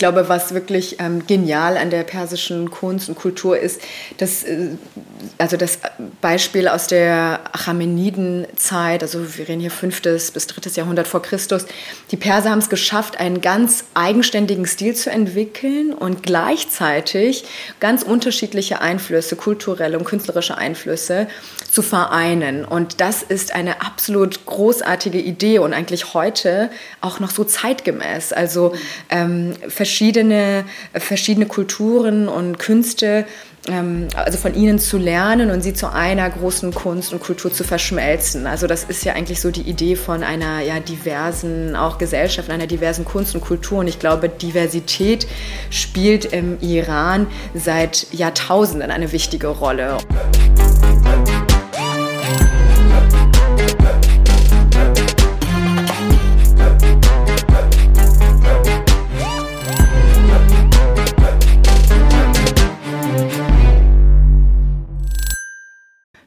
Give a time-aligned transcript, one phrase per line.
[0.00, 3.80] glaube, was wirklich ähm, genial an der persischen Kunst und Kultur ist,
[4.16, 4.70] dass, äh,
[5.38, 5.78] also das
[6.20, 10.02] Beispiel aus der Achamenidenzeit, also wir reden hier 5.
[10.02, 10.70] bis 3.
[10.74, 11.66] Jahrhundert vor Christus,
[12.10, 17.44] die Perser haben es geschafft, einen ganz eigenständigen Stil zu entwickeln und gleichzeitig
[17.78, 21.28] ganz unterschiedliche Einflüsse, kulturelle und künstlerische Einflüsse
[21.70, 22.64] zu vereinen.
[22.64, 26.70] Und das ist eine absolut großartige Idee und eigentlich heute
[27.02, 28.32] auch noch so zeitgemäß.
[28.32, 28.72] Also
[29.10, 29.54] ähm,
[29.90, 33.26] verschiedene Kulturen und Künste
[33.68, 37.62] ähm, also von ihnen zu lernen und sie zu einer großen Kunst und Kultur zu
[37.62, 38.46] verschmelzen.
[38.46, 42.66] Also das ist ja eigentlich so die Idee von einer ja, diversen, auch Gesellschaft, einer
[42.66, 43.80] diversen Kunst und Kultur.
[43.80, 45.26] Und ich glaube, Diversität
[45.68, 49.98] spielt im Iran seit Jahrtausenden eine wichtige Rolle.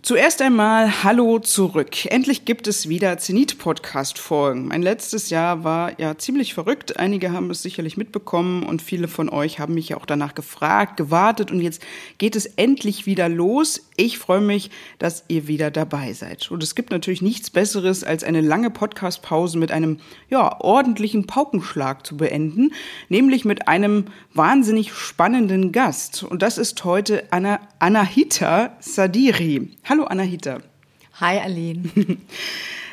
[0.05, 2.07] Zuerst einmal Hallo zurück.
[2.07, 4.67] Endlich gibt es wieder Zenit-Podcast-Folgen.
[4.67, 6.99] Mein letztes Jahr war ja ziemlich verrückt.
[6.99, 10.97] Einige haben es sicherlich mitbekommen und viele von euch haben mich ja auch danach gefragt,
[10.97, 11.81] gewartet und jetzt
[12.17, 13.89] geht es endlich wieder los.
[13.95, 16.51] Ich freue mich, dass ihr wieder dabei seid.
[16.51, 22.05] Und es gibt natürlich nichts Besseres, als eine lange Podcast-Pause mit einem, ja, ordentlichen Paukenschlag
[22.05, 22.73] zu beenden,
[23.07, 26.23] nämlich mit einem wahnsinnig spannenden Gast.
[26.23, 29.69] Und das ist heute Anna, Anahita Sadiri.
[29.93, 30.57] Hallo Anahita.
[31.19, 31.83] Hi Aline.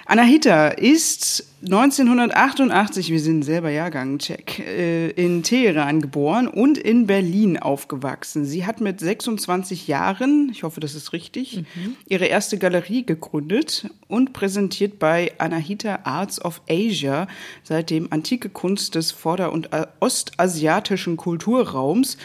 [0.04, 7.56] Anahita ist 1988, wir sind selber Jahrgang, check, äh, in Teheran geboren und in Berlin
[7.56, 8.44] aufgewachsen.
[8.44, 11.96] Sie hat mit 26 Jahren, ich hoffe, das ist richtig, mhm.
[12.06, 17.28] ihre erste Galerie gegründet und präsentiert bei Anahita Arts of Asia
[17.62, 22.18] seitdem antike Kunst des vorder- und ostasiatischen Kulturraums.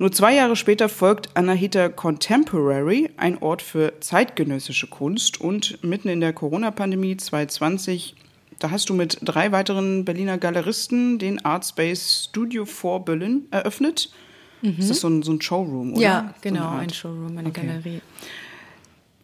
[0.00, 5.40] Nur zwei Jahre später folgt Anahita Contemporary, ein Ort für zeitgenössische Kunst.
[5.40, 8.14] Und mitten in der Corona-Pandemie 2020,
[8.60, 14.10] da hast du mit drei weiteren Berliner Galeristen den Artspace Studio 4 Berlin eröffnet.
[14.62, 14.76] Mhm.
[14.78, 16.02] Ist das so ein, so ein Showroom, oder?
[16.02, 17.66] Ja, genau, so ein Showroom, eine okay.
[17.66, 18.00] Galerie.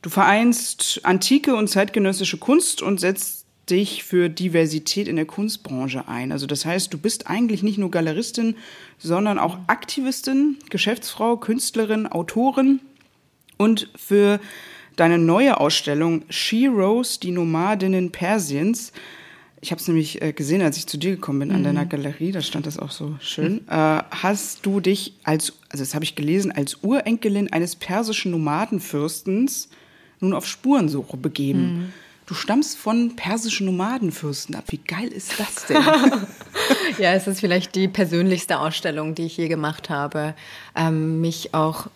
[0.03, 6.33] Du vereinst antike und zeitgenössische Kunst und setzt dich für Diversität in der Kunstbranche ein.
[6.33, 8.57] Also das heißt, du bist eigentlich nicht nur Galeristin,
[8.99, 12.81] sondern auch Aktivistin, Geschäftsfrau, Künstlerin, Autorin
[13.57, 14.41] und für
[14.97, 18.93] deine neue Ausstellung She Rose, die Nomadinnen Persiens.
[19.61, 21.65] Ich habe es nämlich äh, gesehen, als ich zu dir gekommen bin an mhm.
[21.65, 23.63] deiner Galerie, da stand das auch so schön.
[23.67, 23.71] Mhm.
[24.11, 29.71] Hast du dich als, also das habe ich gelesen, als Urenkelin eines persischen Nomadenfürstens
[30.21, 31.63] nun auf Spurensuche begeben.
[31.63, 31.93] Mhm.
[32.27, 34.65] Du stammst von persischen Nomadenfürsten ab.
[34.69, 35.83] Wie geil ist das denn?
[36.99, 40.35] ja, es ist vielleicht die persönlichste Ausstellung, die ich je gemacht habe.
[40.75, 41.89] Ähm, mich auch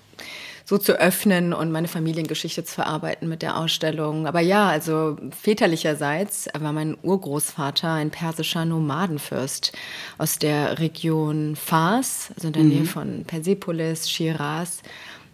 [0.69, 4.27] so zu öffnen und meine Familiengeschichte zu verarbeiten mit der Ausstellung.
[4.27, 9.73] Aber ja, also väterlicherseits war mein Urgroßvater ein persischer Nomadenfürst
[10.19, 12.69] aus der Region Fars, also in der mhm.
[12.69, 14.83] Nähe von Persepolis, Shiraz.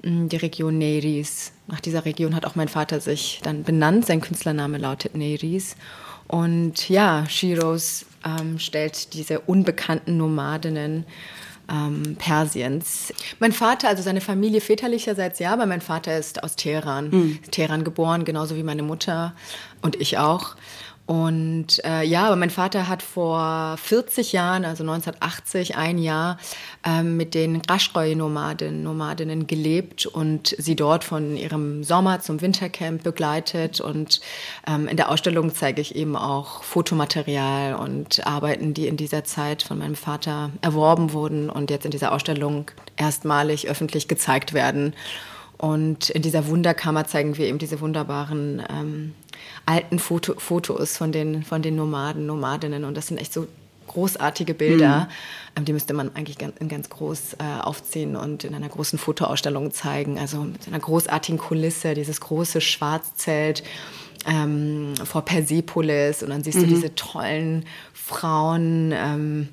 [0.04, 1.52] Mm, die Region Neris.
[1.66, 4.06] Nach dieser Region hat auch mein Vater sich dann benannt.
[4.06, 5.76] Sein Künstlername lautet Neris.
[6.28, 11.04] Und ja, Shiros ähm, stellt diese unbekannten Nomadinnen
[11.70, 13.12] ähm, Persiens.
[13.40, 17.38] Mein Vater, also seine Familie väterlicherseits ja, aber mein Vater ist aus Teheran, mhm.
[17.50, 19.34] Teheran geboren, genauso wie meine Mutter
[19.80, 20.56] und ich auch.
[21.06, 26.38] Und äh, ja, aber mein Vater hat vor 40 Jahren, also 1980, ein Jahr
[26.82, 33.82] ähm, mit den Raschroi-Nomaden, Nomadinnen gelebt und sie dort von ihrem Sommer zum Wintercamp begleitet.
[33.82, 34.22] Und
[34.66, 39.62] ähm, in der Ausstellung zeige ich eben auch Fotomaterial und Arbeiten, die in dieser Zeit
[39.62, 44.94] von meinem Vater erworben wurden und jetzt in dieser Ausstellung erstmalig öffentlich gezeigt werden.
[45.58, 49.14] Und in dieser Wunderkammer zeigen wir eben diese wunderbaren ähm,
[49.66, 52.84] alten Foto, Fotos von den, von den Nomaden, Nomadinnen.
[52.84, 53.46] Und das sind echt so
[53.86, 55.08] großartige Bilder.
[55.58, 55.64] Mhm.
[55.64, 60.18] Die müsste man eigentlich ganz, ganz groß äh, aufziehen und in einer großen Fotoausstellung zeigen.
[60.18, 63.62] Also mit einer großartigen Kulisse, dieses große Schwarzzelt
[64.26, 66.22] ähm, vor Persepolis.
[66.22, 66.62] Und dann siehst mhm.
[66.62, 69.48] du diese tollen Frauen ähm,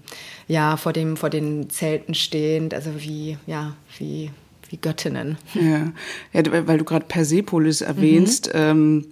[0.47, 2.73] ja, vor, dem, vor den Zelten stehend.
[2.73, 4.31] Also wie, ja, wie
[4.71, 5.37] wie Göttinnen.
[5.53, 5.91] Ja,
[6.33, 8.47] ja weil du gerade Persepolis erwähnst.
[8.53, 8.59] Mhm.
[8.59, 9.05] Ähm,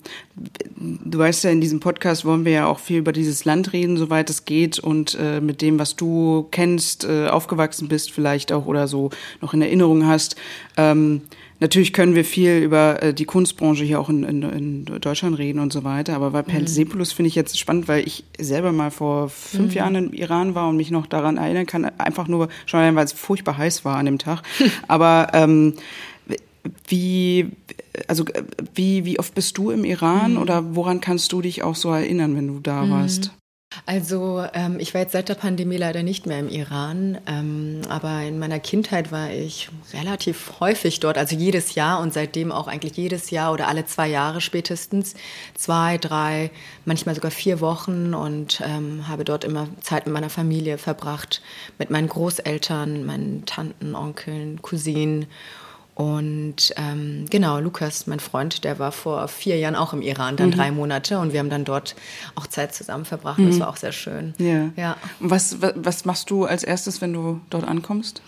[0.78, 3.98] du weißt ja, in diesem Podcast wollen wir ja auch viel über dieses Land reden,
[3.98, 8.66] soweit es geht und äh, mit dem, was du kennst, äh, aufgewachsen bist vielleicht auch
[8.66, 9.10] oder so
[9.42, 10.36] noch in Erinnerung hast.
[10.78, 11.22] Ähm,
[11.62, 15.60] Natürlich können wir viel über äh, die Kunstbranche hier auch in, in, in, Deutschland reden
[15.60, 17.16] und so weiter, aber bei Persepolis mhm.
[17.18, 19.78] finde ich jetzt spannend, weil ich selber mal vor fünf mhm.
[19.78, 23.12] Jahren im Iran war und mich noch daran erinnern kann, einfach nur schon weil es
[23.12, 24.44] furchtbar heiß war an dem Tag.
[24.88, 25.74] aber ähm,
[26.88, 27.52] wie,
[28.08, 28.26] also
[28.74, 30.42] wie, wie oft bist du im Iran mhm.
[30.42, 32.92] oder woran kannst du dich auch so erinnern, wenn du da mhm.
[32.92, 33.32] warst?
[33.86, 38.24] Also ähm, ich war jetzt seit der Pandemie leider nicht mehr im Iran, ähm, aber
[38.24, 42.98] in meiner Kindheit war ich relativ häufig dort, also jedes Jahr und seitdem auch eigentlich
[42.98, 45.14] jedes Jahr oder alle zwei Jahre spätestens,
[45.56, 46.50] zwei, drei,
[46.86, 51.44] manchmal sogar vier Wochen und ähm, habe dort immer Zeit mit meiner Familie verbracht,
[51.78, 55.28] mit meinen Großeltern, meinen Tanten, Onkeln, Cousinen
[56.00, 60.48] und ähm, genau, Lukas, mein Freund, der war vor vier Jahren auch im Iran, dann
[60.48, 60.54] mhm.
[60.54, 61.94] drei Monate und wir haben dann dort
[62.36, 63.38] auch Zeit zusammen verbracht.
[63.38, 63.50] Mhm.
[63.50, 64.34] Das war auch sehr schön.
[64.38, 64.70] Ja.
[64.78, 64.98] ja.
[65.20, 68.22] Und was, was, machst du als erstes, wenn du dort ankommst?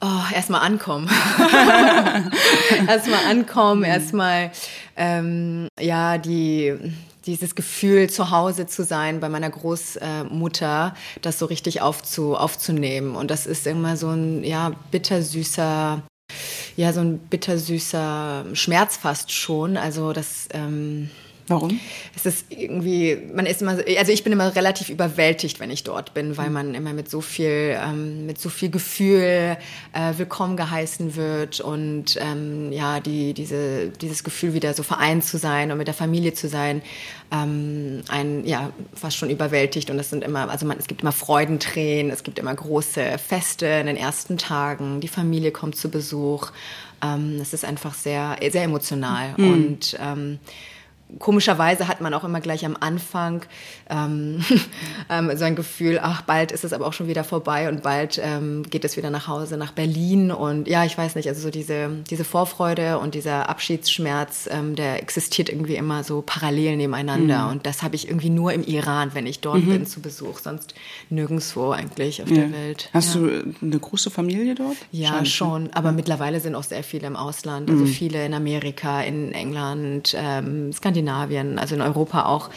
[0.00, 1.08] Oh, erstmal ankommen.
[2.88, 3.86] erstmal ankommen, mhm.
[3.86, 4.50] erstmal
[4.96, 6.74] ähm, ja die
[7.24, 13.14] dieses Gefühl, zu Hause zu sein bei meiner Großmutter, das so richtig aufzu, aufzunehmen.
[13.14, 16.02] Und das ist immer so ein ja bittersüßer
[16.76, 19.76] ja so ein bittersüßer Schmerz fast schon.
[19.76, 21.10] Also das ähm,
[21.48, 21.78] Warum?
[22.16, 26.12] Es ist irgendwie, man ist immer, also ich bin immer relativ überwältigt, wenn ich dort
[26.12, 29.56] bin, weil man immer mit so viel, ähm, mit so viel Gefühl
[29.92, 35.38] äh, willkommen geheißen wird und ähm, ja, die, diese, dieses Gefühl wieder so vereint zu
[35.38, 36.82] sein und mit der Familie zu sein,
[37.30, 41.12] ähm, ein, ja, fast schon überwältigt und es sind immer, also man, es gibt immer
[41.12, 46.50] Freudentränen, es gibt immer große Feste in den ersten Tagen, die Familie kommt zu Besuch,
[47.04, 49.52] ähm, es ist einfach sehr, sehr emotional mhm.
[49.52, 50.38] und ähm,
[51.18, 53.42] komischerweise hat man auch immer gleich am Anfang
[53.88, 54.44] ähm,
[55.10, 58.20] ähm, so ein Gefühl, ach, bald ist es aber auch schon wieder vorbei und bald
[58.22, 60.32] ähm, geht es wieder nach Hause, nach Berlin.
[60.32, 65.00] Und ja, ich weiß nicht, also so diese, diese Vorfreude und dieser Abschiedsschmerz, ähm, der
[65.00, 67.44] existiert irgendwie immer so parallel nebeneinander.
[67.44, 67.50] Mhm.
[67.52, 69.70] Und das habe ich irgendwie nur im Iran, wenn ich dort mhm.
[69.70, 70.74] bin zu Besuch, sonst
[71.08, 72.36] nirgendwo eigentlich auf ja.
[72.36, 72.90] der Welt.
[72.92, 73.20] Hast ja.
[73.20, 74.76] du eine große Familie dort?
[74.90, 75.72] Ja, Scheint schon.
[75.72, 75.94] Aber ja.
[75.94, 77.88] mittlerweile sind auch sehr viele im Ausland, also mhm.
[77.88, 80.95] viele in Amerika, in England, ähm, Skandinavien.
[80.96, 82.50] Skandinavien, also in Europa auch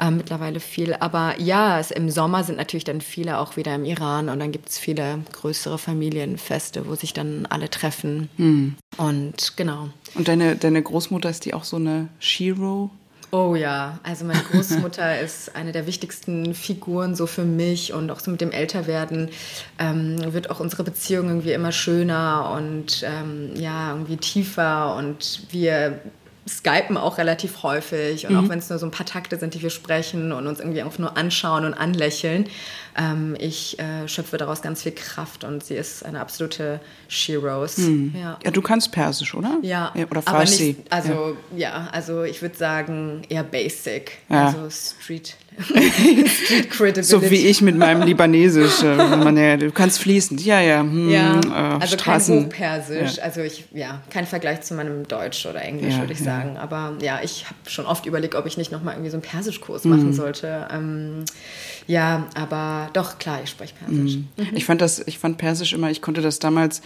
[0.00, 0.94] äh, mittlerweile viel.
[0.94, 4.52] Aber ja, es, im Sommer sind natürlich dann viele auch wieder im Iran und dann
[4.52, 8.28] gibt es viele größere Familienfeste, wo sich dann alle treffen.
[8.36, 8.76] Mhm.
[8.96, 9.88] Und genau.
[10.14, 12.90] Und deine, deine Großmutter ist die auch so eine Shiro?
[13.34, 18.20] Oh ja, also meine Großmutter ist eine der wichtigsten Figuren so für mich und auch
[18.20, 19.30] so mit dem Älterwerden
[19.78, 25.98] ähm, wird auch unsere Beziehung irgendwie immer schöner und ähm, ja, irgendwie tiefer und wir
[26.48, 28.44] skypen auch relativ häufig und mhm.
[28.44, 30.82] auch wenn es nur so ein paar Takte sind, die wir sprechen und uns irgendwie
[30.82, 32.48] auch nur anschauen und anlächeln,
[32.98, 37.78] ähm, ich äh, schöpfe daraus ganz viel Kraft und sie ist eine absolute Sheroes.
[37.78, 38.14] Mhm.
[38.18, 38.38] Ja.
[38.42, 38.50] ja.
[38.50, 39.58] du kannst Persisch, oder?
[39.62, 39.92] Ja.
[39.94, 40.76] ja oder Farsi.
[40.78, 41.68] Nicht, also ja.
[41.68, 41.88] ja.
[41.92, 45.36] also ich würde sagen eher Basic, also Street
[47.02, 48.82] so wie ich mit meinem Libanesisch.
[48.82, 50.44] Äh, man, ja, du kannst fließend.
[50.44, 50.80] Ja, ja.
[50.80, 52.36] Hm, ja äh, also Straßen.
[52.36, 53.16] kein Hochpersisch.
[53.16, 53.22] Ja.
[53.22, 56.56] Also ich, ja, kein Vergleich zu meinem Deutsch oder Englisch, ja, würde ich sagen.
[56.56, 59.84] Aber ja, ich habe schon oft überlegt, ob ich nicht nochmal irgendwie so einen Persischkurs
[59.84, 59.90] mhm.
[59.90, 60.68] machen sollte.
[60.72, 61.24] Ähm,
[61.86, 64.16] ja, aber doch, klar, ich spreche Persisch.
[64.16, 64.28] Mhm.
[64.36, 64.48] Mhm.
[64.54, 66.82] Ich fand das, ich fand Persisch immer, ich konnte das damals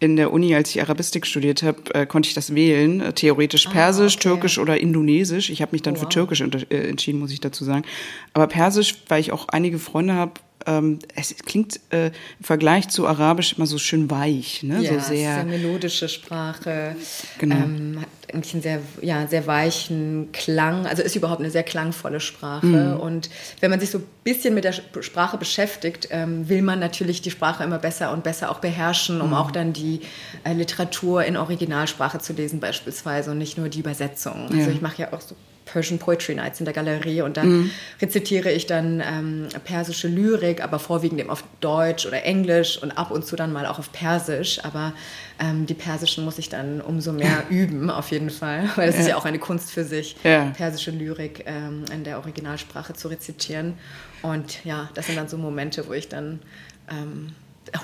[0.00, 3.00] in der Uni, als ich Arabistik studiert habe, äh, konnte ich das wählen.
[3.00, 4.28] Äh, theoretisch ah, Persisch, okay.
[4.28, 5.50] Türkisch oder Indonesisch.
[5.50, 6.02] Ich habe mich dann oh, wow.
[6.04, 7.84] für Türkisch äh, entschieden, muss ich dazu sagen.
[8.32, 10.32] Aber Persisch, weil ich auch einige Freunde habe,
[10.68, 14.82] ähm, es klingt äh, im Vergleich zu Arabisch immer so schön weich, ne?
[14.82, 16.94] Ja, so sehr, sehr melodische Sprache.
[17.38, 17.56] Genau.
[17.56, 22.20] Ähm, hat eigentlich einen sehr, ja, sehr weichen Klang, also ist überhaupt eine sehr klangvolle
[22.20, 22.66] Sprache.
[22.66, 23.00] Mhm.
[23.00, 27.22] Und wenn man sich so ein bisschen mit der Sprache beschäftigt, ähm, will man natürlich
[27.22, 29.34] die Sprache immer besser und besser auch beherrschen, um mhm.
[29.34, 30.00] auch dann die
[30.44, 34.48] äh, Literatur in Originalsprache zu lesen beispielsweise und nicht nur die Übersetzung.
[34.52, 35.34] Also ich mache ja auch so
[35.70, 37.70] Persian Poetry Nights in der Galerie und da mhm.
[38.00, 43.10] rezitiere ich dann ähm, persische Lyrik, aber vorwiegend eben auf Deutsch oder Englisch und ab
[43.10, 44.64] und zu dann mal auch auf Persisch.
[44.64, 44.92] Aber
[45.38, 49.00] ähm, die persischen muss ich dann umso mehr üben, auf jeden Fall, weil es ja.
[49.02, 50.46] ist ja auch eine Kunst für sich, ja.
[50.56, 53.74] persische Lyrik ähm, in der Originalsprache zu rezitieren.
[54.22, 56.40] Und ja, das sind dann so Momente, wo ich dann
[56.90, 57.34] ähm,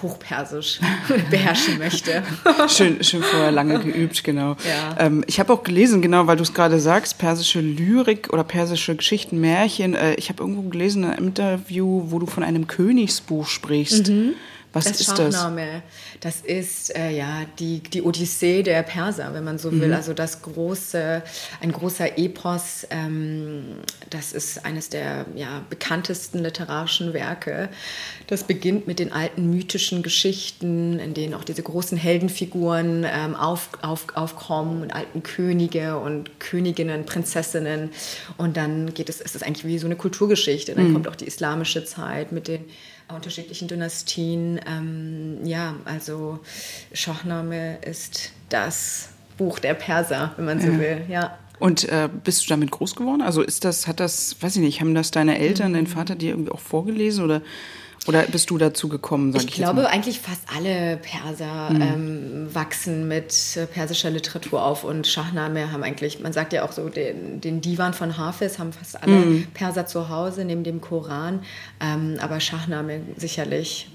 [0.03, 0.81] Hochpersisch
[1.31, 2.23] beherrschen möchte.
[2.69, 4.57] schön, schön vorher lange geübt, genau.
[4.67, 4.97] Ja.
[4.99, 8.97] Ähm, ich habe auch gelesen, genau, weil du es gerade sagst, persische Lyrik oder persische
[8.97, 9.95] Geschichten, Märchen.
[9.95, 14.09] Äh, ich habe irgendwo gelesen in einem Interview, wo du von einem Königsbuch sprichst.
[14.09, 14.35] Mhm.
[14.75, 15.83] Was das ist Shahnameh,
[16.21, 16.43] das?
[16.43, 19.89] Das ist äh, ja die, die Odyssee der Perser, wenn man so will.
[19.89, 19.95] Mhm.
[19.95, 21.23] Also das große,
[21.61, 22.87] ein großer Epos.
[22.91, 23.77] Ähm,
[24.11, 27.69] das ist eines der ja, bekanntesten literarischen Werke.
[28.27, 33.69] Das beginnt mit den alten mythischen Geschichten, in denen auch diese großen Heldenfiguren ähm, auf,
[33.83, 37.91] auf, aufkommen und alten Könige und Königinnen, Prinzessinnen.
[38.37, 40.75] Und dann geht es, ist es eigentlich wie so eine Kulturgeschichte.
[40.75, 40.93] Dann mhm.
[40.95, 42.65] kommt auch die islamische Zeit mit den
[43.09, 44.61] unterschiedlichen Dynastien.
[44.67, 46.41] Ähm, ja, also
[46.93, 50.79] Shahnameh ist das Buch der Perser, wenn man so ja.
[50.79, 51.03] will.
[51.09, 51.39] Ja.
[51.59, 53.23] Und äh, bist du damit groß geworden?
[53.23, 55.77] Also ist das, hat das, weiß ich nicht, haben das deine Eltern, mhm.
[55.77, 57.43] dein Vater dir irgendwie auch vorgelesen oder
[58.07, 61.83] oder bist du dazu gekommen, sag ich, ich glaube, eigentlich fast alle Perser mhm.
[61.83, 66.73] ähm, wachsen mit äh, persischer Literatur auf und Shahnameh haben eigentlich, man sagt ja auch
[66.73, 69.47] so, den, den Divan von Hafiz haben fast alle mhm.
[69.55, 71.41] Perser zu Hause, neben dem Koran.
[71.81, 73.89] Ähm, aber Shahnameh sicherlich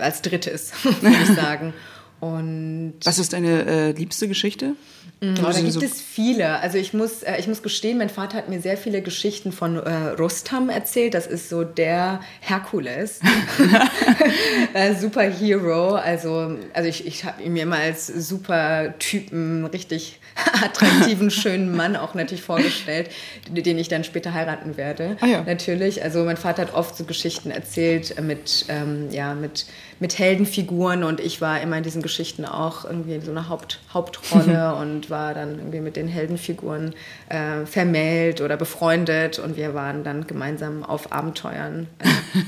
[0.00, 1.74] als drittes, würde ich sagen.
[2.20, 4.74] Und Was ist deine äh, liebste Geschichte?
[5.20, 6.60] Mhm, da gibt so es viele.
[6.60, 9.76] Also ich muss, äh, ich muss gestehen, mein Vater hat mir sehr viele Geschichten von
[9.76, 11.14] äh, Rostam erzählt.
[11.14, 13.20] Das ist so der Herkules,
[14.74, 15.94] äh, Superhero.
[15.94, 20.20] Also, also ich, ich habe ihn mir immer als Supertypen, richtig
[20.62, 23.10] attraktiven, schönen Mann auch natürlich vorgestellt,
[23.50, 25.16] den ich dann später heiraten werde.
[25.20, 25.42] Ah, ja.
[25.42, 26.02] Natürlich.
[26.02, 29.66] Also mein Vater hat oft so Geschichten erzählt mit, ähm, ja, mit,
[30.00, 34.74] mit Heldenfiguren und ich war immer in diesen Geschichten auch irgendwie so eine Haupt, Hauptrolle
[34.80, 36.94] und war dann irgendwie mit den Heldenfiguren
[37.28, 41.88] äh, vermählt oder befreundet und wir waren dann gemeinsam auf Abenteuern.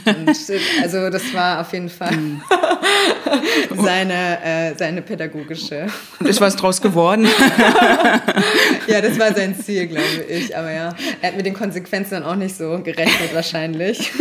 [0.05, 0.29] Äh, und,
[0.83, 2.41] also das war auf jeden Fall hm.
[3.83, 5.87] seine, äh, seine pädagogische.
[6.21, 7.27] Und ist was draus geworden?
[8.87, 10.57] ja, das war sein Ziel, glaube ich.
[10.57, 14.13] Aber ja, er hat mit den Konsequenzen dann auch nicht so gerechnet wahrscheinlich.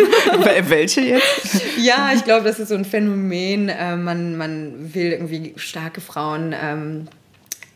[0.67, 1.61] Welche jetzt?
[1.77, 3.18] Ja, ich glaube, das ist so ein Phänomen.
[3.27, 7.07] Äh, man, man will irgendwie starke Frauen ähm,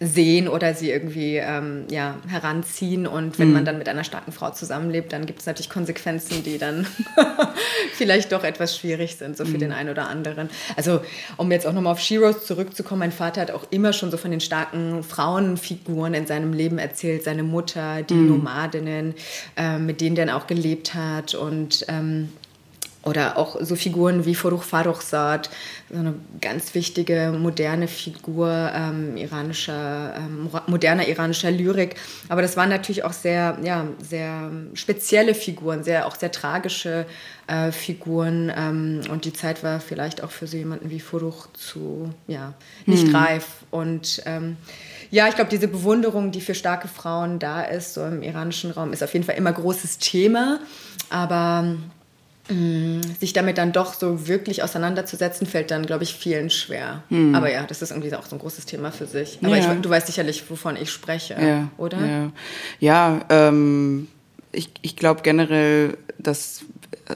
[0.05, 3.07] sehen oder sie irgendwie ähm, ja, heranziehen.
[3.07, 3.53] Und wenn mhm.
[3.53, 6.85] man dann mit einer starken Frau zusammenlebt, dann gibt es natürlich Konsequenzen, die dann
[7.93, 9.59] vielleicht doch etwas schwierig sind, so für mhm.
[9.59, 10.49] den einen oder anderen.
[10.75, 11.01] Also,
[11.37, 14.31] um jetzt auch nochmal auf Sheroes zurückzukommen, mein Vater hat auch immer schon so von
[14.31, 17.23] den starken Frauenfiguren in seinem Leben erzählt.
[17.23, 18.29] Seine Mutter, die mhm.
[18.29, 19.13] Nomadinnen,
[19.55, 22.29] äh, mit denen der auch gelebt hat und ähm,
[23.03, 25.49] oder auch so Figuren wie Faruch Farrokhzad,
[25.91, 31.95] so eine ganz wichtige moderne Figur ähm, iranischer, ähm, moderner iranischer Lyrik.
[32.29, 37.05] Aber das waren natürlich auch sehr, ja, sehr spezielle Figuren, sehr, auch sehr tragische
[37.47, 38.51] äh, Figuren.
[38.55, 42.53] Ähm, und die Zeit war vielleicht auch für so jemanden wie Faruch zu, ja,
[42.85, 43.15] nicht mhm.
[43.15, 43.47] reif.
[43.69, 44.55] Und ähm,
[45.11, 48.93] ja, ich glaube, diese Bewunderung, die für starke Frauen da ist, so im iranischen Raum,
[48.93, 50.59] ist auf jeden Fall immer großes Thema.
[51.09, 51.75] Aber
[52.47, 57.03] sich damit dann doch so wirklich auseinanderzusetzen, fällt dann, glaube ich, vielen schwer.
[57.07, 57.33] Hm.
[57.35, 59.39] Aber ja, das ist irgendwie auch so ein großes Thema für sich.
[59.41, 59.73] Aber ja.
[59.73, 61.69] ich, du weißt sicherlich, wovon ich spreche, ja.
[61.77, 62.05] oder?
[62.05, 62.31] Ja,
[62.79, 64.09] ja ähm,
[64.51, 66.65] ich, ich glaube generell, dass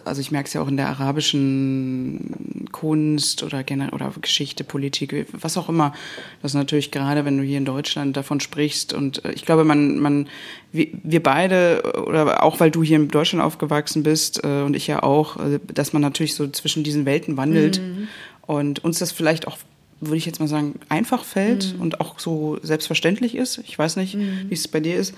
[0.05, 5.57] also ich merke es ja auch in der arabischen Kunst oder, oder Geschichte, Politik, was
[5.57, 5.93] auch immer,
[6.41, 9.99] dass natürlich gerade, wenn du hier in Deutschland davon sprichst und äh, ich glaube, man,
[9.99, 10.27] man,
[10.71, 15.03] wir beide oder auch weil du hier in Deutschland aufgewachsen bist äh, und ich ja
[15.03, 18.07] auch, äh, dass man natürlich so zwischen diesen Welten wandelt mhm.
[18.45, 19.57] und uns das vielleicht auch
[19.99, 21.81] würde ich jetzt mal sagen, einfach fällt mhm.
[21.81, 23.57] und auch so selbstverständlich ist.
[23.65, 24.45] Ich weiß nicht, mhm.
[24.47, 25.15] wie es bei dir ist.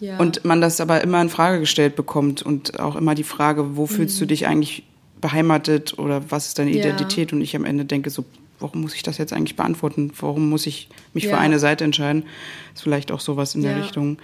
[0.00, 0.18] Ja.
[0.18, 3.86] Und man das aber immer in Frage gestellt bekommt und auch immer die Frage, wo
[3.86, 4.20] fühlst mhm.
[4.20, 4.84] du dich eigentlich
[5.20, 7.30] beheimatet oder was ist deine Identität?
[7.30, 7.36] Ja.
[7.36, 8.24] Und ich am Ende denke so,
[8.58, 10.12] warum muss ich das jetzt eigentlich beantworten?
[10.18, 11.30] Warum muss ich mich ja.
[11.30, 12.24] für eine Seite entscheiden?
[12.74, 14.18] Ist vielleicht auch sowas in der Richtung.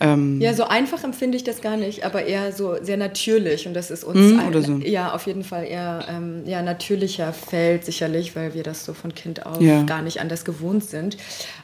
[0.00, 3.66] Ähm, ja, so einfach empfinde ich das gar nicht, aber eher so sehr natürlich.
[3.68, 4.78] Und das ist uns mm, ein, so.
[4.78, 9.14] ja auf jeden Fall eher ähm, ja, natürlicher fällt, sicherlich, weil wir das so von
[9.14, 9.84] Kind auf ja.
[9.84, 11.16] gar nicht anders gewohnt sind.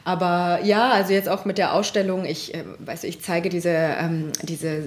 [0.05, 4.31] Aber ja, also jetzt auch mit der Ausstellung, ich äh, weiß, ich zeige diese, ähm,
[4.43, 4.83] diese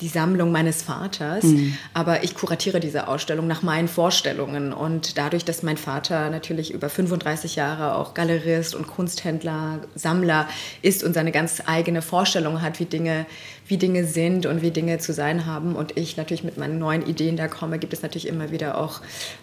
[0.00, 1.74] die Sammlung meines Vaters, mm.
[1.94, 4.72] aber ich kuratiere diese Ausstellung nach meinen Vorstellungen.
[4.72, 10.48] Und dadurch, dass mein Vater natürlich über 35 Jahre auch Galerist und Kunsthändler, Sammler
[10.80, 13.26] ist und seine ganz eigene Vorstellung hat, wie wie Dinge,
[13.66, 15.74] wie Dinge sind und wie Dinge zu sein haben.
[15.74, 19.00] Und ich natürlich mit meinen neuen Ideen da komme, gibt es natürlich immer wieder auch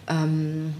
[0.08, 0.74] ähm,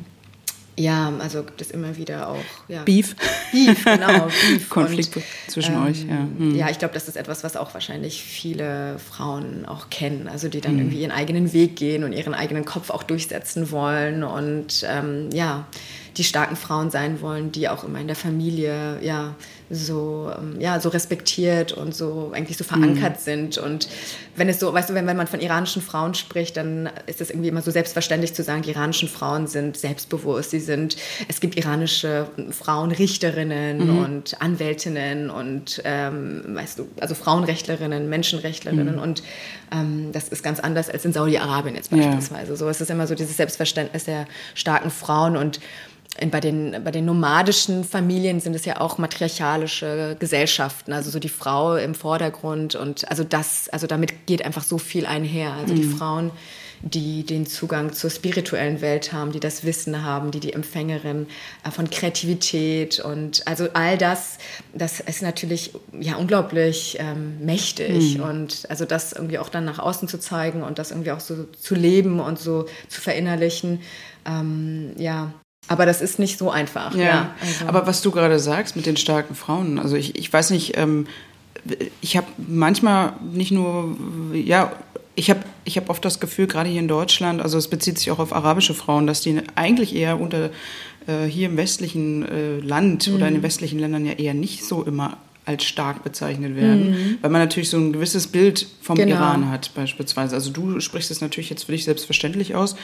[0.76, 2.44] ja, also gibt es immer wieder auch.
[2.68, 2.82] Ja.
[2.84, 3.14] Beef.
[3.52, 4.28] Beef, genau.
[4.48, 4.70] Beef.
[4.70, 6.26] Konflikt und, zwischen ähm, euch, ja.
[6.38, 6.54] Hm.
[6.54, 10.28] Ja, ich glaube, das ist etwas, was auch wahrscheinlich viele Frauen auch kennen.
[10.28, 10.78] Also die dann hm.
[10.80, 15.66] irgendwie ihren eigenen Weg gehen und ihren eigenen Kopf auch durchsetzen wollen und ähm, ja,
[16.16, 19.34] die starken Frauen sein wollen, die auch immer in der Familie ja
[19.72, 23.20] so ähm, ja so respektiert und so eigentlich so verankert mhm.
[23.20, 23.88] sind und
[24.36, 27.30] wenn es so weißt du wenn, wenn man von iranischen Frauen spricht dann ist es
[27.30, 30.96] irgendwie immer so selbstverständlich zu sagen die iranischen Frauen sind selbstbewusst sie sind
[31.28, 33.98] es gibt iranische Frauenrichterinnen mhm.
[33.98, 39.02] und Anwältinnen und ähm, weißt du also Frauenrechtlerinnen Menschenrechtlerinnen mhm.
[39.02, 39.22] und
[39.72, 42.56] ähm, das ist ganz anders als in Saudi-Arabien jetzt beispielsweise ja.
[42.56, 45.60] so es ist immer so dieses Selbstverständnis der starken Frauen und
[46.30, 51.30] bei den, bei den nomadischen Familien sind es ja auch matriarchalische Gesellschaften, also so die
[51.30, 55.54] Frau im Vordergrund und also das, also damit geht einfach so viel einher.
[55.54, 55.76] Also mhm.
[55.78, 56.30] die Frauen,
[56.82, 61.28] die den Zugang zur spirituellen Welt haben, die das Wissen haben, die die Empfängerin
[61.64, 64.38] äh, von Kreativität und also all das,
[64.74, 68.24] das ist natürlich ja unglaublich ähm, mächtig mhm.
[68.24, 71.44] und also das irgendwie auch dann nach außen zu zeigen und das irgendwie auch so
[71.58, 73.80] zu leben und so zu verinnerlichen,
[74.26, 75.32] ähm, ja,
[75.68, 76.94] aber das ist nicht so einfach.
[76.94, 77.02] Ja.
[77.02, 77.66] ja also.
[77.66, 81.06] Aber was du gerade sagst mit den starken Frauen, also ich, ich weiß nicht, ähm,
[82.00, 83.96] ich habe manchmal nicht nur,
[84.32, 84.72] ja,
[85.14, 88.10] ich habe ich hab oft das Gefühl, gerade hier in Deutschland, also es bezieht sich
[88.10, 90.50] auch auf arabische Frauen, dass die eigentlich eher unter
[91.06, 93.14] äh, hier im westlichen äh, Land mhm.
[93.14, 97.18] oder in den westlichen Ländern ja eher nicht so immer als stark bezeichnet werden, mhm.
[97.20, 99.16] weil man natürlich so ein gewisses Bild vom genau.
[99.16, 100.36] Iran hat beispielsweise.
[100.36, 102.76] Also du sprichst es natürlich jetzt für dich selbstverständlich aus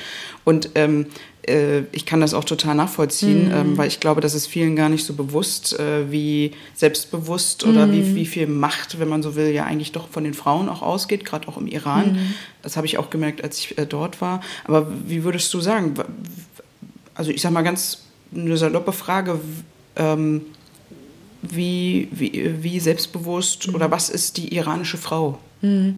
[0.45, 1.07] und ähm,
[1.47, 3.55] äh, ich kann das auch total nachvollziehen, mhm.
[3.55, 7.87] ähm, weil ich glaube, das ist vielen gar nicht so bewusst, äh, wie selbstbewusst oder
[7.87, 7.93] mhm.
[7.93, 10.83] wie, wie viel Macht, wenn man so will, ja eigentlich doch von den Frauen auch
[10.83, 12.15] ausgeht, gerade auch im Iran.
[12.15, 12.35] Mhm.
[12.62, 14.41] Das habe ich auch gemerkt, als ich äh, dort war.
[14.65, 15.95] Aber wie würdest du sagen?
[17.15, 18.03] Also ich sage mal ganz
[18.35, 19.38] eine saloppe Frage.
[19.95, 20.43] Ähm,
[21.42, 23.75] wie, wie, wie selbstbewusst mhm.
[23.75, 25.38] oder was ist die iranische Frau?
[25.61, 25.97] Mhm.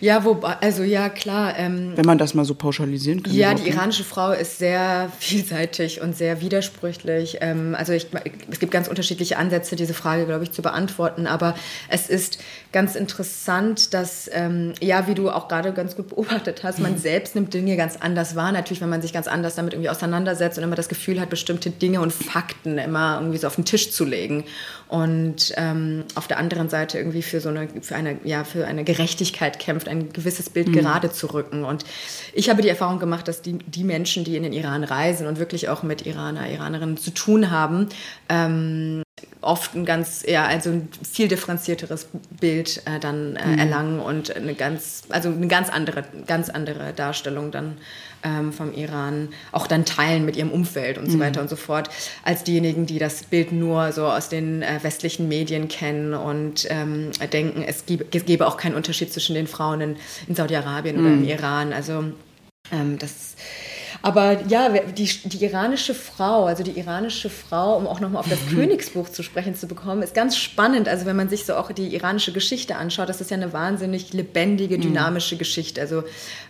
[0.00, 1.58] Ja, wobei, also ja, klar.
[1.58, 3.34] Ähm, Wenn man das mal so pauschalisieren kann.
[3.34, 7.38] Ja, die iranische Frau ist sehr vielseitig und sehr widersprüchlich.
[7.40, 8.06] Ähm, also ich,
[8.50, 11.26] es gibt ganz unterschiedliche Ansätze, diese Frage, glaube ich, zu beantworten.
[11.26, 11.54] Aber
[11.88, 12.38] es ist
[12.72, 16.98] ganz interessant, dass, ähm, ja, wie du auch gerade ganz gut beobachtet hast, man mhm.
[16.98, 18.52] selbst nimmt Dinge ganz anders wahr.
[18.52, 21.70] Natürlich, wenn man sich ganz anders damit irgendwie auseinandersetzt und immer das Gefühl hat, bestimmte
[21.70, 24.44] Dinge und Fakten immer irgendwie so auf den Tisch zu legen.
[24.88, 28.84] Und ähm, auf der anderen Seite irgendwie für so eine, für eine, ja, für eine
[29.02, 30.74] Gerechtigkeit kämpft, ein gewisses Bild mhm.
[30.74, 31.64] gerade zu rücken.
[31.64, 31.84] Und
[32.32, 35.38] ich habe die Erfahrung gemacht, dass die, die Menschen, die in den Iran reisen und
[35.38, 37.88] wirklich auch mit Iraner, Iranerinnen zu tun haben,
[38.28, 39.02] ähm,
[39.40, 42.08] oft ein ganz, ja, also ein viel differenzierteres
[42.40, 43.58] Bild äh, dann äh, mhm.
[43.58, 47.78] erlangen und eine ganz, also eine ganz andere, ganz andere Darstellung dann
[48.22, 51.22] ähm, vom Iran auch dann teilen mit ihrem Umfeld und so mhm.
[51.22, 51.90] weiter und so fort,
[52.24, 57.10] als diejenigen, die das Bild nur so aus den äh, westlichen Medien kennen und ähm,
[57.32, 59.96] denken, es gebe, es gebe auch keinen Unterschied zwischen den Frauen in,
[60.28, 61.04] in Saudi-Arabien mhm.
[61.04, 61.72] oder im Iran.
[61.72, 62.04] Also
[62.70, 63.34] ähm, das
[64.02, 68.40] aber ja, die, die iranische Frau, also die iranische Frau, um auch nochmal auf das
[68.46, 68.56] mhm.
[68.56, 70.88] Königsbuch zu sprechen zu bekommen, ist ganz spannend.
[70.88, 74.12] Also wenn man sich so auch die iranische Geschichte anschaut, das ist ja eine wahnsinnig
[74.12, 74.82] lebendige, mhm.
[74.82, 75.36] dynamische.
[75.36, 75.80] Geschichte.
[75.80, 76.04] Also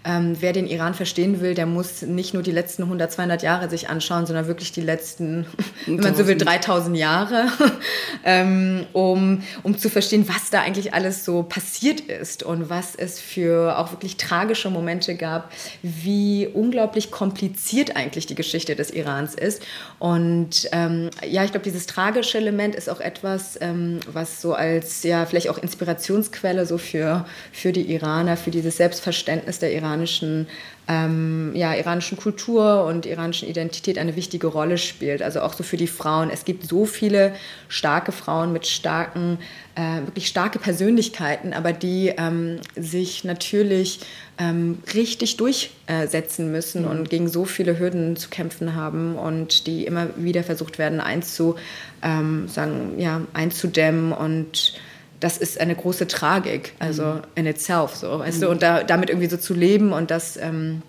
[0.04, 3.68] ähm, wer den Iran verstehen will, der muss nicht nur die letzten 100, 200 Jahre
[3.68, 5.46] sich anschauen, sondern wirklich die letzten,
[5.86, 7.46] wenn man so will, 3000 Jahre,
[8.24, 13.20] ähm, um, um zu verstehen, was da eigentlich alles so passiert ist und was es
[13.20, 15.50] für auch wirklich tragische Momente gab,
[15.82, 19.62] wie unglaublich kompliziert kompliziert eigentlich die Geschichte des Irans ist.
[19.98, 25.02] Und ähm, ja, ich glaube, dieses tragische Element ist auch etwas, ähm, was so als
[25.02, 30.46] ja vielleicht auch Inspirationsquelle so für, für die Iraner, für dieses Selbstverständnis der iranischen
[30.88, 35.22] ähm, ja, iranischen Kultur und iranischen Identität eine wichtige Rolle spielt.
[35.22, 36.28] Also auch so für die Frauen.
[36.30, 37.34] Es gibt so viele
[37.68, 39.38] starke Frauen mit starken,
[39.76, 44.00] äh, wirklich starke Persönlichkeiten, aber die ähm, sich natürlich
[44.38, 46.90] ähm, richtig durchsetzen müssen mhm.
[46.90, 51.54] und gegen so viele Hürden zu kämpfen haben und die immer wieder versucht werden einzu,
[52.02, 54.74] ähm, sagen, ja, einzudämmen und
[55.22, 57.22] das ist eine große Tragik, also mhm.
[57.36, 58.42] in itself, so, weißt mhm.
[58.42, 60.82] du, und da, damit irgendwie so zu leben und das, ähm,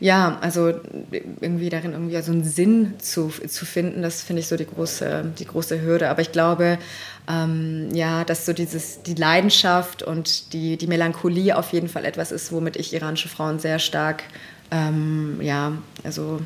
[0.00, 0.72] ja, also
[1.40, 5.32] irgendwie darin irgendwie so einen Sinn zu, zu finden, das finde ich so die große,
[5.38, 6.10] die große Hürde.
[6.10, 6.78] Aber ich glaube,
[7.28, 12.32] ähm, ja, dass so dieses, die Leidenschaft und die, die Melancholie auf jeden Fall etwas
[12.32, 14.24] ist, womit ich iranische Frauen sehr stark,
[14.70, 16.40] ähm, ja, also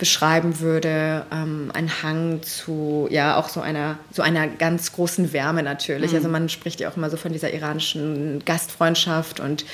[0.00, 5.62] beschreiben würde, ähm, ein Hang zu, ja, auch so einer, so einer ganz großen Wärme
[5.62, 6.10] natürlich.
[6.10, 6.16] Mhm.
[6.16, 9.64] Also man spricht ja auch immer so von dieser iranischen Gastfreundschaft und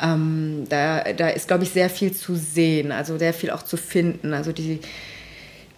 [0.00, 3.76] ähm, da, da ist, glaube ich, sehr viel zu sehen, also sehr viel auch zu
[3.76, 4.34] finden.
[4.34, 4.80] Also die,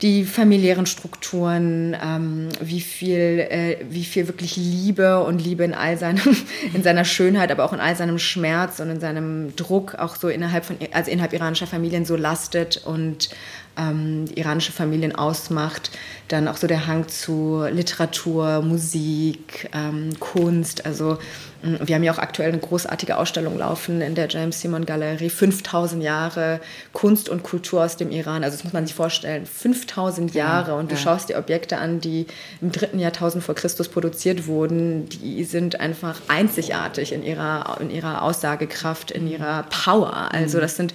[0.02, 5.98] die familiären Strukturen, ähm, wie viel, äh, wie viel wirklich Liebe und Liebe in all
[5.98, 6.20] seinem,
[6.74, 10.28] in seiner Schönheit, aber auch in all seinem Schmerz und in seinem Druck auch so
[10.28, 13.28] innerhalb von, also innerhalb iranischer Familien so lastet und
[13.76, 15.90] ähm, iranische Familien ausmacht.
[16.28, 20.86] Dann auch so der Hang zu Literatur, Musik, ähm, Kunst.
[20.86, 21.18] Also
[21.62, 25.30] mm, wir haben ja auch aktuell eine großartige Ausstellung laufen in der James Simon Galerie.
[25.30, 26.60] 5000 Jahre
[26.92, 28.44] Kunst und Kultur aus dem Iran.
[28.44, 29.46] Also das muss man sich vorstellen.
[29.46, 30.74] 5000 Jahre.
[30.74, 31.00] Und du ja.
[31.00, 32.26] schaust dir Objekte an, die
[32.60, 35.08] im dritten Jahrtausend vor Christus produziert wurden.
[35.08, 40.32] Die sind einfach einzigartig in ihrer, in ihrer Aussagekraft, in ihrer Power.
[40.32, 40.62] Also mhm.
[40.62, 40.94] das sind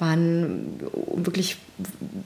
[0.00, 0.80] waren
[1.14, 1.56] wirklich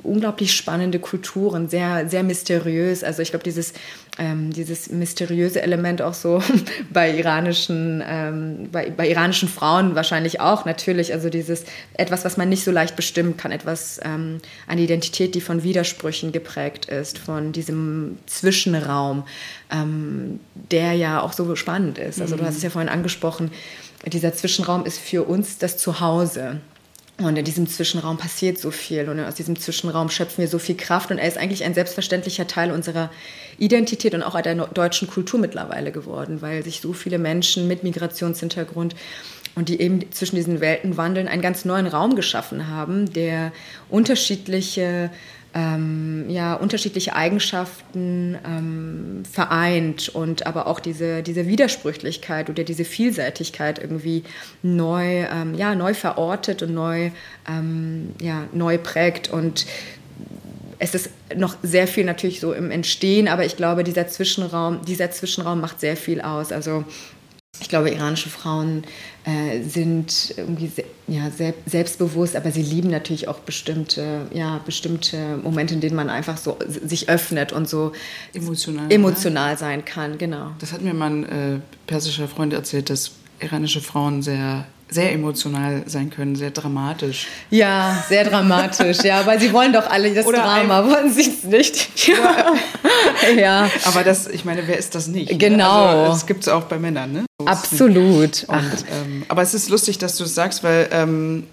[0.03, 3.03] unglaublich spannende Kulturen, sehr, sehr mysteriös.
[3.03, 3.73] Also ich glaube, dieses,
[4.19, 6.43] ähm, dieses mysteriöse Element auch so
[6.93, 11.13] bei iranischen, ähm, bei, bei iranischen Frauen wahrscheinlich auch natürlich.
[11.13, 15.41] Also dieses etwas, was man nicht so leicht bestimmen kann, etwas, ähm, eine Identität, die
[15.41, 19.25] von Widersprüchen geprägt ist, von diesem Zwischenraum,
[19.71, 22.21] ähm, der ja auch so spannend ist.
[22.21, 23.51] Also du hast es ja vorhin angesprochen,
[24.07, 26.61] dieser Zwischenraum ist für uns das Zuhause.
[27.19, 29.09] Und in diesem Zwischenraum passiert so viel.
[29.09, 31.13] Und aus diesem Zwischenraum schöpfen wir so viel Kraft.
[31.13, 33.11] Und er ist eigentlich ein selbstverständlicher Teil unserer
[33.57, 38.97] Identität und auch der deutschen Kultur mittlerweile geworden, weil sich so viele Menschen mit Migrationshintergrund
[39.55, 43.53] und die eben zwischen diesen Welten wandeln, einen ganz neuen Raum geschaffen haben, der
[43.89, 45.11] unterschiedliche
[45.55, 53.79] ähm, ja, unterschiedliche Eigenschaften ähm, vereint und aber auch diese, diese Widersprüchlichkeit oder diese Vielseitigkeit
[53.79, 54.25] irgendwie
[54.63, 57.11] neu, ähm, ja, neu verortet und neu,
[57.49, 59.31] ähm, ja, neu prägt.
[59.31, 59.67] Und
[60.81, 65.13] es ist noch sehr viel natürlich so im Entstehen, aber ich glaube, dieser Zwischenraum, dieser
[65.13, 66.51] Zwischenraum macht sehr viel aus.
[66.51, 66.85] Also
[67.61, 68.85] ich glaube, iranische Frauen
[69.25, 75.37] äh, sind irgendwie se ja, se selbstbewusst, aber sie lieben natürlich auch bestimmte, ja, bestimmte
[75.37, 77.93] Momente, in denen man einfach so sich öffnet und so
[78.33, 79.59] emotional, emotional ne?
[79.59, 80.17] sein kann.
[80.17, 80.53] Genau.
[80.61, 86.09] Das hat mir mein äh, persischer Freund erzählt, dass iranische Frauen sehr sehr emotional sein
[86.09, 87.27] können, sehr dramatisch.
[87.51, 91.43] Ja, sehr dramatisch, ja, weil sie wollen doch alle das Oder Drama, wollen sie es
[91.43, 92.07] nicht?
[92.07, 92.55] Ja.
[93.37, 93.71] ja.
[93.85, 95.33] Aber das, ich meine, wer ist das nicht?
[95.33, 95.39] Ne?
[95.39, 95.87] Genau.
[95.87, 97.25] Also, das gibt es auch bei Männern, ne?
[97.41, 98.45] So Absolut.
[98.47, 101.45] Und, ähm, aber es ist lustig, dass du es sagst, weil ähm,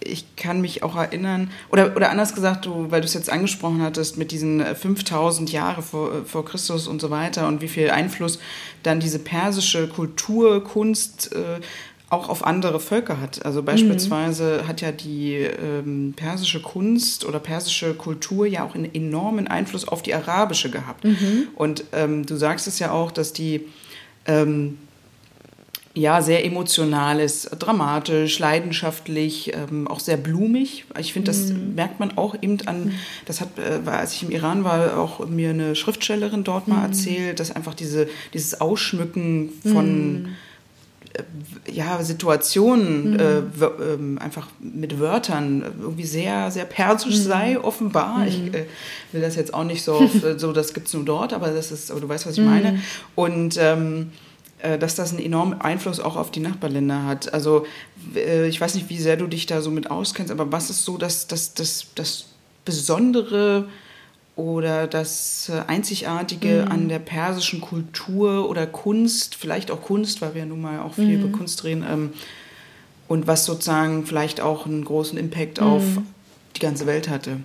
[0.00, 3.82] ich kann mich auch erinnern, oder, oder anders gesagt, du, weil du es jetzt angesprochen
[3.82, 7.68] hattest, mit diesen 5000 äh, Jahre vor, äh, vor Christus und so weiter und wie
[7.68, 8.38] viel Einfluss
[8.82, 11.60] dann diese persische Kultur, Kunst äh,
[12.10, 13.44] auch auf andere Völker hat.
[13.44, 14.68] Also beispielsweise mhm.
[14.68, 20.02] hat ja die ähm, persische Kunst oder persische Kultur ja auch einen enormen Einfluss auf
[20.02, 21.04] die arabische gehabt.
[21.04, 21.48] Mhm.
[21.54, 23.62] Und ähm, du sagst es ja auch, dass die
[24.26, 24.78] ähm,
[25.94, 30.84] ja sehr emotional ist, dramatisch, leidenschaftlich, ähm, auch sehr blumig.
[30.98, 31.74] Ich finde, das mhm.
[31.74, 32.92] merkt man auch eben an, mhm.
[33.24, 36.84] das hat, äh, als ich im Iran war, auch mir eine Schriftstellerin dort mal mhm.
[36.84, 40.28] erzählt, dass einfach diese, dieses Ausschmücken von mhm
[41.70, 43.20] ja, Situationen mhm.
[43.20, 47.22] äh, äh, einfach mit Wörtern irgendwie sehr, sehr persisch mhm.
[47.22, 48.18] sei, offenbar.
[48.18, 48.26] Mhm.
[48.26, 48.66] Ich äh,
[49.12, 51.90] will das jetzt auch nicht so, so das gibt es nur dort, aber das ist,
[51.90, 52.72] aber du weißt, was ich meine.
[52.72, 52.82] Mhm.
[53.14, 54.10] Und ähm,
[54.58, 57.32] äh, dass das einen enormen Einfluss auch auf die Nachbarländer hat.
[57.32, 57.66] Also
[58.14, 60.84] äh, ich weiß nicht, wie sehr du dich da so mit auskennst, aber was ist
[60.84, 62.26] so das, das, das, das
[62.64, 63.68] Besondere
[64.36, 66.72] oder das äh, Einzigartige mhm.
[66.72, 70.94] an der persischen Kultur oder Kunst, vielleicht auch Kunst, weil wir ja nun mal auch
[70.94, 71.24] viel mhm.
[71.24, 72.12] über Kunst reden, ähm,
[73.06, 75.66] und was sozusagen vielleicht auch einen großen Impact mhm.
[75.66, 75.82] auf
[76.56, 77.38] die ganze Welt hatte.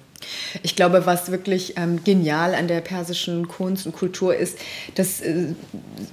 [0.64, 4.58] Ich glaube, was wirklich ähm, genial an der persischen Kunst und Kultur ist,
[4.96, 5.54] dass, äh,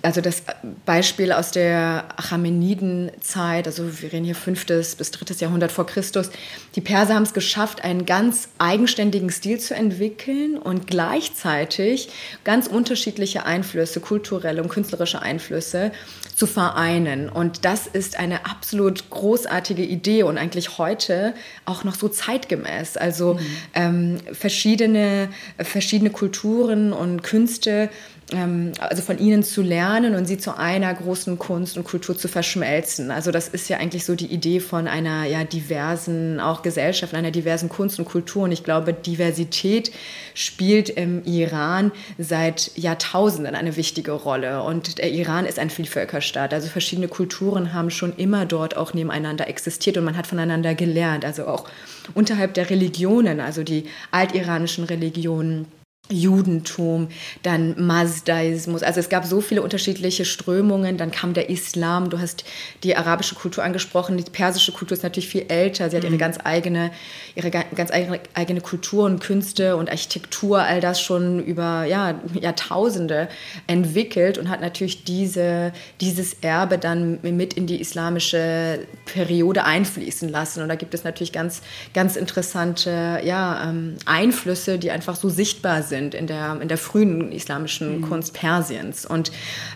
[0.02, 0.42] also das
[0.84, 4.66] Beispiel aus der Achamenidenzeit, also wir reden hier 5.
[4.66, 5.34] bis 3.
[5.38, 6.30] Jahrhundert vor Christus,
[6.74, 12.08] die Perser haben es geschafft, einen ganz eigenständigen Stil zu entwickeln und gleichzeitig
[12.44, 15.92] ganz unterschiedliche Einflüsse, kulturelle und künstlerische Einflüsse
[16.36, 17.30] zu vereinen.
[17.30, 22.98] Und das ist eine absolut großartige Idee und eigentlich heute auch noch so zeitgemäß.
[22.98, 23.40] Also mhm.
[23.74, 27.88] ähm, verschiedene, verschiedene Kulturen und Künste
[28.32, 33.12] also von ihnen zu lernen und sie zu einer großen Kunst und Kultur zu verschmelzen.
[33.12, 37.30] Also das ist ja eigentlich so die Idee von einer ja diversen auch Gesellschaft, einer
[37.30, 38.42] diversen Kunst und Kultur.
[38.42, 39.92] Und ich glaube, Diversität
[40.34, 44.64] spielt im Iran seit Jahrtausenden eine wichtige Rolle.
[44.64, 46.52] Und der Iran ist ein Vielvölkerstaat.
[46.52, 51.24] Also verschiedene Kulturen haben schon immer dort auch nebeneinander existiert und man hat voneinander gelernt.
[51.24, 51.68] Also auch
[52.14, 55.66] unterhalb der Religionen, also die altiranischen Religionen
[56.08, 57.08] Judentum,
[57.42, 58.82] dann Mazdaismus.
[58.82, 60.98] Also es gab so viele unterschiedliche Strömungen.
[60.98, 62.10] Dann kam der Islam.
[62.10, 62.44] Du hast
[62.84, 64.16] die arabische Kultur angesprochen.
[64.16, 65.90] Die persische Kultur ist natürlich viel älter.
[65.90, 66.18] Sie hat ihre mhm.
[66.18, 66.92] ganz eigene,
[67.34, 73.28] ihre ganz eigene, eigene Kultur und Künste und Architektur, all das schon über ja, Jahrtausende
[73.66, 80.62] entwickelt und hat natürlich diese, dieses Erbe dann mit in die islamische Periode einfließen lassen.
[80.62, 81.62] Und da gibt es natürlich ganz,
[81.94, 86.78] ganz interessante ja, ähm, Einflüsse, die einfach so sichtbar sind sind in der, in der
[86.78, 88.08] frühen islamischen mhm.
[88.08, 89.06] Kunst Persiens.
[89.06, 89.32] Und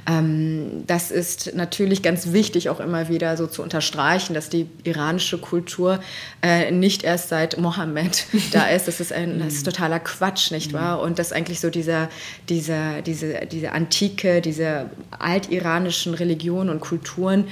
[0.07, 5.39] ähm, das ist natürlich ganz wichtig, auch immer wieder so zu unterstreichen, dass die iranische
[5.39, 6.01] Kultur
[6.43, 8.87] äh, nicht erst seit Mohammed da ist.
[8.87, 9.71] Das ist, ein, das ist mhm.
[9.71, 10.99] totaler Quatsch, nicht wahr?
[10.99, 11.05] Mhm.
[11.05, 12.09] Und dass eigentlich so dieser,
[12.49, 17.47] dieser, diese, diese antike, diese altiranischen Religionen und Kulturen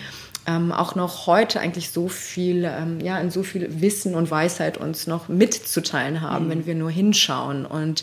[0.48, 4.78] ähm, auch noch heute eigentlich so viel, ähm, ja, in so viel Wissen und Weisheit
[4.78, 6.50] uns noch mitzuteilen haben, mhm.
[6.50, 7.66] wenn wir nur hinschauen.
[7.66, 8.02] Und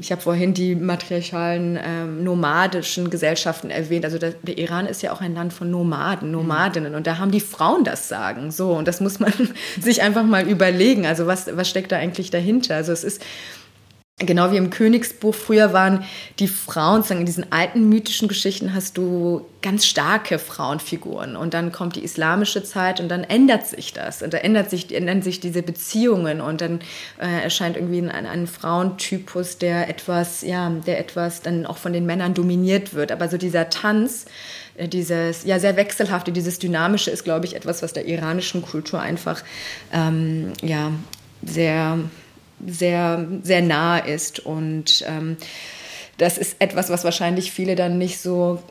[0.00, 4.04] ich habe vorhin die matriarchalen ähm, nomadischen Gesellschaften erwähnt.
[4.04, 6.34] Also der, der, Iran ist ja auch ein Land von Nomaden, mhm.
[6.34, 6.94] Nomadinnen.
[6.94, 8.52] Und da haben die Frauen das Sagen.
[8.52, 9.32] So, und das muss man
[9.80, 11.06] sich einfach mal überlegen.
[11.06, 12.76] Also was, was steckt da eigentlich dahinter?
[12.76, 13.20] Also es ist
[14.26, 16.04] Genau wie im Königsbuch früher waren
[16.38, 21.36] die Frauen, sagen in diesen alten mythischen Geschichten hast du ganz starke Frauenfiguren.
[21.36, 24.22] Und dann kommt die islamische Zeit und dann ändert sich das.
[24.22, 26.40] Und da ändert sich, ändern sich diese Beziehungen.
[26.40, 26.80] Und dann
[27.20, 32.06] äh, erscheint irgendwie ein, ein Frauentypus, der etwas, ja, der etwas dann auch von den
[32.06, 33.12] Männern dominiert wird.
[33.12, 34.26] Aber so dieser Tanz,
[34.76, 39.00] äh, dieses ja sehr wechselhafte, dieses dynamische ist, glaube ich, etwas, was der iranischen Kultur
[39.00, 39.42] einfach
[39.92, 40.92] ähm, ja
[41.44, 41.98] sehr
[42.66, 44.40] sehr, sehr nah ist.
[44.40, 45.36] Und ähm,
[46.18, 48.62] das ist etwas, was wahrscheinlich viele dann nicht so,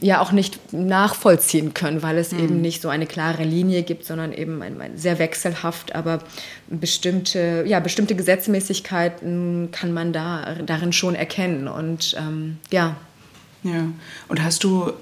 [0.00, 2.38] ja auch nicht nachvollziehen können, weil es mhm.
[2.40, 6.20] eben nicht so eine klare Linie gibt, sondern eben ein, ein sehr wechselhaft, aber
[6.68, 11.68] bestimmte, ja, bestimmte Gesetzmäßigkeiten kann man da darin schon erkennen.
[11.68, 12.96] Und ähm, ja.
[13.62, 13.88] Ja.
[14.28, 14.92] Und hast du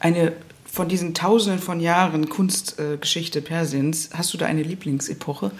[0.00, 0.32] eine
[0.74, 5.52] von diesen Tausenden von Jahren Kunstgeschichte äh, Persiens, hast du da eine Lieblingsepoche?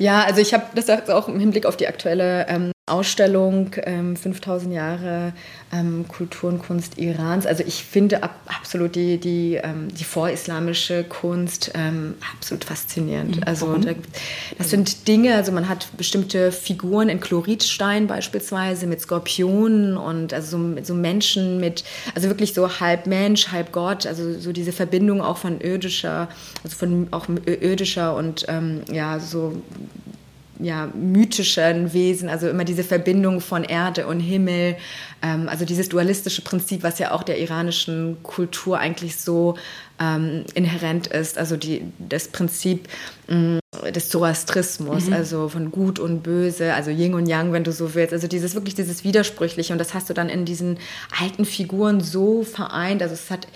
[0.00, 4.72] Ja, also ich habe das auch im Hinblick auf die aktuelle ähm, Ausstellung ähm, 5000
[4.72, 5.32] Jahre
[5.72, 7.46] ähm, Kultur und Kunst Irans.
[7.46, 13.36] Also ich finde ab, absolut die, die, ähm, die vorislamische Kunst ähm, absolut faszinierend.
[13.36, 13.42] Mhm.
[13.44, 13.92] Also da,
[14.56, 20.58] das sind Dinge, also man hat bestimmte Figuren in Chloridstein beispielsweise mit Skorpionen und also
[20.58, 25.20] so, so Menschen mit, also wirklich so halb Mensch, halb Gott, also so diese Verbindung
[25.20, 26.28] auch von irdischer,
[26.64, 29.60] also von auch irdischer und ähm, ja so
[30.60, 34.76] ja, mythischen Wesen, also immer diese Verbindung von Erde und Himmel,
[35.22, 39.56] ähm, also dieses dualistische Prinzip, was ja auch der iranischen Kultur eigentlich so
[40.00, 42.88] ähm, inhärent ist, also die, das Prinzip
[43.28, 45.12] mh, mm, des Zoroastrismus, mhm.
[45.12, 48.54] also von Gut und Böse, also Yin und Yang, wenn du so willst, also dieses
[48.54, 50.78] wirklich dieses Widersprüchliche und das hast du dann in diesen
[51.20, 53.48] alten Figuren so vereint, also es hat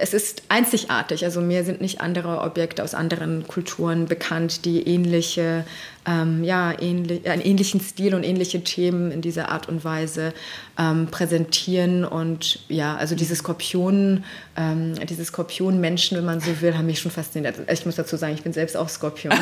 [0.00, 1.24] es ist einzigartig.
[1.24, 5.64] Also mir sind nicht andere Objekte aus anderen Kulturen bekannt, die ähnliche
[6.06, 10.32] ähm, ja, ähnlich, einen ähnlichen Stil und ähnliche Themen in dieser Art und Weise
[10.78, 12.06] ähm, präsentieren.
[12.06, 14.24] Und ja, also diese Skorpionen,
[14.56, 17.58] ähm, diese Skorpionenmenschen, wenn man so will, haben mich schon fasziniert.
[17.58, 19.34] Also ich muss dazu sagen, ich bin selbst auch Skorpion.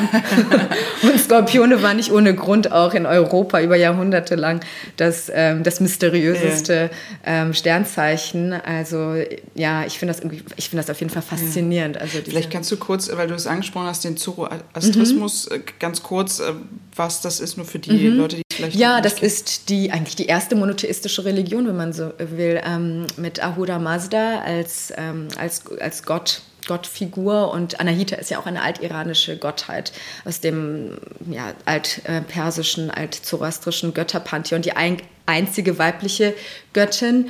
[1.03, 4.59] und Skorpione waren nicht ohne Grund auch in Europa über Jahrhunderte lang
[4.97, 6.89] das, ähm, das mysteriöseste
[7.25, 8.51] ähm, Sternzeichen.
[8.51, 9.15] Also
[9.55, 11.95] ja, ich finde das irgendwie, ich finde das auf jeden Fall faszinierend.
[11.95, 12.01] Ja.
[12.01, 15.63] Also Vielleicht kannst du kurz, weil du es angesprochen hast, den Zoroastrismus mhm.
[15.79, 16.53] ganz kurz äh,
[16.95, 18.17] was das ist, nur für die mhm.
[18.17, 18.75] Leute, die vielleicht.
[18.75, 23.43] Ja, das ist die eigentlich die erste monotheistische Religion, wenn man so will, ähm, mit
[23.43, 26.41] Ahura Mazda als, ähm, als, als Gott.
[26.67, 29.91] Gottfigur und Anahita ist ja auch eine altiranische Gottheit
[30.23, 36.35] aus dem ja, altpersischen, altzoroastrischen Götterpantheon, die ein, einzige weibliche
[36.73, 37.29] Göttin.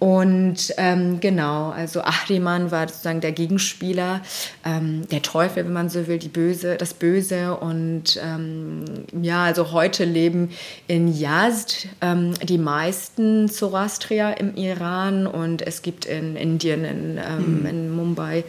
[0.00, 4.22] Und ähm, genau, also Ahriman war sozusagen der Gegenspieler,
[4.64, 7.54] ähm, der Teufel, wenn man so will, die Böse, das Böse.
[7.58, 8.82] Und ähm,
[9.20, 10.52] ja, also heute leben
[10.86, 17.60] in Yazd ähm, die meisten Zoroastrier im Iran und es gibt in Indien, in, ähm,
[17.60, 17.66] mhm.
[17.66, 18.44] in Mumbai,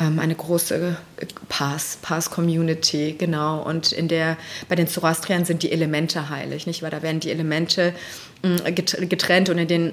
[0.00, 0.96] ähm, eine große
[1.48, 3.62] Pars, Pars-Community, genau.
[3.62, 4.36] Und in der,
[4.68, 6.82] bei den Zoroastriern sind die Elemente heilig, nicht?
[6.82, 7.94] Weil da werden die Elemente
[8.42, 8.74] mm,
[9.08, 9.92] getrennt und in den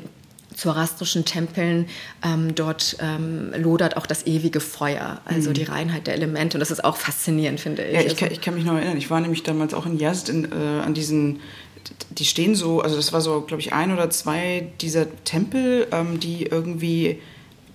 [0.55, 1.87] zoroastrischen Tempeln,
[2.23, 5.53] ähm, dort ähm, lodert auch das ewige Feuer, also mhm.
[5.53, 6.57] die Reinheit der Elemente.
[6.57, 7.93] Und das ist auch faszinierend, finde ich.
[7.93, 8.97] Ja, ich, kann, ich kann mich noch erinnern.
[8.97, 11.41] Ich war nämlich damals auch in Yazd in, äh, an diesen,
[12.09, 16.19] die stehen so, also das war so, glaube ich, ein oder zwei dieser Tempel, ähm,
[16.19, 17.19] die irgendwie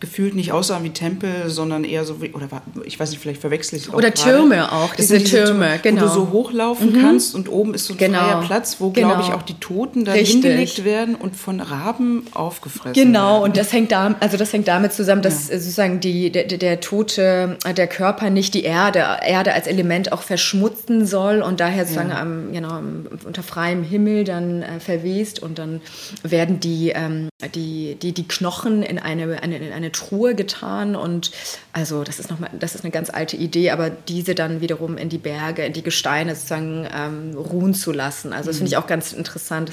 [0.00, 3.40] gefühlt nicht aussahen wie Tempel, sondern eher so wie, oder war, ich weiß nicht, vielleicht
[3.40, 4.30] verwechsel ich es auch Oder gerade.
[4.30, 6.00] Türme auch, diese, diese, Türme, genau.
[6.00, 7.02] Wo du so hochlaufen mhm.
[7.02, 8.18] kannst und oben ist so ein genau.
[8.18, 9.08] freier Platz, wo, genau.
[9.08, 10.42] glaube ich, auch die Toten da Richtig.
[10.42, 13.44] hingelegt werden und von Raben aufgefressen Genau, werden.
[13.44, 15.58] und das hängt, da, also das hängt damit zusammen, dass ja.
[15.58, 21.06] sozusagen die, der, der tote, der Körper nicht die Erde, Erde als Element auch verschmutzen
[21.06, 22.20] soll und daher sozusagen ja.
[22.20, 22.80] am, genau,
[23.24, 25.82] unter freiem Himmel dann äh, verwest und dann
[26.22, 31.30] werden die, ähm, die, die, die Knochen in eine, eine, in eine Truhe getan und
[31.72, 34.96] also das ist noch mal, das ist eine ganz alte Idee, aber diese dann wiederum
[34.96, 38.32] in die Berge, in die Gesteine sozusagen ähm, ruhen zu lassen.
[38.32, 38.82] Also das finde ich mhm.
[38.82, 39.72] auch ganz interessant.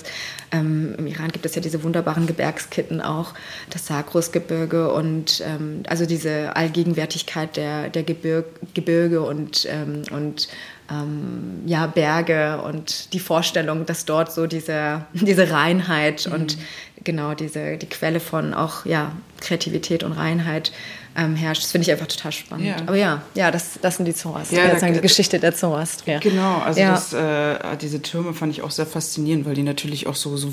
[0.51, 3.33] Ähm, Im Iran gibt es ja diese wunderbaren Gebirgskitten auch,
[3.69, 10.47] das Sagrusgebirge und ähm, also diese Allgegenwärtigkeit der, der Gebirg, Gebirge und, ähm, und
[10.89, 16.33] ähm, ja, Berge und die Vorstellung, dass dort so diese, diese Reinheit mhm.
[16.33, 16.57] und
[17.07, 20.71] genau diese, die Quelle von auch ja, Kreativität und Reinheit
[21.17, 21.63] ähm, herrscht.
[21.63, 22.67] Das finde ich einfach total spannend.
[22.67, 22.75] Ja.
[22.85, 26.19] Aber ja, ja, das, das sind die Zoroastrier, ja, da, die Geschichte der Zoroastrier.
[26.19, 26.91] Genau, also ja.
[26.91, 30.49] das, äh, diese Türme fand ich auch sehr faszinierend, weil die natürlich auch so, so,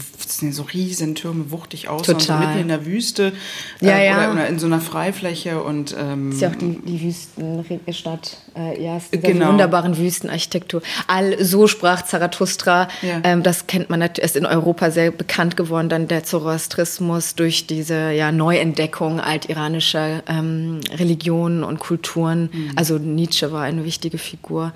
[0.50, 3.32] so riesen Türme wuchtig aussehen, so mitten in der Wüste
[3.82, 4.16] äh, ja, ja.
[4.16, 5.62] Oder, oder, in so einer Freifläche.
[5.62, 8.38] Und, ähm, das ist ja auch die, die Wüstenstadt.
[8.56, 9.48] Äh, ja, ist genau.
[9.48, 10.80] wunderbaren Wüstenarchitektur.
[11.08, 12.88] All so sprach Zarathustra.
[13.02, 13.20] Ja.
[13.24, 17.66] Ähm, das kennt man natürlich, ist in Europa sehr bekannt geworden, dann der Zoroastrismus durch
[17.66, 22.50] diese ja, Neuentdeckung altiranischer ähm, ähm, Religionen und Kulturen.
[22.52, 22.72] Mhm.
[22.76, 24.72] Also Nietzsche war eine wichtige Figur.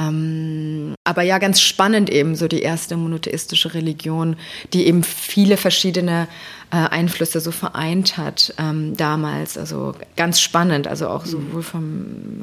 [0.00, 4.36] Ähm, aber ja, ganz spannend eben so die erste monotheistische Religion,
[4.72, 6.28] die eben viele verschiedene
[6.70, 9.58] äh, Einflüsse so vereint hat ähm, damals.
[9.58, 11.30] Also ganz spannend, also auch mhm.
[11.30, 11.86] sowohl vom,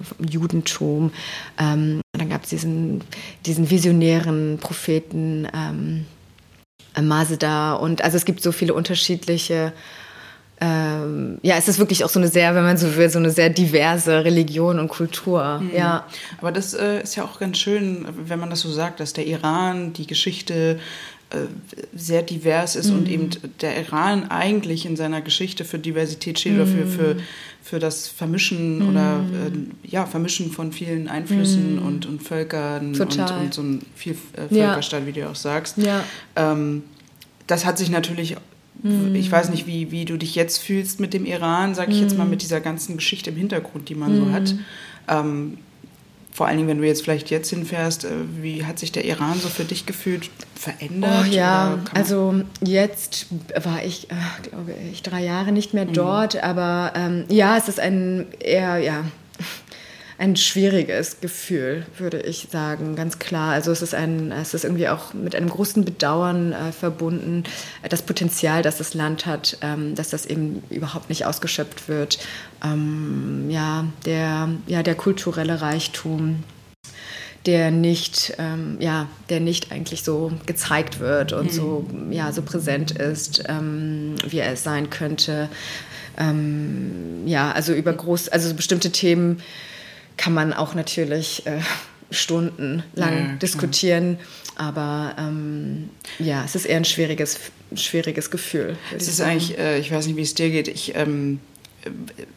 [0.04, 1.12] vom Judentum.
[1.58, 3.02] Ähm, dann gab es diesen,
[3.46, 6.06] diesen visionären Propheten ähm,
[7.00, 9.72] Mazda und also es gibt so viele unterschiedliche
[10.60, 13.30] ähm, ja, es ist wirklich auch so eine sehr, wenn man so will, so eine
[13.30, 15.60] sehr diverse Religion und Kultur.
[15.60, 15.72] Mhm.
[15.76, 16.06] Ja.
[16.40, 19.28] Aber das äh, ist ja auch ganz schön, wenn man das so sagt, dass der
[19.28, 20.80] Iran die Geschichte
[21.30, 21.40] äh,
[21.94, 22.98] sehr divers ist mhm.
[22.98, 23.30] und eben
[23.62, 26.62] der Iran eigentlich in seiner Geschichte für Diversität steht mhm.
[26.62, 26.90] oder für, mhm.
[26.90, 27.16] für,
[27.62, 31.86] für das Vermischen oder äh, ja, Vermischen von vielen Einflüssen mhm.
[31.86, 35.06] und, und Völkern und, und, so ein Vielvölkerstaat, ja.
[35.06, 35.78] wie du auch sagst.
[35.78, 36.04] Ja.
[36.36, 36.84] Ähm,
[37.46, 38.38] das hat sich natürlich
[38.84, 39.16] Mhm.
[39.16, 42.18] Ich weiß nicht, wie, wie du dich jetzt fühlst mit dem Iran, sage ich jetzt
[42.18, 42.32] mal, mhm.
[42.32, 44.54] mit dieser ganzen Geschichte im Hintergrund, die man so hat.
[44.54, 44.60] Mhm.
[45.08, 45.58] Ähm,
[46.38, 48.10] vor allen Dingen, wenn du jetzt vielleicht jetzt hinfährst, äh,
[48.42, 51.26] wie hat sich der Iran so für dich gefühlt verändert?
[51.28, 53.26] Oh, ja, also jetzt
[53.60, 56.42] war ich, äh, glaube ich, drei Jahre nicht mehr dort, mhm.
[56.42, 59.06] aber ähm, ja, es ist ein eher, ja,
[60.20, 63.52] ein schwieriges Gefühl, würde ich sagen, ganz klar.
[63.52, 67.44] Also es ist ein, es ist irgendwie auch mit einem großen Bedauern äh, verbunden,
[67.88, 72.18] das Potenzial, das das Land hat, ähm, dass das eben überhaupt nicht ausgeschöpft wird.
[72.64, 76.44] Ähm, ja, der, ja, der kulturelle Reichtum,
[77.46, 81.56] der nicht, ähm, ja, der nicht eigentlich so gezeigt wird und mhm.
[81.56, 85.48] so, ja, so präsent ist, ähm, wie er es sein könnte.
[86.18, 89.44] Ähm, ja, also über groß, also bestimmte Themen
[90.18, 91.60] kann man auch natürlich äh,
[92.12, 92.84] stundenlang
[93.30, 94.18] ja, diskutieren.
[94.56, 97.40] Aber ähm, ja, es ist eher ein schwieriges,
[97.76, 98.76] schwieriges Gefühl.
[98.96, 100.68] Es ist eigentlich, äh, ich weiß nicht, wie es dir geht.
[100.68, 101.40] Ich, ähm,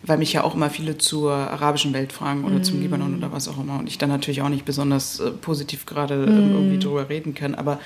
[0.02, 2.62] weil mich ja auch immer viele zur arabischen Welt fragen oder mm.
[2.62, 3.78] zum Libanon oder was auch immer.
[3.78, 6.52] Und ich dann natürlich auch nicht besonders äh, positiv gerade mm.
[6.52, 7.54] irgendwie drüber reden kann.
[7.54, 7.80] Aber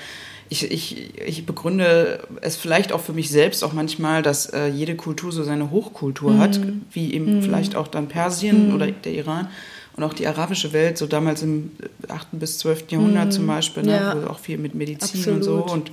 [0.49, 4.95] ich, ich, ich begründe es vielleicht auch für mich selbst auch manchmal, dass äh, jede
[4.95, 6.39] Kultur so seine Hochkultur mm.
[6.39, 6.59] hat,
[6.91, 7.41] wie eben mm.
[7.41, 8.75] vielleicht auch dann Persien mm.
[8.75, 9.47] oder der Iran
[9.95, 11.71] und auch die arabische Welt, so damals im
[12.07, 12.27] 8.
[12.33, 12.91] bis 12.
[12.91, 14.23] Jahrhundert mm, zum Beispiel, ne, ja.
[14.23, 15.37] wo auch viel mit Medizin Absolut.
[15.37, 15.73] und so.
[15.73, 15.91] Und,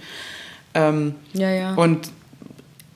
[0.75, 1.75] ähm, ja, ja.
[1.75, 2.11] und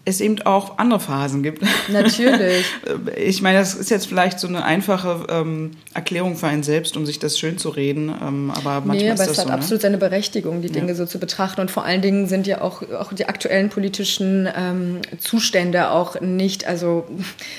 [0.07, 1.63] es eben auch andere Phasen gibt.
[1.89, 2.65] Natürlich.
[3.17, 7.05] ich meine, das ist jetzt vielleicht so eine einfache ähm, Erklärung für einen selbst, um
[7.05, 9.51] sich das schön zu reden, ähm, aber manchmal nee, aber ist das es hat so,
[9.51, 9.55] ne?
[9.55, 10.95] absolut seine Berechtigung, die Dinge ja.
[10.95, 15.01] so zu betrachten und vor allen Dingen sind ja auch, auch die aktuellen politischen ähm,
[15.19, 17.09] Zustände auch nicht, also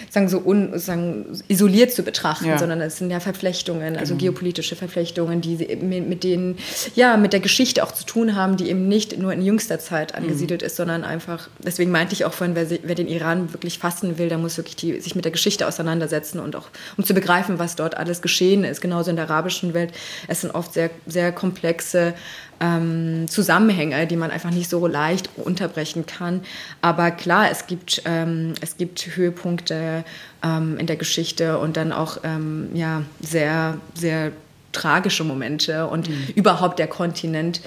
[0.10, 2.58] sagen so un, sagen, isoliert zu betrachten, ja.
[2.58, 4.32] sondern es sind ja Verflechtungen, also genau.
[4.32, 6.58] geopolitische Verflechtungen, die mit, mit denen,
[6.96, 10.16] ja, mit der Geschichte auch zu tun haben, die eben nicht nur in jüngster Zeit
[10.16, 10.68] angesiedelt mhm.
[10.68, 14.30] ist, sondern einfach, deswegen meinte ich auch vorhin, wer, wer den Iran wirklich fassen will,
[14.30, 17.76] der muss wirklich die, sich mit der Geschichte auseinandersetzen und auch um zu begreifen, was
[17.76, 18.82] dort alles geschehen ist.
[18.82, 19.91] Genauso in der arabischen Welt.
[20.28, 22.13] Es sind oft sehr, sehr komplexe
[22.60, 26.41] ähm, Zusammenhänge, die man einfach nicht so leicht unterbrechen kann.
[26.82, 30.04] Aber klar, es gibt, ähm, es gibt Höhepunkte
[30.43, 34.32] ähm, in der Geschichte und dann auch ähm, ja, sehr, sehr
[34.71, 36.28] tragische Momente und mhm.
[36.36, 37.62] überhaupt der Kontinent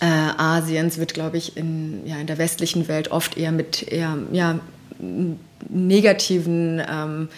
[0.00, 4.16] äh, Asiens wird, glaube ich, in, ja, in der westlichen Welt oft eher mit eher,
[4.32, 4.60] ja,
[5.68, 7.28] negativen ähm,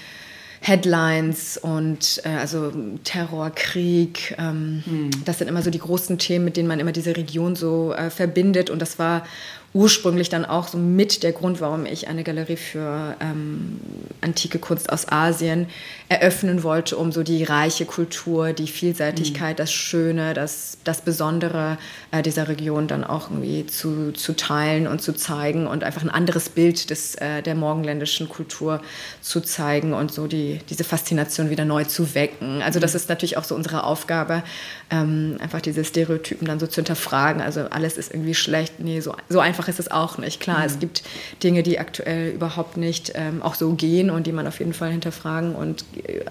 [0.61, 2.71] Headlines und äh, also
[3.03, 4.37] Terror, Krieg.
[4.39, 5.11] Ähm, hm.
[5.25, 8.11] Das sind immer so die großen Themen, mit denen man immer diese Region so äh,
[8.11, 8.69] verbindet.
[8.69, 9.25] Und das war
[9.73, 13.81] ursprünglich dann auch so mit der Grund, warum ich eine Galerie für ähm,
[14.21, 15.69] antike Kunst aus Asien
[16.09, 19.63] eröffnen wollte, um so die reiche Kultur, die Vielseitigkeit, mhm.
[19.63, 21.79] das Schöne, das, das Besondere
[22.11, 26.11] äh, dieser Region dann auch irgendwie zu, zu teilen und zu zeigen und einfach ein
[26.11, 28.83] anderes Bild des, äh, der morgenländischen Kultur
[29.21, 32.61] zu zeigen und so die, diese Faszination wieder neu zu wecken.
[32.61, 32.97] Also das mhm.
[32.97, 34.43] ist natürlich auch so unsere Aufgabe,
[34.91, 37.41] ähm, einfach diese Stereotypen dann so zu hinterfragen.
[37.41, 38.81] Also alles ist irgendwie schlecht.
[38.81, 40.41] Nee, so, so einfach ist es auch nicht.
[40.41, 40.65] Klar, mhm.
[40.65, 41.03] es gibt
[41.43, 44.91] Dinge, die aktuell überhaupt nicht ähm, auch so gehen und die man auf jeden Fall
[44.91, 46.25] hinterfragen und äh,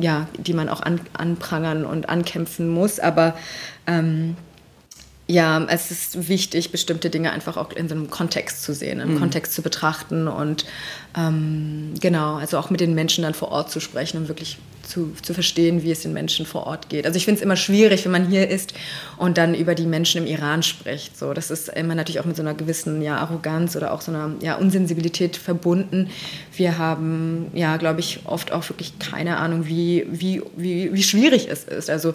[0.00, 3.00] ja, die man auch an, anprangern und ankämpfen muss.
[3.00, 3.36] Aber
[3.86, 4.36] ähm,
[5.26, 9.14] ja, es ist wichtig, bestimmte Dinge einfach auch in so einem Kontext zu sehen, im
[9.14, 9.18] mhm.
[9.18, 10.64] Kontext zu betrachten und
[11.16, 14.58] ähm, genau, also auch mit den Menschen dann vor Ort zu sprechen, um wirklich
[14.88, 17.06] zu, zu verstehen, wie es den Menschen vor Ort geht.
[17.06, 18.74] Also ich finde es immer schwierig, wenn man hier ist
[19.16, 21.16] und dann über die Menschen im Iran spricht.
[21.16, 24.10] So, das ist immer natürlich auch mit so einer gewissen ja, Arroganz oder auch so
[24.10, 26.10] einer ja, Unsensibilität verbunden.
[26.56, 31.48] Wir haben, ja, glaube ich, oft auch wirklich keine Ahnung, wie, wie, wie, wie schwierig
[31.50, 31.90] es ist.
[31.90, 32.14] Also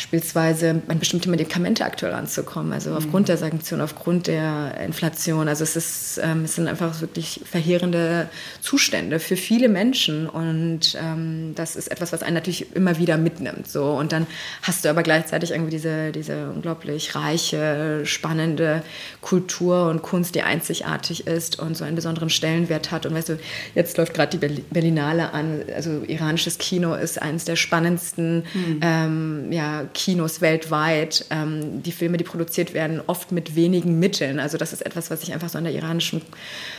[0.00, 5.46] beispielsweise an bestimmte Medikamente aktuell anzukommen, also aufgrund der Sanktionen, aufgrund der Inflation.
[5.46, 8.30] Also es, ist, ähm, es sind einfach wirklich verheerende
[8.62, 13.68] Zustände für viele Menschen und ähm, das ist etwas, was einen natürlich immer wieder mitnimmt.
[13.68, 13.90] So.
[13.90, 14.26] Und dann
[14.62, 18.82] hast du aber gleichzeitig irgendwie diese, diese unglaublich reiche, spannende
[19.20, 23.04] Kultur und Kunst, die einzigartig ist und so einen besonderen Stellenwert hat.
[23.04, 23.38] Und weißt du,
[23.74, 28.80] jetzt läuft gerade die Berlinale an, also iranisches Kino ist eines der spannendsten mhm.
[28.80, 31.26] ähm, ja, Kinos weltweit.
[31.30, 34.40] Ähm, die Filme, die produziert werden, oft mit wenigen Mitteln.
[34.40, 36.22] Also das ist etwas, was ich einfach so an der iranischen,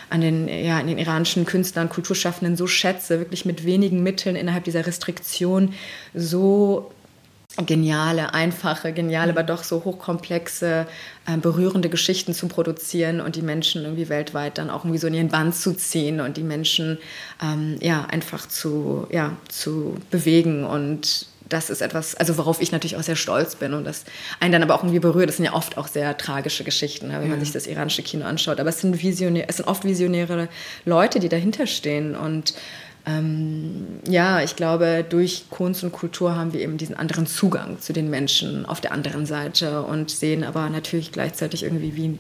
[0.10, 4.64] an den, ja, an den iranischen Künstlern, Kulturschaffenden so schätze, wirklich mit wenigen Mitteln innerhalb
[4.64, 5.74] dieser Restriktion
[6.14, 6.92] so
[7.66, 10.88] geniale, einfache, geniale, aber doch so hochkomplexe,
[11.28, 15.14] äh, berührende Geschichten zu produzieren und die Menschen irgendwie weltweit dann auch irgendwie so in
[15.14, 16.98] ihren Band zu ziehen und die Menschen
[17.44, 22.96] ähm, ja einfach zu, ja, zu bewegen und das ist etwas, also worauf ich natürlich
[22.96, 24.06] auch sehr stolz bin und das
[24.40, 25.30] einen dann aber auch irgendwie berührt.
[25.30, 28.26] Das sind ja oft auch sehr tragische Geschichten, ne, wenn man sich das iranische Kino
[28.26, 28.60] anschaut.
[28.60, 30.48] Aber es sind, Visionär, es sind oft visionäre
[30.86, 32.54] Leute, die dahinter stehen und
[33.06, 37.94] ähm, ja, ich glaube, durch Kunst und Kultur haben wir eben diesen anderen Zugang zu
[37.94, 42.20] den Menschen auf der anderen Seite und sehen aber natürlich gleichzeitig irgendwie, wie,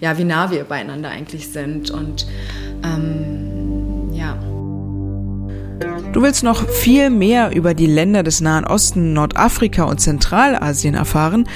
[0.00, 1.90] ja, wie nah wir beieinander eigentlich sind.
[1.90, 2.26] Und
[2.84, 4.38] ähm, ja.
[6.12, 11.46] Du willst noch viel mehr über die Länder des Nahen Osten, Nordafrika und Zentralasien erfahren?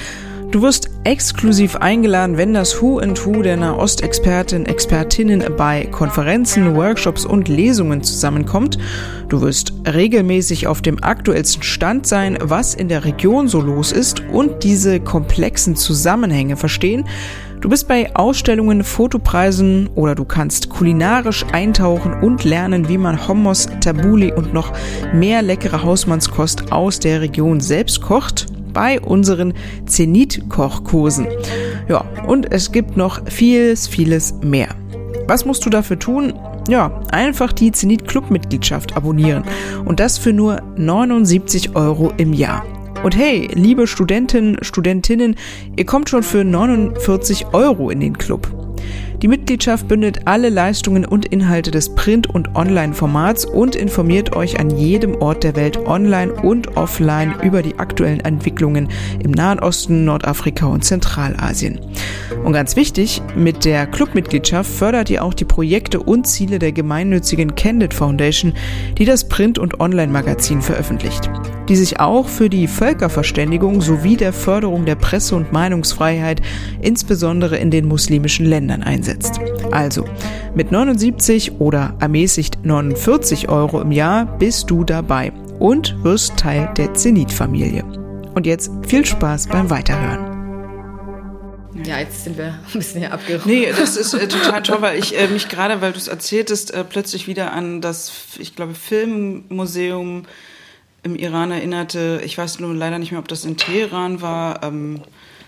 [0.51, 7.25] Du wirst exklusiv eingeladen, wenn das Who and Who der Nahostexperten, Expertinnen bei Konferenzen, Workshops
[7.25, 8.77] und Lesungen zusammenkommt.
[9.29, 14.21] Du wirst regelmäßig auf dem aktuellsten Stand sein, was in der Region so los ist
[14.31, 17.05] und diese komplexen Zusammenhänge verstehen.
[17.63, 23.69] Du bist bei Ausstellungen, Fotopreisen oder du kannst kulinarisch eintauchen und lernen, wie man Hummus,
[23.79, 24.73] Tabuli und noch
[25.13, 29.53] mehr leckere Hausmannskost aus der Region selbst kocht bei unseren
[29.85, 31.27] Zenit-Kochkursen.
[31.87, 34.67] Ja, und es gibt noch vieles, vieles mehr.
[35.27, 36.33] Was musst du dafür tun?
[36.67, 39.45] Ja, einfach die Zenit Club Mitgliedschaft abonnieren
[39.85, 42.65] und das für nur 79 Euro im Jahr.
[43.03, 45.35] Und hey, liebe Studentinnen, Studentinnen,
[45.75, 48.47] ihr kommt schon für 49 Euro in den Club.
[49.21, 54.69] Die Mitgliedschaft bündelt alle Leistungen und Inhalte des Print- und Online-Formats und informiert euch an
[54.69, 58.89] jedem Ort der Welt online und offline über die aktuellen Entwicklungen
[59.23, 61.79] im Nahen Osten, Nordafrika und Zentralasien.
[62.43, 67.55] Und ganz wichtig, mit der Clubmitgliedschaft fördert ihr auch die Projekte und Ziele der gemeinnützigen
[67.55, 68.53] Candid Foundation,
[68.97, 71.29] die das Print- und Online-Magazin veröffentlicht,
[71.69, 76.41] die sich auch für die Völkerverständigung sowie der Förderung der Presse- und Meinungsfreiheit,
[76.81, 79.39] insbesondere in den muslimischen Ländern einsetzt.
[79.71, 80.05] Also,
[80.55, 86.93] mit 79 oder ermäßigt 49 Euro im Jahr bist du dabei und wirst Teil der
[86.93, 87.83] Zenit-Familie.
[88.35, 90.33] Und jetzt viel Spaß beim Weiterhören.
[91.85, 93.49] Ja, jetzt sind wir ein bisschen hier abgerufen.
[93.51, 96.71] Nee, das ist äh, total toll, weil ich äh, mich gerade, weil du es erzähltest,
[96.71, 100.25] äh, plötzlich wieder an das, ich glaube, Filmmuseum
[101.03, 102.21] im Iran erinnerte.
[102.23, 104.63] Ich weiß nur leider nicht mehr, ob das in Teheran war.
[104.63, 105.01] Ähm,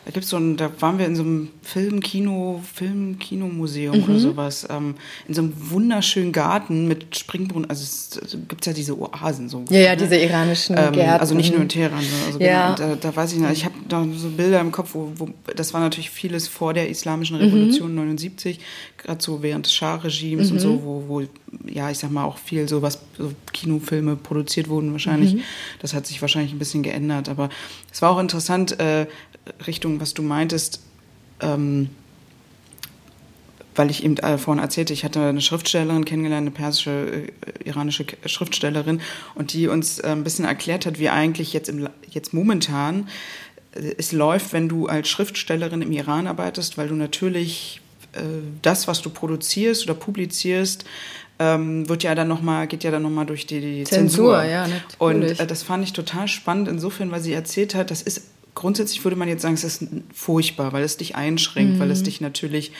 [0.05, 4.03] da gibt's so ein, da waren wir in so einem Film, Kino, Film, Kinomuseum mhm.
[4.03, 4.93] oder sowas, ähm,
[5.27, 9.65] in so einem wunderschönen Garten mit Springbrunnen, also es, es gibt ja diese Oasen so.
[9.69, 9.97] Ja, ja, ne?
[9.97, 11.19] diese iranischen ähm, Gärten.
[11.19, 12.75] Also nicht nur in Teheran, also ja.
[12.75, 15.29] Genau, da, da weiß ich noch, ich habe da so Bilder im Kopf, wo, wo
[15.55, 17.95] das war natürlich vieles vor der islamischen Revolution mhm.
[17.95, 18.59] 79,
[18.99, 20.53] gerade so während des Schah-Regimes mhm.
[20.53, 21.23] und so, wo, wo,
[21.67, 25.35] ja, ich sag mal, auch viel so was, so Kinofilme produziert wurden wahrscheinlich.
[25.35, 25.41] Mhm.
[25.81, 27.49] Das hat sich wahrscheinlich ein bisschen geändert, aber
[27.91, 29.07] es war auch interessant, äh,
[29.65, 30.81] Richtung, was du meintest,
[31.41, 31.89] ähm,
[33.75, 38.05] weil ich eben äh, vorhin erzählte, ich hatte eine Schriftstellerin kennengelernt, eine persische, äh, iranische
[38.25, 39.01] Schriftstellerin,
[39.35, 43.09] und die uns äh, ein bisschen erklärt hat, wie eigentlich jetzt, im, jetzt momentan
[43.73, 47.81] äh, es läuft, wenn du als Schriftstellerin im Iran arbeitest, weil du natürlich
[48.13, 48.21] äh,
[48.61, 50.85] das, was du produzierst oder publizierst,
[51.37, 54.39] ähm, wird ja dann noch mal, geht ja dann nochmal durch die, die Zensur.
[54.39, 54.43] Zensur.
[54.45, 54.99] Ja, natürlich.
[54.99, 58.21] Und äh, das fand ich total spannend insofern, weil sie erzählt hat, das ist
[58.55, 59.83] grundsätzlich würde man jetzt sagen, es ist
[60.13, 61.79] furchtbar, weil es dich einschränkt, mhm.
[61.79, 62.71] weil es dich natürlich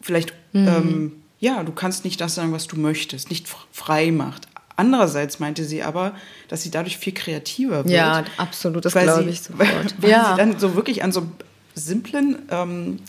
[0.00, 0.68] vielleicht, mhm.
[0.68, 4.48] ähm, ja, du kannst nicht das sagen, was du möchtest, nicht frei macht.
[4.76, 6.14] Andererseits meinte sie aber,
[6.48, 7.90] dass sie dadurch viel kreativer wird.
[7.90, 9.68] Ja, absolut, das glaube ich sofort.
[9.68, 10.30] Weil, weil ja.
[10.30, 11.26] sie dann so wirklich an so
[11.74, 13.00] simplen, ähm,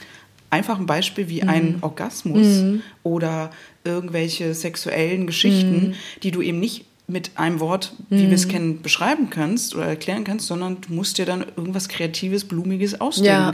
[0.50, 1.50] einfachen Beispiel wie mhm.
[1.50, 2.82] ein Orgasmus mhm.
[3.02, 3.50] oder
[3.84, 5.94] irgendwelche sexuellen Geschichten, mhm.
[6.22, 8.30] die du eben nicht mit einem Wort, wie mhm.
[8.30, 12.46] wir es kennen, beschreiben kannst oder erklären kannst, sondern du musst dir dann irgendwas Kreatives,
[12.46, 13.30] Blumiges ausdenken.
[13.30, 13.54] Ja.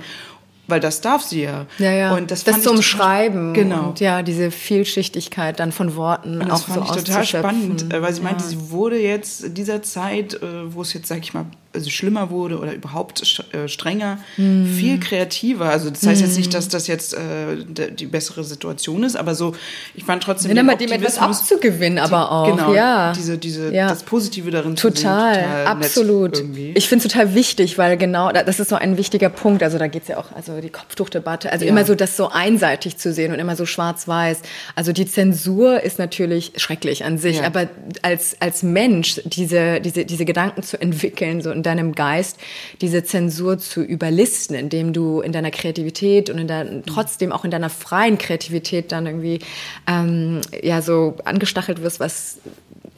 [0.69, 1.65] Weil das darf sie ja.
[1.79, 2.15] Ja, ja.
[2.15, 3.53] Und das, das zum Schreiben.
[3.53, 3.89] Genau.
[3.89, 7.91] Und ja, diese Vielschichtigkeit dann von Worten und das auch fand so ich total spannend,
[7.91, 11.19] äh, weil sie meinte, sie wurde jetzt in dieser Zeit, äh, wo es jetzt, sag
[11.19, 13.21] ich mal, also schlimmer wurde oder überhaupt
[13.53, 14.65] äh, strenger, mm.
[14.65, 15.69] viel kreativer.
[15.69, 16.25] Also das heißt mm.
[16.25, 19.53] jetzt nicht, dass das jetzt äh, die bessere Situation ist, aber so,
[19.93, 22.49] ich fand trotzdem ja, dem etwas abzugewinnen, aber auch.
[22.49, 23.13] Genau, ja.
[23.13, 23.87] diese, diese, ja.
[23.87, 25.11] das Positive darin total, zu sehen.
[25.11, 26.43] Total, absolut.
[26.73, 29.61] Ich finde es total wichtig, weil genau, das ist so ein wichtiger Punkt.
[29.61, 31.71] Also da geht es ja auch, also die Kopftuchdebatte, also ja.
[31.71, 34.41] immer so das so einseitig zu sehen und immer so schwarz-weiß.
[34.75, 37.69] Also die Zensur ist natürlich schrecklich an sich, aber
[38.01, 42.37] als, als Mensch diese, diese, diese Gedanken zu entwickeln, so in deinem Geist,
[42.81, 47.51] diese Zensur zu überlisten, indem du in deiner Kreativität und in der, trotzdem auch in
[47.51, 49.39] deiner freien Kreativität dann irgendwie
[49.87, 52.39] ähm, ja so angestachelt wirst, was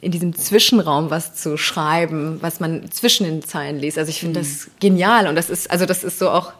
[0.00, 3.98] in diesem Zwischenraum was zu schreiben, was man zwischen den Zeilen liest.
[3.98, 4.44] Also ich finde mhm.
[4.44, 6.52] das genial und das ist, also das ist so auch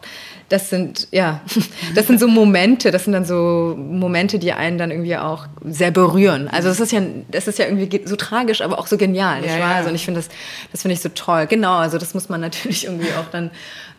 [0.52, 1.40] das sind, ja,
[1.94, 5.90] das sind so Momente, das sind dann so Momente, die einen dann irgendwie auch sehr
[5.90, 6.46] berühren.
[6.48, 7.00] Also das ist ja,
[7.30, 9.70] das ist ja irgendwie so tragisch, aber auch so genial, nicht ja, wahr?
[9.70, 9.76] Ja.
[9.78, 10.28] Also und ich finde das,
[10.70, 11.46] das finde ich so toll.
[11.46, 13.50] Genau, also das muss man natürlich irgendwie auch dann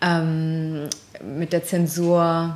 [0.01, 0.89] ähm,
[1.23, 2.55] mit der Zensur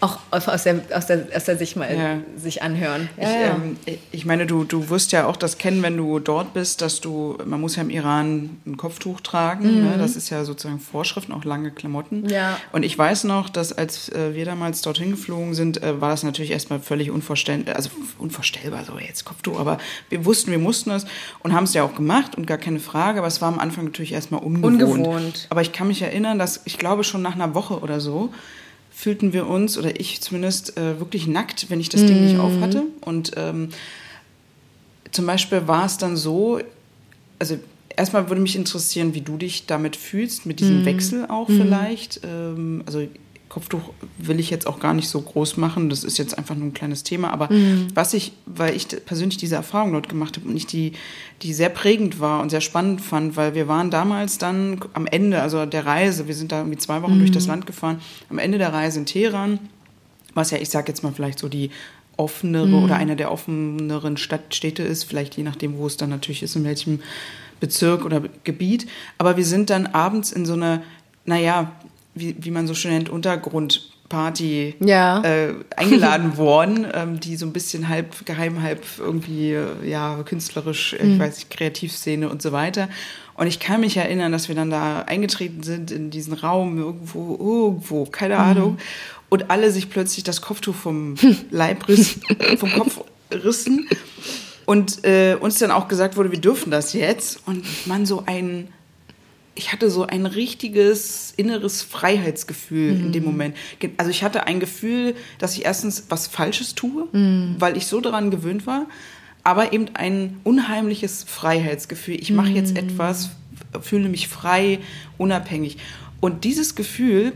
[0.00, 2.18] auch aus der, aus der, aus der Sicht mal ja.
[2.36, 3.08] sich anhören.
[3.16, 3.26] Ich.
[3.26, 3.76] Ähm,
[4.12, 7.38] ich, meine, du, du wirst ja auch das kennen, wenn du dort bist, dass du,
[7.44, 9.64] man muss ja im Iran ein Kopftuch tragen.
[9.64, 9.70] Ne?
[9.70, 9.90] Mhm.
[9.90, 9.98] Ne?
[9.98, 12.28] Das ist ja sozusagen Vorschriften, auch lange Klamotten.
[12.28, 12.58] Ja.
[12.72, 16.22] Und ich weiß noch, dass als äh, wir damals dorthin geflogen sind, äh, war das
[16.22, 19.78] natürlich erstmal völlig unvorstellbar, also unvorstellbar, so jetzt Kopftuch, aber
[20.10, 21.06] wir wussten, wir mussten es
[21.40, 23.84] und haben es ja auch gemacht und gar keine Frage, aber es war am Anfang
[23.84, 24.82] natürlich erstmal ungewohnt.
[24.82, 25.46] ungewohnt.
[25.50, 28.30] Aber ich kann mich erinnern, dass ich glaube schon nach einer Woche oder so,
[28.94, 32.06] fühlten wir uns, oder ich zumindest, äh, wirklich nackt, wenn ich das mhm.
[32.06, 32.84] Ding nicht auf hatte.
[33.00, 33.70] Und ähm,
[35.10, 36.60] zum Beispiel war es dann so,
[37.38, 37.58] also
[37.96, 40.84] erstmal würde mich interessieren, wie du dich damit fühlst, mit diesem mhm.
[40.84, 41.60] Wechsel auch mhm.
[41.60, 42.20] vielleicht.
[42.24, 43.06] Ähm, also
[43.54, 45.88] Kopftuch will ich jetzt auch gar nicht so groß machen.
[45.88, 47.30] Das ist jetzt einfach nur ein kleines Thema.
[47.30, 47.86] Aber mhm.
[47.94, 50.92] was ich, weil ich persönlich diese Erfahrung dort gemacht habe und ich die,
[51.42, 55.40] die sehr prägend war und sehr spannend fand, weil wir waren damals dann am Ende,
[55.40, 57.18] also der Reise, wir sind da irgendwie zwei Wochen mhm.
[57.20, 59.60] durch das Land gefahren, am Ende der Reise in Teheran,
[60.34, 61.70] was ja, ich sag jetzt mal vielleicht so die
[62.16, 62.82] offenere mhm.
[62.82, 66.64] oder eine der offeneren Stadtstädte ist, vielleicht je nachdem, wo es dann natürlich ist, in
[66.64, 66.98] welchem
[67.60, 68.88] Bezirk oder Gebiet.
[69.16, 70.82] Aber wir sind dann abends in so eine,
[71.24, 71.70] naja,
[72.14, 75.22] wie, wie man so schön nennt, Untergrundparty ja.
[75.22, 80.96] äh, eingeladen worden, ähm, die so ein bisschen halb geheim, halb irgendwie, äh, ja, künstlerisch,
[81.00, 81.12] mhm.
[81.12, 82.88] ich weiß nicht, Kreativszene und so weiter.
[83.36, 87.36] Und ich kann mich erinnern, dass wir dann da eingetreten sind in diesen Raum, irgendwo,
[87.66, 88.40] irgendwo, keine mhm.
[88.40, 88.78] Ahnung,
[89.28, 91.16] und alle sich plötzlich das Kopftuch vom
[91.50, 92.20] Leib riss,
[92.58, 93.00] vom Kopf
[93.32, 93.88] rissen.
[94.66, 97.40] Und äh, uns dann auch gesagt wurde, wir dürfen das jetzt.
[97.46, 98.68] Und man so ein
[99.54, 103.06] ich hatte so ein richtiges inneres Freiheitsgefühl mhm.
[103.06, 103.30] in dem mhm.
[103.30, 103.56] Moment.
[103.96, 107.56] Also ich hatte ein Gefühl, dass ich erstens was Falsches tue, mhm.
[107.58, 108.86] weil ich so daran gewöhnt war,
[109.42, 112.20] aber eben ein unheimliches Freiheitsgefühl.
[112.20, 112.88] Ich mache jetzt mhm.
[112.88, 113.30] etwas,
[113.80, 114.80] fühle mich frei,
[115.18, 115.78] unabhängig.
[116.20, 117.32] Und dieses Gefühl,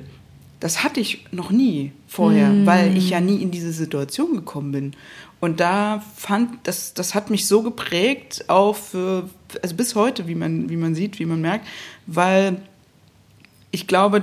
[0.60, 2.66] das hatte ich noch nie vorher, mhm.
[2.66, 4.92] weil ich ja nie in diese Situation gekommen bin.
[5.40, 9.28] Und da fand, das, das hat mich so geprägt, auch für,
[9.62, 11.66] also bis heute, wie man, wie man sieht, wie man merkt,
[12.06, 12.60] weil
[13.70, 14.22] ich glaube,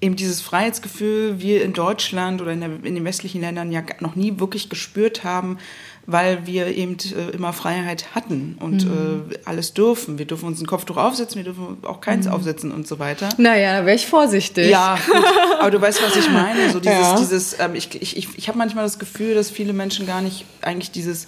[0.00, 4.16] eben dieses Freiheitsgefühl wir in Deutschland oder in, der, in den westlichen Ländern ja noch
[4.16, 5.58] nie wirklich gespürt haben,
[6.06, 9.30] weil wir eben äh, immer Freiheit hatten und mhm.
[9.30, 10.18] äh, alles dürfen.
[10.18, 12.32] Wir dürfen uns ein Kopftuch aufsetzen, wir dürfen auch keins mhm.
[12.32, 13.28] aufsetzen und so weiter.
[13.36, 14.70] Naja, da wäre ich vorsichtig.
[14.70, 15.24] Ja, gut.
[15.60, 16.70] aber du weißt, was ich meine.
[16.70, 17.18] So dieses, ja.
[17.18, 20.46] dieses ähm, ich ich, ich, ich habe manchmal das Gefühl, dass viele Menschen gar nicht
[20.62, 21.26] eigentlich dieses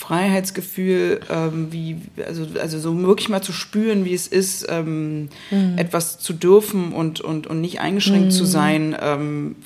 [0.00, 5.76] Freiheitsgefühl, ähm, wie, also, also so wirklich mal zu spüren, wie es ist, ähm, mhm.
[5.76, 8.30] etwas zu dürfen und, und, und nicht eingeschränkt mhm.
[8.30, 8.96] zu sein.
[8.98, 9.56] Ähm,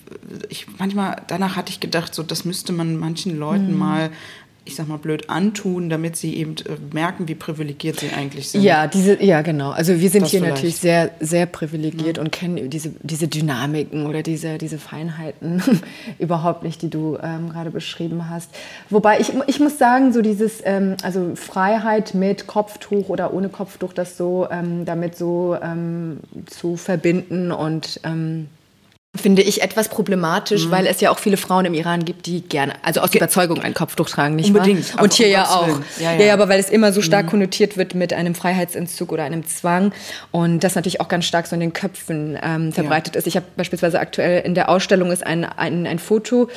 [0.48, 3.78] ich, manchmal, danach hatte ich gedacht, so, das müsste man manchen Leuten mhm.
[3.78, 4.10] mal
[4.66, 8.62] ich sag mal blöd antun, damit sie eben äh, merken, wie privilegiert sie eigentlich sind.
[8.62, 9.70] Ja, diese, ja, genau.
[9.70, 10.56] Also wir sind das hier vielleicht.
[10.56, 12.22] natürlich sehr, sehr privilegiert ja.
[12.22, 15.62] und kennen diese, diese Dynamiken oder diese, diese Feinheiten
[16.18, 18.50] überhaupt nicht, die du ähm, gerade beschrieben hast.
[18.88, 23.92] Wobei ich, ich muss sagen, so dieses, ähm, also Freiheit mit Kopftuch oder ohne Kopftuch,
[23.92, 28.48] das so ähm, damit so ähm, zu verbinden und ähm,
[29.14, 30.70] finde ich etwas problematisch, mhm.
[30.70, 33.60] weil es ja auch viele Frauen im Iran gibt, die gerne, also aus Ge Überzeugung
[33.60, 35.04] ein Kopftuch tragen, nicht Unbedingt, wahr?
[35.04, 35.68] Und hier ja auch.
[36.00, 36.24] Ja ja.
[36.24, 37.30] ja, aber weil es immer so stark mhm.
[37.30, 39.92] konnotiert wird mit einem Freiheitsentzug oder einem Zwang
[40.30, 43.18] und das natürlich auch ganz stark so in den Köpfen ähm, verbreitet ja.
[43.18, 43.26] ist.
[43.26, 46.48] Ich habe beispielsweise aktuell in der Ausstellung ist ein, ein, ein Foto,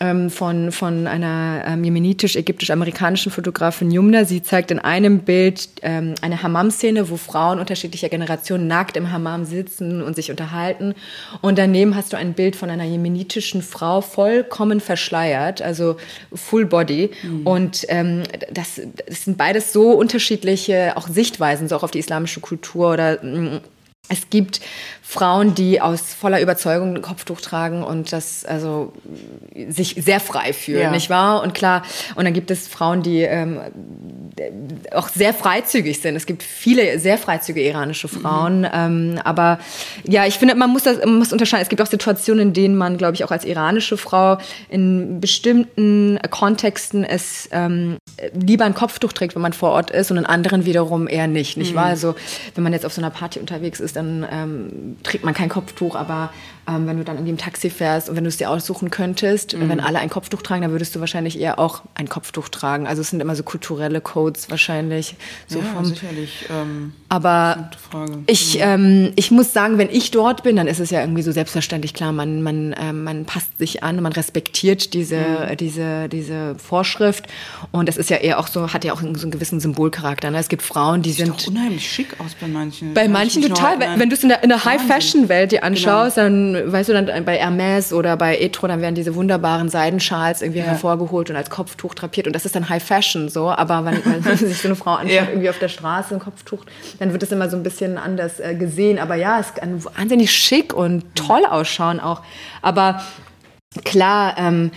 [0.00, 4.24] ähm, von, von einer ähm, jemenitisch-ägyptisch-amerikanischen Fotografin Jumna.
[4.24, 9.44] Sie zeigt in einem Bild ähm, eine Hammam-Szene, wo Frauen unterschiedlicher Generationen nackt im Hammam
[9.44, 10.94] sitzen und sich unterhalten.
[11.40, 15.96] Und daneben hast du ein Bild von einer jemenitischen Frau vollkommen verschleiert, also
[16.34, 17.10] Full Body.
[17.22, 17.46] Mhm.
[17.46, 22.40] Und ähm, das, das sind beides so unterschiedliche auch Sichtweisen, so auch auf die islamische
[22.40, 23.60] Kultur oder mm,
[24.08, 24.60] es gibt
[25.12, 28.94] Frauen, die aus voller Überzeugung ein Kopftuch tragen und das also
[29.68, 30.90] sich sehr frei fühlen, ja.
[30.90, 31.42] nicht wahr?
[31.42, 31.82] Und klar,
[32.14, 33.60] und dann gibt es Frauen, die ähm,
[34.90, 36.16] auch sehr freizügig sind.
[36.16, 38.68] Es gibt viele sehr freizügige iranische Frauen, mhm.
[38.72, 39.58] ähm, aber
[40.08, 41.62] ja, ich finde, man muss das man muss unterscheiden.
[41.62, 44.38] Es gibt auch Situationen, in denen man, glaube ich, auch als iranische Frau
[44.70, 47.98] in bestimmten Kontexten es ähm,
[48.32, 51.58] lieber ein Kopftuch trägt, wenn man vor Ort ist, und in anderen wiederum eher nicht,
[51.58, 51.76] nicht mhm.
[51.76, 51.86] wahr?
[51.86, 52.14] Also
[52.54, 55.96] wenn man jetzt auf so einer Party unterwegs ist, dann ähm, trägt man kein Kopftuch,
[55.96, 56.30] aber
[56.68, 59.56] ähm, wenn du dann in dem Taxi fährst und wenn du es dir aussuchen könntest,
[59.56, 59.68] mhm.
[59.68, 62.86] wenn alle ein Kopftuch tragen, dann würdest du wahrscheinlich eher auch ein Kopftuch tragen.
[62.86, 65.16] Also es sind immer so kulturelle Codes wahrscheinlich.
[65.48, 66.46] So ja, vom, sicherlich.
[66.50, 67.70] Ähm, aber
[68.26, 71.32] ich, ähm, ich muss sagen, wenn ich dort bin, dann ist es ja irgendwie so
[71.32, 75.56] selbstverständlich klar, man, man, äh, man passt sich an, man respektiert diese, mhm.
[75.56, 77.26] diese, diese Vorschrift
[77.72, 80.30] und es ist ja eher auch so, hat ja auch so einen gewissen Symbolcharakter.
[80.30, 80.38] Ne?
[80.38, 81.42] Es gibt Frauen, die Sieht sind...
[81.42, 82.94] Doch unheimlich schick aus bei manchen.
[82.94, 83.80] Bei manchen total.
[83.80, 86.28] Wenn, wenn du es in der, in der High-Fashion-Welt dir anschaust, genau.
[86.28, 90.60] dann weißt du, dann bei Hermes oder bei Etro, dann werden diese wunderbaren Seidenschals irgendwie
[90.60, 90.66] ja.
[90.66, 92.26] hervorgeholt und als Kopftuch drapiert.
[92.26, 93.50] Und das ist dann High Fashion so.
[93.50, 95.28] Aber wenn, wenn sich so eine Frau anschaut, ja.
[95.28, 96.64] irgendwie auf der Straße ein Kopftuch,
[96.98, 98.98] dann wird es immer so ein bisschen anders äh, gesehen.
[98.98, 102.22] Aber ja, es kann wahnsinnig schick und toll ausschauen auch.
[102.62, 103.02] Aber
[103.84, 104.70] klar, ähm,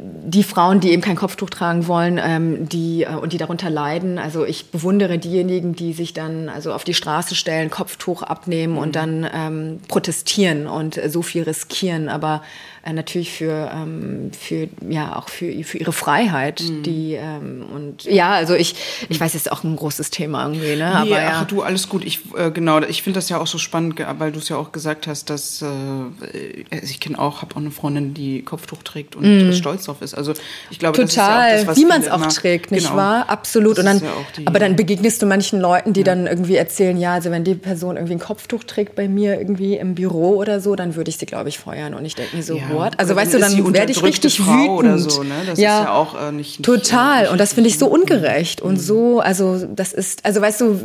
[0.00, 4.18] die Frauen, die eben kein Kopftuch tragen wollen, ähm, die äh, und die darunter leiden.
[4.18, 8.78] Also ich bewundere diejenigen, die sich dann also auf die Straße stellen, Kopftuch abnehmen mhm.
[8.78, 12.08] und dann ähm, protestieren und äh, so viel riskieren.
[12.08, 12.42] Aber
[12.84, 16.62] äh, natürlich für, ähm, für ja auch für, für ihre Freiheit.
[16.62, 16.82] Mhm.
[16.82, 18.76] Die ähm, und ja, also ich,
[19.08, 21.02] ich weiß, es ist auch ein großes Thema irgendwie, ne?
[21.04, 21.30] Nee, Aber ja.
[21.34, 22.04] ach du, alles gut.
[22.04, 24.72] Ich äh, genau, ich finde das ja auch so spannend, weil du es ja auch
[24.72, 29.16] gesagt hast, dass äh, also ich kenne auch, habe auch eine Freundin, die Kopftuch trägt
[29.16, 29.52] und mhm.
[29.52, 30.14] stolz drauf ist.
[30.14, 30.34] Also
[30.70, 32.96] ich glaube, total, das ist ja auch das, wie man es auch trägt, nicht genau.
[32.96, 33.28] wahr?
[33.28, 33.78] Absolut.
[33.78, 34.12] und dann, ja
[34.44, 36.04] aber dann begegnest du manchen Leuten, die ja.
[36.04, 39.76] dann irgendwie erzählen, ja, also wenn die Person irgendwie ein Kopftuch trägt bei mir irgendwie
[39.76, 41.94] im Büro oder so, dann würde ich sie, glaube ich, feuern.
[41.94, 42.68] Und ich denke mir so, ja.
[42.74, 42.94] Wort.
[42.98, 44.70] Also weißt du, dann werde ich richtig Frau wütend.
[44.70, 45.34] Oder so, ne?
[45.46, 47.22] Das ja, ist ja auch äh, nicht, nicht total.
[47.22, 48.80] Nicht und das finde ich so ungerecht und mhm.
[48.80, 49.20] so.
[49.20, 50.80] Also das ist, also weißt du,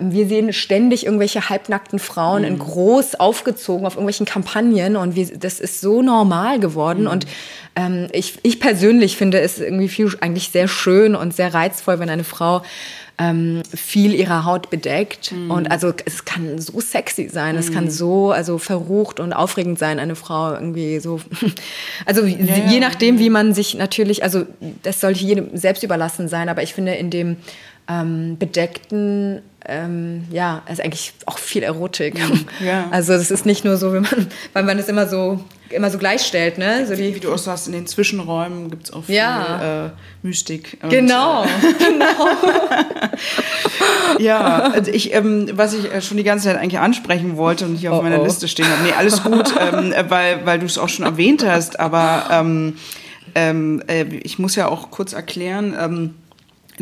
[0.00, 2.48] wir sehen ständig irgendwelche halbnackten Frauen mhm.
[2.48, 7.10] in groß aufgezogen auf irgendwelchen Kampagnen und wir, das ist so normal geworden mhm.
[7.10, 7.26] und
[7.76, 12.10] ähm, ich, ich persönlich finde es irgendwie viel, eigentlich sehr schön und sehr reizvoll, wenn
[12.10, 12.62] eine Frau
[13.20, 15.32] ähm, viel ihrer Haut bedeckt.
[15.32, 15.50] Mhm.
[15.50, 17.60] Und also es kann so sexy sein, mhm.
[17.60, 17.90] es kann mhm.
[17.90, 21.20] so also verrucht und aufregend sein, eine Frau irgendwie so.
[22.06, 22.80] Also ja, je ja.
[22.80, 24.46] nachdem, wie man sich natürlich, also
[24.82, 27.36] das sollte jedem selbst überlassen sein, aber ich finde in dem
[27.90, 32.18] ähm, bedeckten ähm, ja, ist eigentlich auch viel Erotik.
[32.64, 32.88] Ja.
[32.90, 35.98] Also das ist nicht nur so, wenn man, weil man es immer so immer so
[35.98, 36.86] gleichstellt, ne?
[36.86, 39.86] So die, wie du auch sagst, in den Zwischenräumen gibt es auch viel ja.
[39.86, 39.90] äh,
[40.22, 40.78] Mystik.
[40.88, 42.28] Genau, äh, genau.
[44.18, 47.76] ja, also ich, ähm, was ich äh, schon die ganze Zeit eigentlich ansprechen wollte und
[47.76, 48.24] hier auf oh, meiner oh.
[48.24, 51.78] Liste stehen habe, nee, alles gut, ähm, weil, weil du es auch schon erwähnt hast,
[51.78, 52.76] aber ähm,
[53.36, 56.14] ähm, äh, ich muss ja auch kurz erklären, ähm,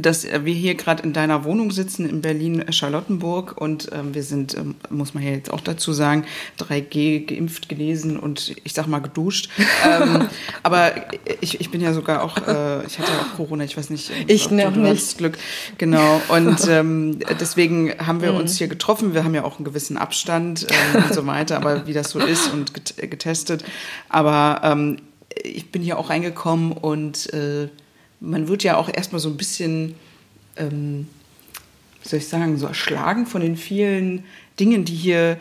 [0.03, 4.76] dass wir hier gerade in deiner Wohnung sitzen in Berlin-Charlottenburg und ähm, wir sind, ähm,
[4.90, 6.24] muss man ja jetzt auch dazu sagen,
[6.59, 9.51] 3G geimpft, gelesen und ich sag mal geduscht.
[9.86, 10.28] ähm,
[10.62, 10.92] aber
[11.40, 14.11] ich, ich bin ja sogar auch, äh, ich hatte ja auch Corona, ich weiß nicht.
[14.26, 15.18] Ich noch du nicht.
[15.18, 15.38] Glück.
[15.78, 16.20] Genau.
[16.28, 19.14] Und ähm, deswegen haben wir uns hier getroffen.
[19.14, 22.18] Wir haben ja auch einen gewissen Abstand ähm, und so weiter, aber wie das so
[22.18, 23.64] ist und getestet.
[24.09, 24.99] Aber ähm,
[25.42, 27.68] ich bin hier auch reingekommen und äh,
[28.21, 29.95] man wird ja auch erstmal so ein bisschen,
[30.57, 31.09] ähm,
[32.03, 34.25] wie soll ich sagen, so erschlagen von den vielen
[34.59, 35.39] Dingen, die hier,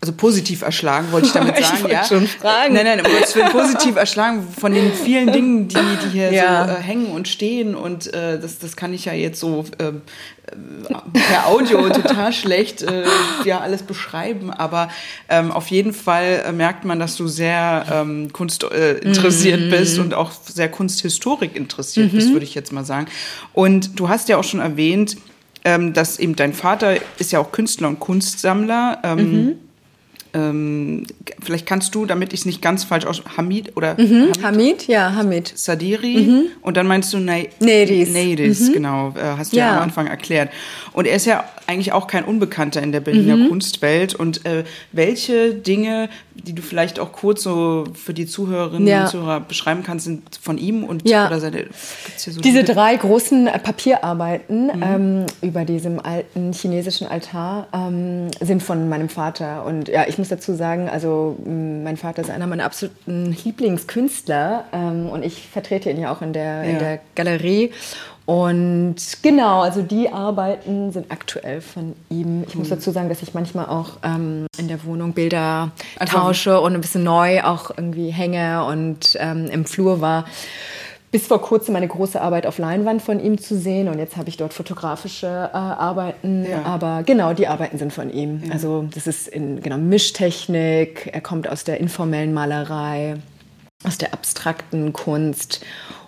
[0.00, 2.04] also positiv erschlagen, wollte ich damit sagen, ich ja.
[2.04, 2.74] schon fragen.
[2.74, 6.66] Nein, nein, um Gottes Willen, positiv erschlagen von den vielen Dingen, die, die hier Ja.
[6.66, 10.02] so äh, hängen und stehen und äh, das, das kann ich ja jetzt so ähm,
[10.46, 13.04] äh, per Audio total schlecht äh,
[13.44, 14.90] ja alles beschreiben, aber
[15.28, 19.98] ähm, auf jeden Fall äh, merkt man, dass du sehr ähm, Kunst äh, interessiert bist
[19.98, 23.06] und auch sehr Kunsthistorik interessiert bist, würde ich jetzt mal sagen.
[23.52, 25.16] Und du hast ja auch schon erwähnt,
[25.64, 29.00] ähm, dass eben dein Vater ist ja auch Künstler und Kunstsammler.
[29.02, 29.56] Ähm,
[30.36, 31.04] ähm,
[31.42, 34.86] vielleicht kannst du, damit ich es nicht ganz falsch aus, Hamid oder Hamid Hamid?
[34.86, 35.52] Ja, Hamid.
[35.56, 38.12] Sadiri und dann meinst du Na Nedis.
[38.12, 39.66] Nedis, genau, äh, hast du ja.
[39.66, 39.76] Ja.
[39.78, 40.50] am Anfang erklärt.
[40.92, 44.14] Und er ist ja eigentlich auch kein Unbekannter in der Berliner Kunstwelt.
[44.14, 49.02] Und äh, welche Dinge, die du vielleicht auch kurz so für die Zuhörerinnen Ja.
[49.02, 51.26] und Zuhörer beschreiben kannst, sind von ihm und Ja.
[51.26, 51.66] oder seine,
[52.16, 58.88] so Diese die- drei großen Papierarbeiten ähm, über diesem alten chinesischen Altar ähm, sind von
[58.88, 59.64] meinem Vater.
[59.64, 64.64] Und ja, ich muss dazu sagen, also mh, mein Vater ist einer meiner absoluten Lieblingskünstler
[64.72, 66.78] ähm, und ich vertrete ihn ja auch in der, in Ja.
[66.78, 67.72] der Galerie.
[68.24, 72.42] Und genau, also die Arbeiten sind aktuell von ihm.
[72.48, 75.70] Ich muss dazu sagen, dass ich manchmal auch ähm, in der Wohnung Bilder
[76.04, 80.24] tausche und ein bisschen neu auch irgendwie hänge und ähm, im Flur war
[81.16, 84.28] bis vor kurzem eine große Arbeit auf Leinwand von ihm zu sehen und jetzt habe
[84.28, 86.44] ich dort fotografische äh, Arbeiten.
[86.44, 86.60] Ja.
[86.64, 88.42] Aber genau, die Arbeiten sind von ihm.
[88.52, 91.08] Also das ist in genau Mischtechnik.
[91.14, 93.14] Er kommt aus der informellen Malerei,
[93.82, 95.64] aus der abstrakten Kunst.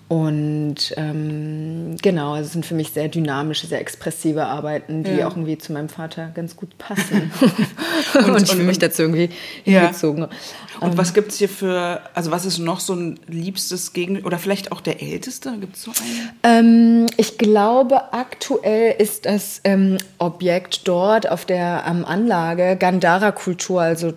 [0.08, 5.26] Und ähm, genau, also es sind für mich sehr dynamische, sehr expressive Arbeiten, die Ja.
[5.28, 7.30] auch irgendwie zu meinem Vater ganz gut passen.
[8.14, 9.28] und, ich fühle mich dazu irgendwie
[9.66, 9.80] Ja.
[9.80, 10.26] hingezogen.
[10.80, 14.72] Und was gibt's hier für, also was ist noch so ein liebstes Gegen, oder vielleicht
[14.72, 15.56] auch der älteste?
[15.58, 17.04] Gibt's so einen?
[17.04, 24.12] Ähm, ich glaube, aktuell ist das ähm, Objekt dort auf der ähm, Anlage Gandhara-Kultur, also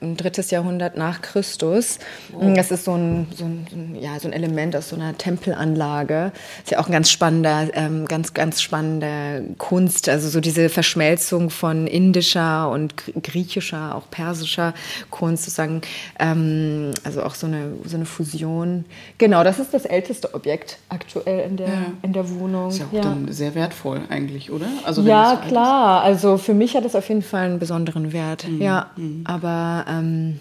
[0.00, 1.98] ein drittes Jahrhundert nach Christus.
[2.40, 6.32] Das ist so ein, so, ein, ja, so ein Element aus so einer Tempelanlage.
[6.62, 10.08] Ist ja auch ein ganz spannender, ähm, ganz, ganz spannende Kunst.
[10.08, 14.74] Also so diese Verschmelzung von indischer und gr- griechischer, auch persischer
[15.10, 15.82] Kunst sozusagen.
[16.18, 18.84] Ähm, also auch so eine, so eine Fusion.
[19.18, 21.74] Genau, das ist das älteste Objekt aktuell in der, Ja.
[22.02, 22.68] in der Wohnung.
[22.68, 23.00] Ist ja auch Ja.
[23.02, 24.66] dann sehr wertvoll eigentlich, oder?
[24.84, 25.50] Also Ja, das so alt ist.
[25.52, 26.02] klar.
[26.02, 28.46] Also für mich hat es auf jeden Fall einen besonderen Wert.
[28.48, 28.90] Mhm, Ja,
[29.24, 30.38] aber ähm,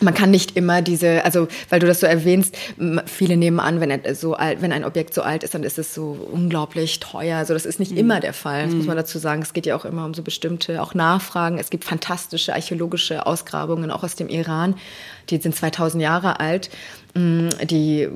[0.00, 2.56] man kann nicht immer diese, also weil du das so erwähnst,
[3.06, 5.94] viele nehmen an, wenn, so alt, wenn ein Objekt so alt ist, dann ist es
[5.94, 7.38] so unglaublich teuer.
[7.38, 7.86] Also das ist Mhm.
[7.86, 8.64] nicht immer der Fall.
[8.66, 9.42] Das muss man dazu sagen.
[9.42, 11.58] Es geht ja auch immer um so bestimmte, auch Nachfragen.
[11.58, 14.74] Es gibt fantastische archäologische Ausgrabungen, auch aus dem Iran.
[15.30, 16.70] Die sind 2000 Jahre alt.
[17.14, 18.08] Mm, Die,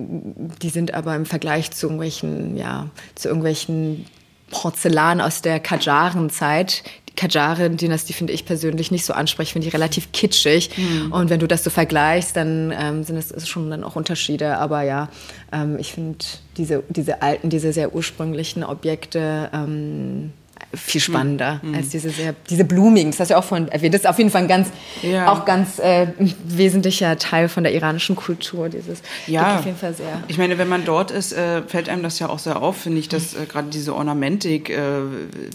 [0.62, 4.06] die sind aber im Vergleich zu irgendwelchen, ja, zu irgendwelchen
[4.50, 6.82] Porzellan aus der Kajaren-Zeit.
[7.12, 10.70] Die Kajaren-Dynastie finde ich persönlich nicht so ansprechend, finde ich relativ kitschig.
[11.10, 14.56] Und wenn du das so vergleichst, dann ähm, sind es schon dann auch Unterschiede.
[14.58, 15.08] Aber ja,
[15.52, 16.18] ähm, ich finde
[16.56, 20.32] diese, diese alten, diese sehr ursprünglichen Objekte ähm,
[20.74, 23.10] viel spannender als diese sehr, diese blumigen.
[23.10, 23.94] Das hast du ja auch vorhin erwähnt.
[23.94, 24.68] Das ist auf jeden Fall ein ganz,
[25.02, 25.30] Ja.
[25.30, 26.08] auch ganz äh,
[26.44, 28.68] wesentlicher Teil von der iranischen Kultur.
[28.68, 30.22] Dieses Ja, auf jeden Fall sehr.
[30.28, 32.98] Ich meine, wenn man dort ist, äh, fällt einem das ja auch sehr auf, finde
[33.00, 34.78] ich, dass äh, gerade diese Ornamentik, äh,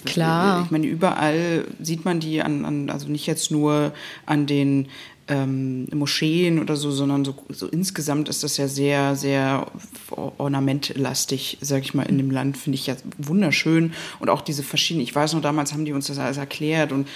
[0.05, 0.61] Klar.
[0.65, 3.91] ich meine, überall sieht man die an, an also nicht jetzt nur
[4.25, 4.87] an den
[5.27, 9.67] ähm, Moscheen oder so, sondern so, so insgesamt ist das ja sehr, sehr
[10.37, 13.93] ornamentlastig, sag ich mal, in dem Land, finde ich ja wunderschön.
[14.19, 17.07] Und auch diese verschiedenen, ich weiß noch, damals haben die uns das alles erklärt und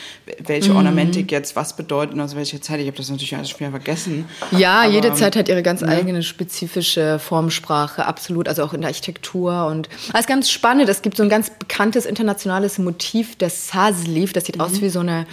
[0.43, 2.79] welche Ornamentik jetzt was bedeutet und aus welcher Zeit.
[2.79, 4.25] Ich habe das natürlich alles schwer vergessen.
[4.51, 5.87] Ja, Aber, jede Zeit hat ihre ganz ne?
[5.87, 10.89] eigene spezifische Formsprache, absolut, also auch in der Architektur und ist ganz spannend.
[10.89, 14.61] Es gibt so ein ganz bekanntes internationales Motiv, das Saz-Leaf, das sieht Mhm.
[14.61, 15.25] aus wie so eine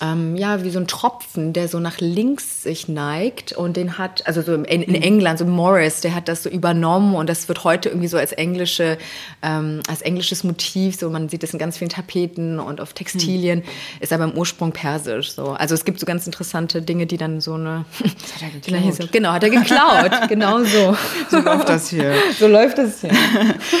[0.00, 2.21] ähm, ja, wie so ein Tropfen, der so nach links
[2.62, 6.42] sich neigt und den hat, also so in, in England, so Morris, der hat das
[6.42, 8.98] so übernommen und das wird heute irgendwie so als englische,
[9.42, 13.60] ähm, als englisches Motiv, so man sieht das in ganz vielen Tapeten und auf Textilien,
[13.60, 13.64] mhm.
[14.00, 15.50] ist aber im Ursprung persisch, so.
[15.50, 18.94] Also es gibt so ganz interessante Dinge, die dann so eine, das hat er geklaut.
[18.94, 20.96] So, genau, hat er geklaut, genau so.
[21.30, 22.14] So läuft das hier.
[22.38, 23.10] So läuft das hier.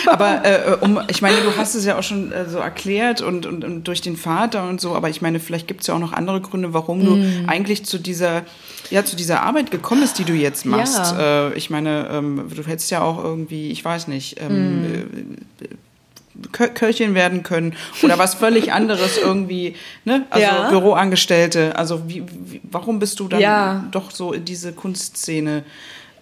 [0.06, 3.46] aber äh, um, ich meine, du hast es ja auch schon äh, so erklärt und,
[3.46, 5.98] und, und durch den Vater und so, aber ich meine, vielleicht gibt es ja auch
[5.98, 7.04] noch andere Gründe, warum mm.
[7.04, 8.31] du eigentlich zu dieser,
[8.90, 10.98] ja, zu dieser Arbeit gekommen bist, die du jetzt machst.
[11.12, 11.48] Ja.
[11.48, 15.36] Äh, ich meine, ähm, du hättest ja auch irgendwie, ich weiß nicht, ähm, mm.
[16.50, 20.26] Köchin werden können oder was völlig anderes irgendwie, ne?
[20.30, 20.68] Also ja.
[20.70, 21.76] Büroangestellte.
[21.76, 23.84] Also wie, wie, warum bist du dann ja.
[23.90, 25.62] doch so in diese Kunstszene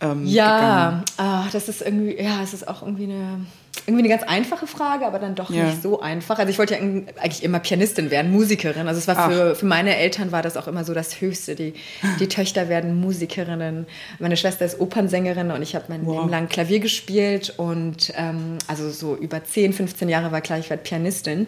[0.00, 1.04] ähm, ja, gegangen?
[1.18, 3.46] Ja, das ist irgendwie, ja, es ist auch irgendwie eine
[3.86, 5.64] irgendwie eine ganz einfache Frage, aber dann doch ja.
[5.64, 6.38] nicht so einfach.
[6.38, 8.88] Also ich wollte ja eigentlich immer Pianistin werden, Musikerin.
[8.88, 11.54] Also es war für, für meine Eltern war das auch immer so das Höchste.
[11.54, 11.74] Die,
[12.18, 13.86] die Töchter werden Musikerinnen.
[14.18, 16.16] Meine Schwester ist Opernsängerin und ich habe mein wow.
[16.18, 20.70] Leben lang Klavier gespielt und ähm, also so über 10, 15 Jahre war klar, ich
[20.70, 21.46] werde Pianistin.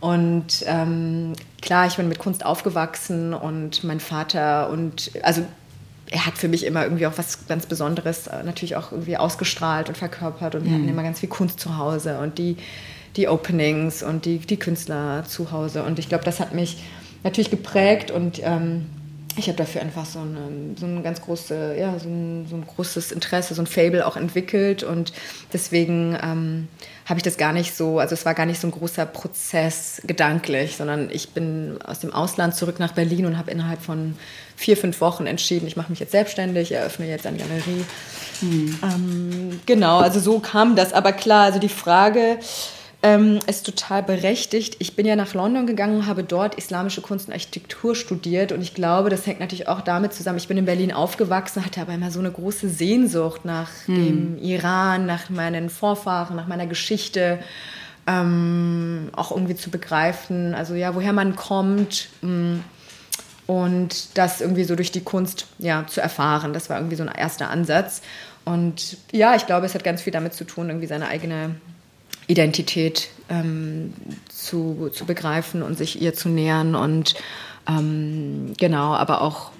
[0.00, 5.42] Und ähm, klar, ich bin mit Kunst aufgewachsen und mein Vater und also
[6.10, 9.88] er hat für mich immer irgendwie auch was ganz Besonderes äh, natürlich auch irgendwie ausgestrahlt
[9.88, 10.88] und verkörpert und wir hatten mhm.
[10.88, 12.56] immer ganz viel Kunst zu Hause und die,
[13.16, 16.82] die Openings und die, die Künstler zu Hause und ich glaube, das hat mich
[17.24, 18.86] natürlich geprägt und ähm,
[19.36, 22.66] ich habe dafür einfach so, eine, so ein ganz große, ja, so ein, so ein,
[22.66, 25.12] großes Interesse, so ein Fable auch entwickelt und
[25.52, 26.68] deswegen ähm,
[27.06, 30.02] habe ich das gar nicht so, also es war gar nicht so ein großer Prozess
[30.04, 34.16] gedanklich, sondern ich bin aus dem Ausland zurück nach Berlin und habe innerhalb von
[34.62, 37.84] vier, fünf Wochen entschieden, ich mache mich jetzt selbstständig, eröffne jetzt eine Galerie.
[38.40, 38.78] Hm.
[38.82, 40.92] Ähm, genau, also so kam das.
[40.92, 42.38] Aber klar, also die Frage
[43.02, 44.76] ähm, ist total berechtigt.
[44.78, 48.72] Ich bin ja nach London gegangen, habe dort islamische Kunst und Architektur studiert und ich
[48.72, 50.38] glaube, das hängt natürlich auch damit zusammen.
[50.38, 53.94] Ich bin in Berlin aufgewachsen, hatte aber immer so eine große Sehnsucht nach hm.
[53.94, 57.40] dem Iran, nach meinen Vorfahren, nach meiner Geschichte.
[58.04, 62.08] Ähm, auch irgendwie zu begreifen, also ja, woher man kommt.
[62.22, 62.64] Mh hm
[63.52, 66.54] und das irgendwie so durch die Kunst ja, zu erfahren.
[66.54, 68.00] Das war irgendwie so ein erster Ansatz.
[68.46, 71.56] Und ja, ich glaube, es hat ganz viel damit zu tun, irgendwie seine eigene
[72.28, 73.92] Identität ähm,
[74.30, 76.74] zu, zu begreifen und sich ihr zu nähern.
[76.74, 77.14] Und
[77.68, 79.50] ähm, genau, aber auch,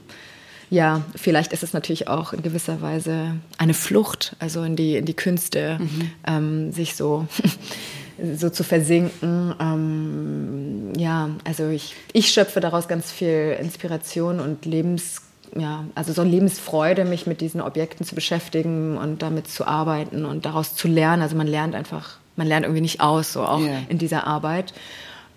[0.70, 5.04] ja, vielleicht ist es natürlich auch in gewisser Weise eine Flucht, also in die, in
[5.04, 6.10] die Künste, mhm.
[6.26, 7.26] ähm, sich so
[8.34, 9.54] so zu versinken.
[9.60, 15.22] Ähm, ja, also ich, ich schöpfe daraus ganz viel Inspiration und Lebens,
[15.56, 20.44] ja, also so Lebensfreude, mich mit diesen Objekten zu beschäftigen und damit zu arbeiten und
[20.44, 21.22] daraus zu lernen.
[21.22, 23.80] Also man lernt einfach, man lernt irgendwie nicht aus, so auch yeah.
[23.88, 24.72] in dieser Arbeit.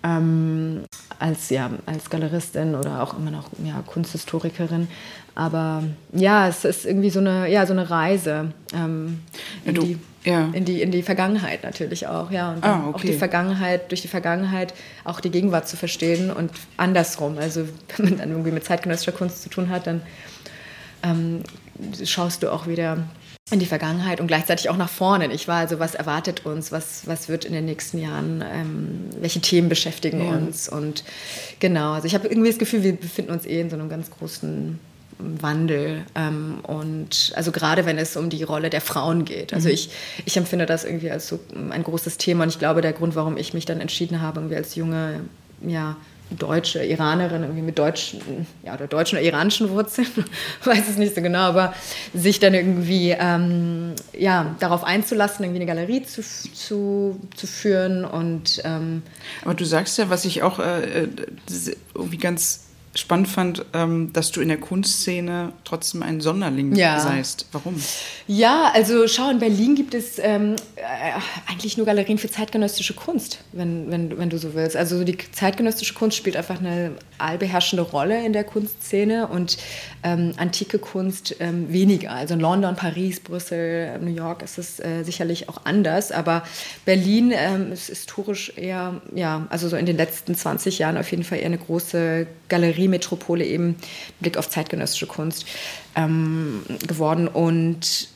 [0.02, 0.84] Ähm,
[1.18, 4.88] als, ja, als Galeristin oder auch immer noch ja, Kunsthistorikerin.
[5.34, 8.52] Aber ja, es ist irgendwie so eine, ja, so eine Reise.
[8.74, 9.20] Ähm,
[9.64, 10.50] ja, du, ja.
[10.52, 12.52] in, die, in die Vergangenheit natürlich auch, ja.
[12.52, 12.94] Und ah, okay.
[12.94, 14.74] auch die Vergangenheit, durch die Vergangenheit
[15.04, 17.38] auch die Gegenwart zu verstehen und andersrum.
[17.38, 17.66] Also
[17.96, 20.02] wenn man dann irgendwie mit zeitgenössischer Kunst zu tun hat, dann
[21.02, 21.42] ähm,
[22.04, 22.98] schaust du auch wieder
[23.52, 25.32] in die Vergangenheit und gleichzeitig auch nach vorne.
[25.32, 29.40] Ich war also, was erwartet uns, was, was wird in den nächsten Jahren, ähm, welche
[29.40, 30.32] Themen beschäftigen ja.
[30.32, 31.04] uns und
[31.60, 31.92] genau.
[31.92, 34.80] Also ich habe irgendwie das Gefühl, wir befinden uns eh in so einem ganz großen
[35.18, 39.54] Wandel ähm, und also gerade wenn es um die Rolle der Frauen geht.
[39.54, 39.74] Also mhm.
[39.74, 39.90] ich,
[40.24, 41.38] ich empfinde das irgendwie als so
[41.70, 44.56] ein großes Thema und ich glaube, der Grund, warum ich mich dann entschieden habe, irgendwie
[44.56, 45.20] als junge,
[45.66, 45.96] ja,
[46.30, 50.08] deutsche Iranerin irgendwie mit deutschen, ja, oder deutschen oder iranischen Wurzeln,
[50.64, 51.72] weiß es nicht so genau, aber
[52.12, 58.60] sich dann irgendwie ähm, ja, darauf einzulassen, irgendwie eine Galerie zu, zu, zu führen und
[58.64, 59.02] ähm,
[59.44, 61.08] Aber du sagst ja, was ich auch äh, äh
[61.94, 62.65] irgendwie ganz
[62.96, 67.00] spannend fand, ähm, dass du in der Kunstszene trotzdem ein Sonderling ja.
[67.00, 67.46] seist.
[67.52, 67.80] Warum?
[68.26, 70.82] Ja, also schau, in Berlin gibt es ähm, äh,
[71.50, 74.76] eigentlich nur Galerien für zeitgenössische Kunst, wenn, wenn, wenn du so willst.
[74.76, 79.58] Also die zeitgenössische Kunst spielt einfach eine allbeherrschende Rolle in der Kunstszene und
[80.02, 82.12] ähm, antike Kunst ähm, weniger.
[82.12, 86.42] Also in London, Paris, Brüssel, New York ist es äh, sicherlich auch anders, aber
[86.84, 91.24] Berlin ähm, ist historisch eher, ja, also so in den letzten 20 Jahren auf jeden
[91.24, 93.76] Fall eher eine große Galerie Metropole eben
[94.20, 95.46] Blick auf zeitgenössische Kunst
[95.94, 97.28] ähm, geworden.
[97.28, 98.08] Und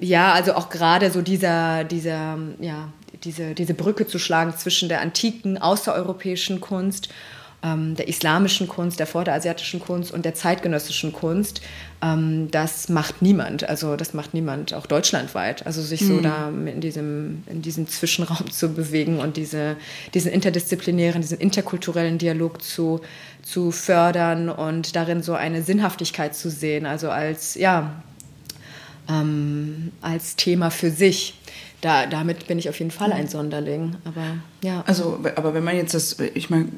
[0.00, 2.88] ja, also auch gerade so dieser, dieser, ja,
[3.24, 7.10] diese, diese Brücke zu schlagen zwischen der antiken, außereuropäischen Kunst
[7.62, 11.60] ähm, der islamischen Kunst, der vorderasiatischen Kunst und der zeitgenössischen Kunst,
[12.02, 13.68] ähm, das macht niemand.
[13.68, 15.66] Also das macht niemand, auch deutschlandweit.
[15.66, 16.22] Also sich so mhm.
[16.22, 19.76] da in diesem, in diesem Zwischenraum zu bewegen und diese,
[20.14, 23.00] diesen interdisziplinären, diesen interkulturellen Dialog zu,
[23.42, 26.86] zu fördern und darin so eine Sinnhaftigkeit zu sehen.
[26.86, 28.02] Also als, ja,
[29.08, 31.34] ähm, als Thema für sich
[31.80, 33.96] da, damit bin ich auf jeden Fall ein Sonderling.
[34.04, 34.82] Aber ja.
[34.86, 36.68] Also, aber wenn man jetzt das, ich meine,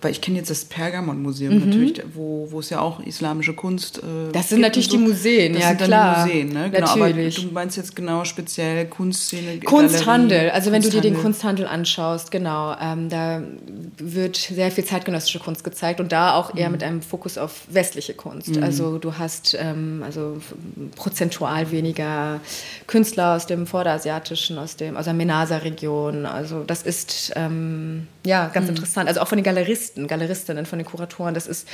[0.00, 1.66] weil ich kenne jetzt das Pergamon-Museum mhm.
[1.66, 3.98] natürlich, wo, wo es ja auch islamische Kunst.
[3.98, 4.96] Äh, das sind natürlich so.
[4.96, 6.14] die Museen, das ja sind klar.
[6.16, 6.70] Dann die Museen, ne?
[6.70, 7.38] Genau, natürlich.
[7.38, 9.60] Aber du meinst jetzt genau speziell Kunstszene.
[9.60, 10.90] Kunsthandel, Galerie, also wenn Kunsthandel.
[10.90, 13.42] du dir den Kunsthandel anschaust, genau, ähm, da
[13.98, 16.72] wird sehr viel zeitgenössische Kunst gezeigt und da auch eher mhm.
[16.72, 18.56] mit einem Fokus auf westliche Kunst.
[18.56, 18.62] Mhm.
[18.62, 20.38] Also du hast ähm, also
[20.96, 22.40] prozentual weniger
[22.86, 26.24] Künstler aus dem Vorderasiatischen aus, dem, aus der Menasa-Region.
[26.24, 28.76] Also das ist ähm, ja ganz mhm.
[28.76, 29.08] interessant.
[29.08, 31.34] Also auch von den Galeristen, Galeristinnen, von den Kuratoren.
[31.34, 31.68] Das ist,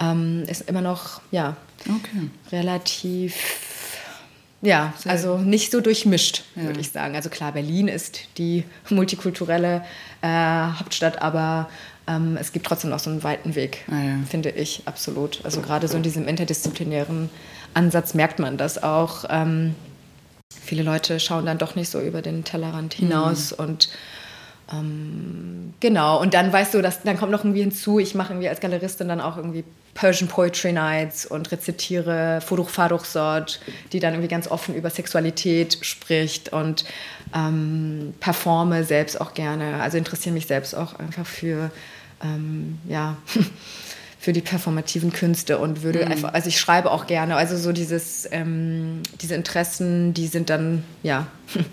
[0.00, 1.56] ähm, ist immer noch ja,
[1.88, 2.30] okay.
[2.50, 3.34] relativ
[4.64, 6.62] ja, also nicht so durchmischt, ja.
[6.62, 7.16] würde ich sagen.
[7.16, 9.84] Also klar, Berlin ist die multikulturelle
[10.22, 11.68] äh, Hauptstadt, aber
[12.06, 14.18] ähm, es gibt trotzdem noch so einen weiten Weg, ah, ja.
[14.28, 15.40] finde ich, absolut.
[15.44, 17.28] Also gerade so in diesem interdisziplinären
[17.74, 19.24] Ansatz merkt man das auch.
[19.28, 19.74] Ähm,
[20.60, 23.64] viele Leute schauen dann doch nicht so über den Tellerrand hinaus mhm.
[23.64, 23.88] und
[24.72, 28.48] ähm, genau, und dann weißt du, dass, dann kommt noch irgendwie hinzu, ich mache irgendwie
[28.48, 29.64] als Galeristin dann auch irgendwie
[29.94, 33.60] Persian Poetry Nights und rezitiere Furuch Faruch Sort,
[33.92, 36.84] die dann irgendwie ganz offen über Sexualität spricht und
[37.34, 39.82] ähm, performe selbst auch gerne.
[39.82, 41.70] Also interessiere mich selbst auch einfach für,
[42.22, 43.16] ähm, ja,
[44.18, 46.12] für die performativen Künste und würde mhm.
[46.12, 50.84] einfach, also ich schreibe auch gerne, also so dieses, ähm, diese Interessen, die sind dann,
[51.02, 51.26] ja,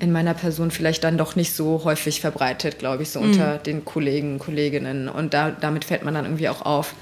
[0.00, 3.30] in meiner Person vielleicht dann doch nicht so häufig verbreitet, glaube ich, so mhm.
[3.30, 5.08] unter den Kollegen, Kolleginnen.
[5.08, 6.94] Und da, damit fällt man dann irgendwie auch auf.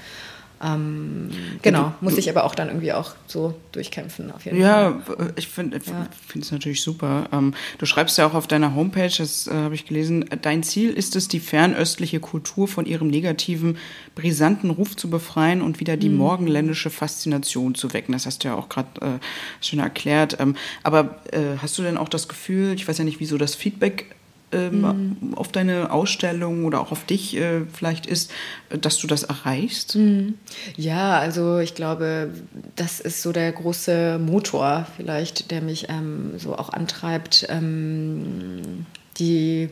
[0.63, 1.29] Ähm,
[1.61, 5.15] genau, muss ich aber auch dann irgendwie auch so durchkämpfen, auf jeden ja, Fall.
[5.19, 6.07] Ja, ich finde ja.
[6.39, 7.27] es natürlich super.
[7.33, 10.91] Ähm, du schreibst ja auch auf deiner Homepage, das äh, habe ich gelesen, dein Ziel
[10.91, 13.77] ist es, die fernöstliche Kultur von ihrem negativen,
[14.15, 16.17] brisanten Ruf zu befreien und wieder die mhm.
[16.17, 18.13] morgenländische Faszination zu wecken.
[18.13, 20.37] Das hast du ja auch gerade äh, schon erklärt.
[20.39, 23.55] Ähm, aber äh, hast du denn auch das Gefühl, ich weiß ja nicht, wieso das
[23.55, 24.15] Feedback
[24.53, 25.33] ähm, mhm.
[25.35, 28.31] auf deine Ausstellung oder auch auf dich äh, vielleicht ist,
[28.69, 29.95] dass du das erreichst?
[29.95, 30.35] Mhm.
[30.75, 32.29] Ja, also ich glaube,
[32.75, 38.85] das ist so der große Motor vielleicht, der mich ähm, so auch antreibt, ähm,
[39.17, 39.69] die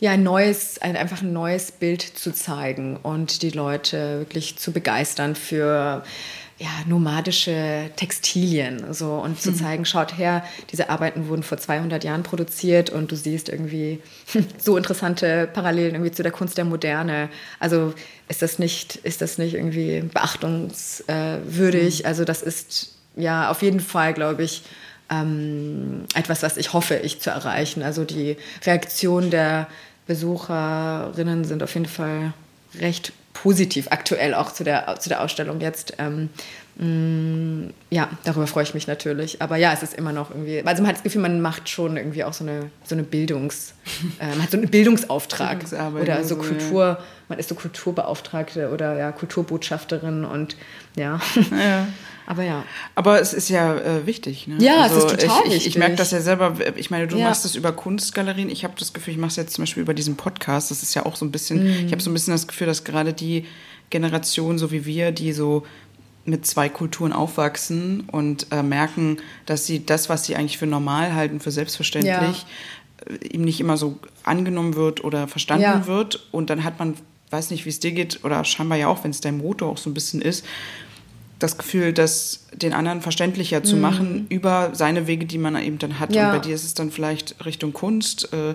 [0.00, 4.72] ja, ein neues, ein, einfach ein neues Bild zu zeigen und die Leute wirklich zu
[4.72, 6.04] begeistern für
[6.58, 9.56] ja, nomadische Textilien so und zu mhm.
[9.56, 10.42] zeigen, schaut her,
[10.72, 14.00] diese Arbeiten wurden vor 200 Jahren produziert und du siehst irgendwie
[14.58, 17.28] so interessante Parallelen irgendwie zu der Kunst der Moderne.
[17.60, 17.94] Also
[18.28, 22.00] ist das nicht, ist das nicht irgendwie beachtungswürdig?
[22.00, 22.06] Mhm.
[22.06, 24.64] Also das ist ja auf jeden Fall, glaube ich,
[25.10, 27.84] ähm, etwas, was ich hoffe, ich zu erreichen.
[27.84, 29.68] Also die Reaktion der
[30.08, 32.32] Besucherinnen sind auf jeden Fall
[32.80, 35.94] recht positiv aktuell auch zu der, zu der Ausstellung jetzt.
[35.98, 36.28] Ähm,
[36.76, 39.40] mh, mm, ja, darüber freue ich mich natürlich.
[39.40, 41.96] Aber ja, es ist immer noch irgendwie, also man hat das Gefühl, man macht schon
[41.96, 43.74] irgendwie auch so eine, so eine Bildungs,
[44.20, 45.64] äh, man hat so einen Bildungsauftrag
[46.00, 46.98] oder so Kultur,
[47.28, 50.56] man ist so Kulturbeauftragte oder ja, Kulturbotschafterin und
[50.96, 51.20] ja.
[51.50, 51.86] ja.
[52.26, 52.64] Aber ja.
[52.94, 54.46] Aber es ist ja äh, wichtig.
[54.46, 54.56] Ne?
[54.60, 55.66] Ja, also es ist total ich, wichtig.
[55.68, 56.56] Ich, merke das ja selber.
[56.76, 57.28] Ich meine, du ja.
[57.28, 58.50] machst es über Kunstgalerien.
[58.50, 60.70] Ich habe das Gefühl, ich mache es jetzt zum Beispiel über diesen Podcast.
[60.70, 61.86] Das ist ja auch so ein bisschen, mhm.
[61.86, 63.46] ich habe so ein bisschen das Gefühl, dass gerade die
[63.88, 65.64] Generation, so wie wir, die so
[66.28, 69.16] mit zwei Kulturen aufwachsen und äh, merken,
[69.46, 73.14] dass sie das, was sie eigentlich für normal halten, für selbstverständlich, ja.
[73.14, 75.86] Äh, ihm nicht immer so angenommen wird oder verstanden ja.
[75.86, 76.28] wird.
[76.30, 76.94] Und dann hat man,
[77.30, 79.78] weiß nicht, wie es dir geht, oder scheinbar ja auch, wenn es dein Motor auch
[79.78, 80.44] so ein bisschen ist,
[81.38, 83.82] das Gefühl, das den anderen verständlicher zu mhm.
[83.82, 86.12] machen über seine Wege, die man eben dann hat.
[86.12, 86.26] Ja.
[86.32, 88.32] Und bei dir ist es dann vielleicht Richtung Kunst.
[88.32, 88.54] Äh,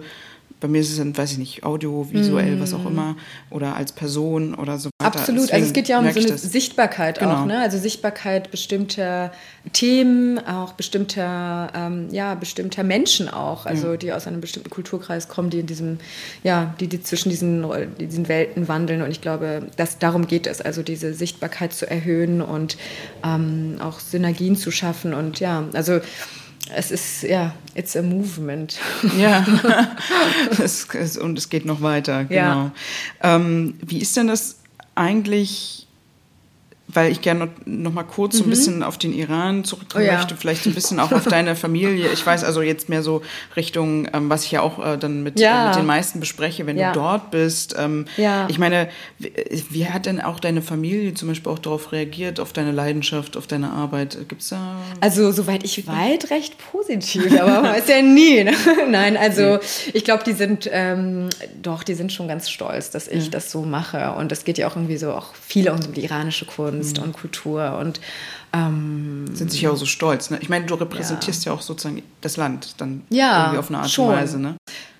[0.63, 2.61] bei mir ist es dann, weiß ich nicht, audiovisuell, mm.
[2.61, 3.17] was auch immer,
[3.49, 5.19] oder als Person oder so weiter.
[5.19, 7.41] Absolut, Deswegen also es geht ja um so eine Sichtbarkeit genau.
[7.41, 7.59] auch, ne?
[7.59, 9.33] Also Sichtbarkeit bestimmter
[9.73, 13.97] Themen, auch bestimmter, ähm, ja, bestimmter Menschen auch, also ja.
[13.97, 15.97] die aus einem bestimmten Kulturkreis kommen, die in diesem,
[16.43, 17.65] ja, die, die zwischen diesen,
[17.99, 19.01] diesen Welten wandeln.
[19.01, 22.77] Und ich glaube, dass darum geht es, also diese Sichtbarkeit zu erhöhen und
[23.25, 25.13] ähm, auch Synergien zu schaffen.
[25.13, 25.99] Und ja, also
[26.73, 28.79] es ist, ja, it's a movement.
[29.17, 29.45] Ja,
[30.63, 32.41] es, es, und es geht noch weiter, genau.
[32.41, 32.71] Ja.
[33.21, 34.57] Ähm, wie ist denn das
[34.95, 35.87] eigentlich
[36.93, 40.09] weil ich gerne noch, mal kurz so ein bisschen auf den Iran zurückkommen Mhm.
[40.09, 40.17] Oh ja.
[40.19, 42.11] möchte, vielleicht ein bisschen auch auf deine Familie.
[42.11, 43.21] Ich weiß also jetzt mehr so
[43.55, 45.65] Richtung, ähm, was ich ja auch äh, dann mit, Ja.
[45.65, 46.91] äh, mit den meisten bespreche, wenn Ja.
[46.93, 47.75] du dort bist.
[47.77, 48.47] Ähm, Ja.
[48.49, 48.89] Ich meine,
[49.19, 49.31] wie,
[49.69, 53.47] wie hat denn auch deine Familie zum Beispiel auch darauf reagiert, auf deine Leidenschaft, auf
[53.47, 54.17] deine Arbeit?
[54.27, 58.43] Gibt's da Also, soweit ich weiß, recht positiv, aber man weiß ja nie.
[58.43, 58.53] Ne?
[58.89, 59.59] Nein, also
[59.93, 61.29] ich glaube, die sind ähm,
[61.61, 64.13] doch, die sind schon ganz stolz, dass ich das so mache.
[64.17, 66.45] Und es geht ja auch irgendwie so auch viel um die iranische
[66.83, 67.03] Kunst Mhm.
[67.03, 67.99] und Kultur und
[68.53, 70.29] ähm, sind sich ja auch so stolz.
[70.29, 70.37] Ne?
[70.41, 71.53] Ich meine, du repräsentierst ja.
[71.53, 74.09] auch sozusagen das Land dann Ja, irgendwie auf eine Art schon.
[74.09, 74.39] und Weise.
[74.39, 74.55] Ne?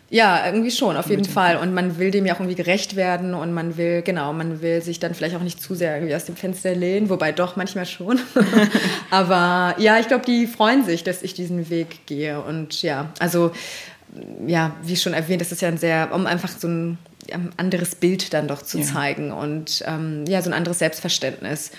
[0.09, 1.57] Ja, irgendwie schon, auf jeden Fall.
[1.57, 4.79] Und man will dem ja auch irgendwie gerecht werden und man will, genau, man will
[4.81, 7.87] sich dann vielleicht auch nicht zu sehr irgendwie aus dem Fenster lehnen, wobei doch manchmal
[7.87, 8.19] schon.
[9.09, 12.39] Aber ja, ich glaube, die freuen sich, dass ich diesen Weg gehe.
[12.41, 13.51] Und ja, also,
[14.45, 16.97] ja, wie schon erwähnt, das ist ja ein sehr, um einfach so ein
[17.57, 18.85] anderes Bild dann doch zu Ja.
[18.85, 21.71] zeigen und ähm, ja, so ein anderes Selbstverständnis.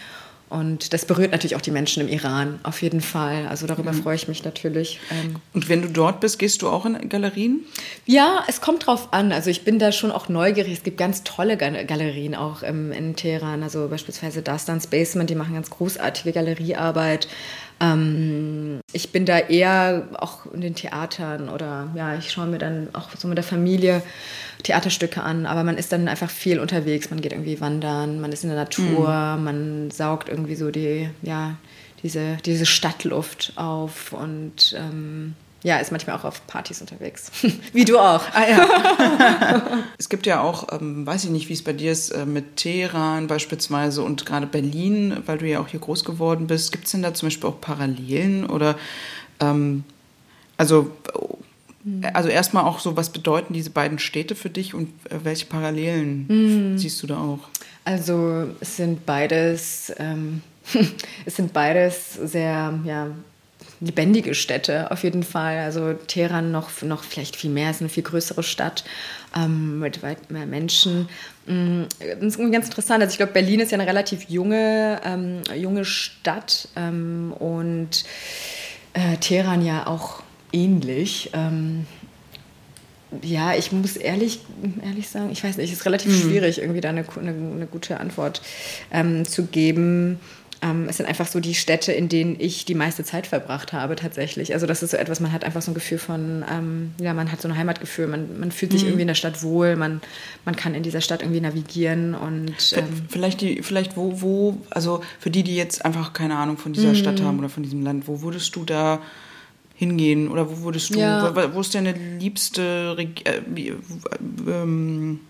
[0.51, 3.47] Und das berührt natürlich auch die Menschen im Iran, auf jeden Fall.
[3.49, 5.01] Also darüber freue ich mich natürlich.
[5.11, 7.65] Ähm, Und wenn du dort bist, gehst du auch in Galerien?
[8.07, 9.33] ja, es kommt drauf an.
[9.33, 10.75] Also ich bin da schon auch neugierig.
[10.75, 13.65] Es gibt ganz tolle Gal- Galerien auch ähm, in Teheran.
[13.65, 17.27] Also beispielsweise Dastans Basement, die machen ganz großartige Galeriearbeit.
[17.81, 22.89] Ähm, ich bin da eher auch in den Theatern oder ja, ich schaue mir dann
[22.93, 24.03] auch so mit der Familie
[24.65, 25.47] Theaterstücke an.
[25.47, 27.11] Aber man ist dann einfach viel unterwegs.
[27.11, 31.57] Man geht irgendwie wandern, man ist in der Natur, man saugt irgendwie so die, ja,
[32.03, 35.35] diese, diese Stadtluft auf und ähm,
[35.65, 37.33] ja, ist manchmal auch auf Partys unterwegs.
[37.73, 38.23] Wie du auch.
[38.35, 39.83] Ah ja.
[39.99, 42.57] es gibt ja auch, ähm, weiß ich nicht, wie es bei dir ist, äh, mit
[42.57, 46.71] Teheran beispielsweise und gerade Berlin, weil du ja auch hier groß geworden bist.
[46.71, 48.77] Gibt es denn da zum Beispiel auch Parallelen oder
[49.41, 49.85] ähm,
[50.59, 50.91] also
[52.13, 56.79] also erstmal auch so, was bedeuten diese beiden Städte für dich und äh, welche Parallelen
[56.79, 57.49] siehst du da auch?
[57.85, 60.41] Also es sind beides, ähm,
[61.27, 63.09] es sind beides sehr, ja,
[63.81, 65.59] lebendige Städte auf jeden Fall.
[65.59, 68.85] Also Teheran noch, noch vielleicht viel mehr, ist eine viel größere Stadt
[69.37, 71.09] ähm, mit weit mehr Menschen.
[71.47, 73.03] Mm, Das ist irgendwie ganz interessant.
[73.03, 78.05] Also ich glaube, Berlin ist ja eine relativ junge, ähm, junge Stadt ähm, und
[78.95, 80.24] äh, Teheran ja auch
[80.55, 81.31] ähnlich.
[81.33, 81.87] Ähm,
[83.23, 84.41] ja, ich muss ehrlich,
[84.83, 88.01] ehrlich sagen, ich weiß nicht, es ist relativ schwierig, irgendwie da eine, eine, eine gute
[88.01, 88.43] Antwort
[88.91, 90.19] ähm, zu geben.
[90.63, 93.97] Ähm, es sind einfach so die Städte, in denen ich die meiste Zeit verbracht habe,
[93.97, 94.55] tatsächlich.
[94.55, 97.31] Also, das ist so etwas, man hat einfach so ein Gefühl von, ähm, ja, man
[97.31, 100.01] hat so ein Heimatgefühl, man, man fühlt sich irgendwie in der Stadt wohl, man,
[100.45, 102.55] man kann in dieser Stadt irgendwie navigieren und.
[102.77, 106.73] Ähm, Vielleicht die, vielleicht wo, wo, also für die, die jetzt einfach keine Ahnung von
[106.73, 109.01] dieser Stadt haben oder von diesem Land, wo würdest du da
[109.77, 111.35] hingehen oder wo würdest du, Ja.
[111.35, 113.73] wo, wo ist deine liebste Reg äh, wie-
[114.49, 115.21] ähm,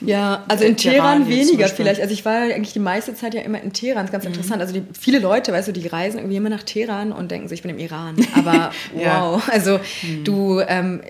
[0.00, 2.00] Ja, also in Teheran Teheran weniger vielleicht.
[2.00, 4.12] Also ich war eigentlich die meiste Zeit ja immer in Teheran, ist Mhm.
[4.12, 4.60] ganz interessant.
[4.60, 7.54] Also die, viele Leute, weißt du, die reisen irgendwie immer nach Teheran und denken so,
[7.54, 8.14] ich bin im Iran.
[8.36, 9.22] Aber Ja.
[9.32, 9.80] wow, also
[10.24, 11.00] du, ähm,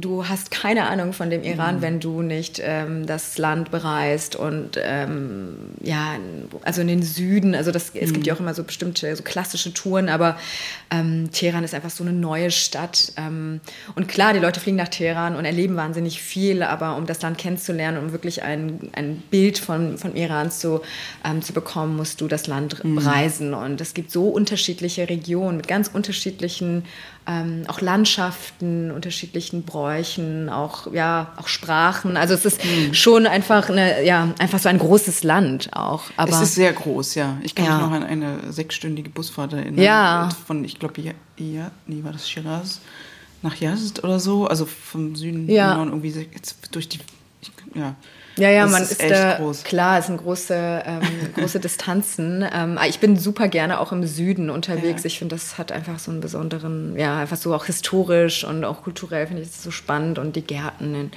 [0.00, 4.78] du hast keine Ahnung von dem Iran, wenn du nicht ähm, das Land bereist und
[4.80, 6.14] ähm, ja,
[6.62, 7.54] also in den Süden.
[7.56, 10.38] Also das, es gibt ja auch immer so bestimmte, so klassische Touren, aber
[10.92, 13.12] ähm, Teheran ist einfach so eine neue Stadt.
[13.16, 13.60] Ähm,
[13.94, 17.38] und klar, die Leute fliegen nach Teheran und erleben wahnsinnig viel, aber um das Land
[17.38, 20.80] kennenzulernen, um wirklich ein, ein Bild von, von Iran zu,
[21.24, 23.54] ähm, zu bekommen, musst du das Land reisen.
[23.54, 26.84] Und es gibt so unterschiedliche Regionen mit ganz unterschiedlichen
[27.26, 32.16] ähm, auch Landschaften, unterschiedlichen Bräuchen, auch, ja, auch Sprachen.
[32.16, 32.60] Also es ist
[32.92, 36.02] schon einfach, eine, ja, einfach so ein großes Land auch.
[36.16, 37.38] Aber es ist sehr groß, ja.
[37.42, 37.78] Ich kann Ja.
[37.78, 39.82] mich noch an eine sechsstündige Busfahrt erinnern.
[39.82, 40.28] Ja.
[40.46, 42.80] Von, ich glaube, ja, ja, nee, war das Shiraz?
[43.42, 44.46] Nach Yazd oder so?
[44.46, 45.74] Also vom Süden Ja.
[45.76, 46.98] Norden irgendwie jetzt durch die,
[47.40, 47.94] ich, ja.
[48.36, 49.64] Ja, ja, Das man ist ist, echt da, groß.
[49.64, 51.00] klar, es sind große, ähm,
[51.36, 52.44] große Distanzen.
[52.52, 55.02] Ähm, ich bin super gerne auch im Süden unterwegs.
[55.04, 55.06] Ja.
[55.06, 58.82] Ich finde, das hat einfach so einen besonderen, ja, einfach so auch historisch und auch
[58.82, 61.10] kulturell finde ich das so spannend und die Gärten in,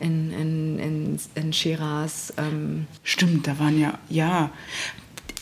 [0.00, 2.32] in, in, in, in Shiraz.
[2.36, 4.50] Ähm, Stimmt, da waren ja, ja.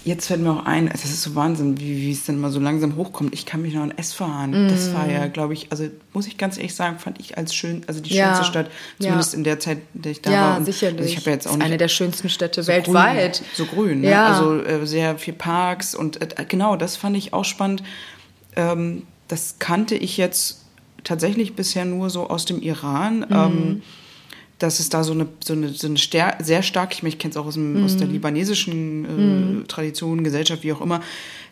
[0.06, 2.60] Jetzt fällt mir auch ein, das ist so Wahnsinn, wie, wie es dann mal so
[2.60, 3.34] langsam hochkommt.
[3.34, 4.68] Ich kann mich noch an Esfahan.
[4.68, 7.82] Das war ja, glaube ich, also muss ich ganz ehrlich sagen, fand ich als schön,
[7.88, 8.26] also die Ja.
[8.26, 9.38] schönste Stadt, zumindest Ja.
[9.38, 10.58] in der Zeit, in der ich da ja, war.
[10.58, 11.00] Und sicherlich.
[11.00, 13.38] Also ich habe ja jetzt auch eine der schönsten Städte so weltweit.
[13.42, 14.10] Grün, so grün, ne?
[14.10, 14.26] Ja.
[14.28, 17.82] also äh, sehr viel Parks und äh, genau, das fand ich auch spannend.
[18.54, 20.62] Ähm, das kannte ich jetzt
[21.02, 23.18] tatsächlich bisher nur so aus dem Iran.
[23.20, 23.26] Mhm.
[23.32, 23.82] Ähm,
[24.58, 27.18] dass es da so eine, so eine, so eine stär- sehr stark, ich, meine, ich
[27.18, 27.98] kenne es auch aus, dem, aus Mhm.
[27.98, 31.00] der libanesischen äh, Tradition, Gesellschaft, wie auch immer,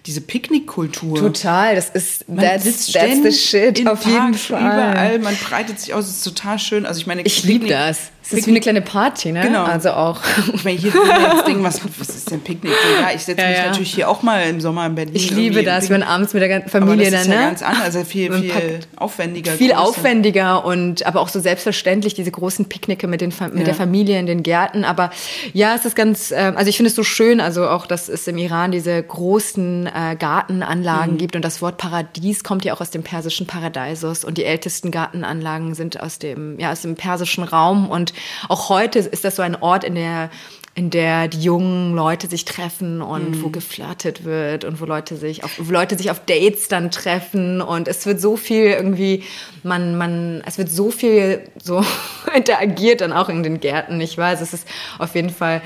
[0.06, 1.18] diese Picknickkultur.
[1.18, 4.60] Total, das ist, Man that's, sitzt that's the shit, auf jeden Fall.
[4.60, 6.86] Überall, man breitet sich aus, es ist total schön.
[6.86, 8.10] Also ich meine, Ich liebe das.
[8.26, 9.42] Es ist wie eine kleine Party, ne?
[9.42, 9.64] Genau.
[9.64, 10.18] Also auch.
[10.54, 12.72] Ich meine, hier das Ding, was, was ist denn Picknick?
[13.00, 13.66] Ja, ich setze Ja, mich ja.
[13.66, 15.14] natürlich hier auch mal im Sommer in Berlin.
[15.14, 17.46] Ich liebe das, wenn abends mit der ganzen Aber Familie das ist dann, ja ne?
[17.48, 19.52] ganz anders, also viel, Man viel aufwendiger.
[19.52, 19.80] viel größer.
[19.80, 23.64] aufwendiger und aber auch so selbstverständlich diese großen Picknicke mit den mit Ja.
[23.64, 24.84] der Familie in den Gärten.
[24.84, 25.10] Aber
[25.52, 28.26] ja, es ist ganz, äh, also ich finde es so schön, also auch, dass es
[28.26, 31.18] im Iran diese großen äh, Gartenanlagen Mhm.
[31.18, 34.90] gibt und das Wort Paradies kommt ja auch aus dem persischen Paradeisos und die ältesten
[34.90, 38.13] Gartenanlagen sind aus dem, ja, aus dem persischen Raum und
[38.48, 40.30] auch heute ist das so ein Ort, in der
[40.76, 43.42] in der die jungen Leute sich treffen und Mhm.
[43.44, 47.60] wo geflirtet wird und wo Leute sich auf wo Leute sich auf Dates dann treffen.
[47.60, 49.22] Und es wird so viel irgendwie
[49.62, 51.84] man man es wird so viel so
[52.34, 54.00] interagiert dann auch in den Gärten.
[54.00, 54.66] Ich weiß es ist
[54.98, 55.62] auf jeden Fall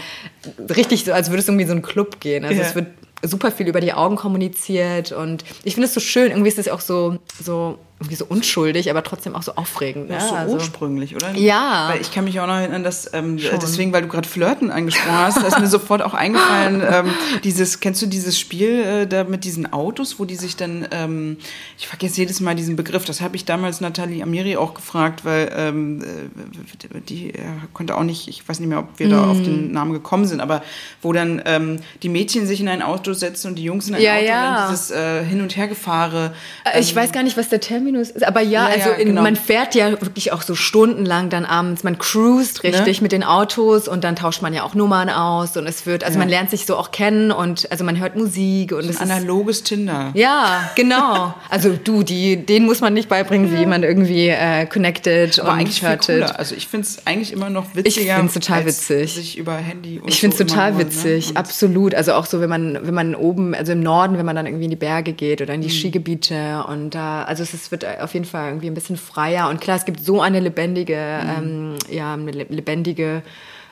[0.68, 2.44] richtig so als würde es irgendwie so einen Club gehen.
[2.44, 2.66] Also Ja.
[2.68, 2.88] es wird
[3.22, 5.12] super viel über die Augen kommuniziert.
[5.12, 6.30] Und ich finde es so schön.
[6.30, 10.16] Irgendwie ist es auch so so irgendwie so unschuldig aber trotzdem auch so aufregend ne?
[10.18, 11.32] ist so also, ursprünglich, oder?
[11.34, 11.88] Ja.
[11.90, 15.18] Weil ich kann mich auch noch erinnern, dass ähm, deswegen, weil du gerade Flirten angesprochen
[15.18, 17.06] hast, ist mir sofort auch eingefallen, ähm,
[17.44, 21.38] dieses, kennst du dieses Spiel äh, da mit diesen Autos, wo die sich dann, ähm,
[21.76, 25.50] ich vergesse jedes Mal diesen Begriff, das habe ich damals Nathalie Amiri auch gefragt, weil
[25.56, 27.42] ähm, äh, die äh,
[27.72, 29.44] konnte auch nicht, ich weiß nicht mehr, ob wir da auf Mm.
[29.44, 30.62] den Namen gekommen sind, aber
[31.02, 34.02] wo dann ähm, die Mädchen sich in ein Auto setzen und die Jungs in ein
[34.02, 34.48] Ja, Auto ja.
[34.50, 36.32] und dann dieses äh, Hin- und Hergefahre.
[36.64, 39.22] Äh, Ich weiß gar nicht, was der Terminus ist, aber ja, Ja, also in, genau.
[39.22, 43.02] man fährt ja wirklich auch so stundenlang dann abends, man cruist richtig Ne?
[43.04, 46.14] mit den Autos und dann tauscht man ja auch Nummern aus und es wird, also
[46.14, 46.18] Ja.
[46.20, 49.62] man lernt sich so auch kennen und also man hört Musik und es ist Analoges
[49.62, 50.10] Tinder.
[50.14, 51.34] ja, genau.
[51.48, 55.82] Also du, die, denen muss man nicht beibringen, wie man irgendwie äh, connected Aber und
[55.82, 56.36] hörtet.
[56.38, 58.16] Also ich finde es eigentlich immer noch witziger.
[58.16, 59.14] find's total als witzig.
[59.14, 61.36] Sich über Handy und Ich finde es so total immer nur, witzig, Ne?
[61.36, 61.94] Absolut.
[61.94, 64.64] Also auch so, wenn man, wenn man oben, also im Norden, wenn man dann irgendwie
[64.64, 65.64] in die Berge geht oder in Mhm.
[65.64, 69.48] die Skigebiete und da, also es ist, wird auf jeden Fall irgendwie ein bisschen freier
[69.48, 71.30] und klar, es gibt so eine lebendige, Mhm.
[71.30, 73.22] ähm, ja, eine le- lebendige,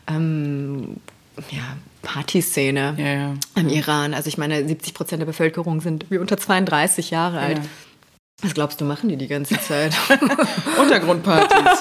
[0.08, 0.96] ähm,
[1.50, 1.62] ja,
[2.02, 3.34] Partyszene Ja, ja.
[3.56, 4.14] im Iran.
[4.14, 7.60] Also ich meine, 70 Prozent der Bevölkerung sind wie unter 32 Jahre alt.
[8.42, 8.46] Ja.
[8.48, 9.94] Was glaubst du, machen die die ganze Zeit?
[10.80, 11.80] Untergrundpartys.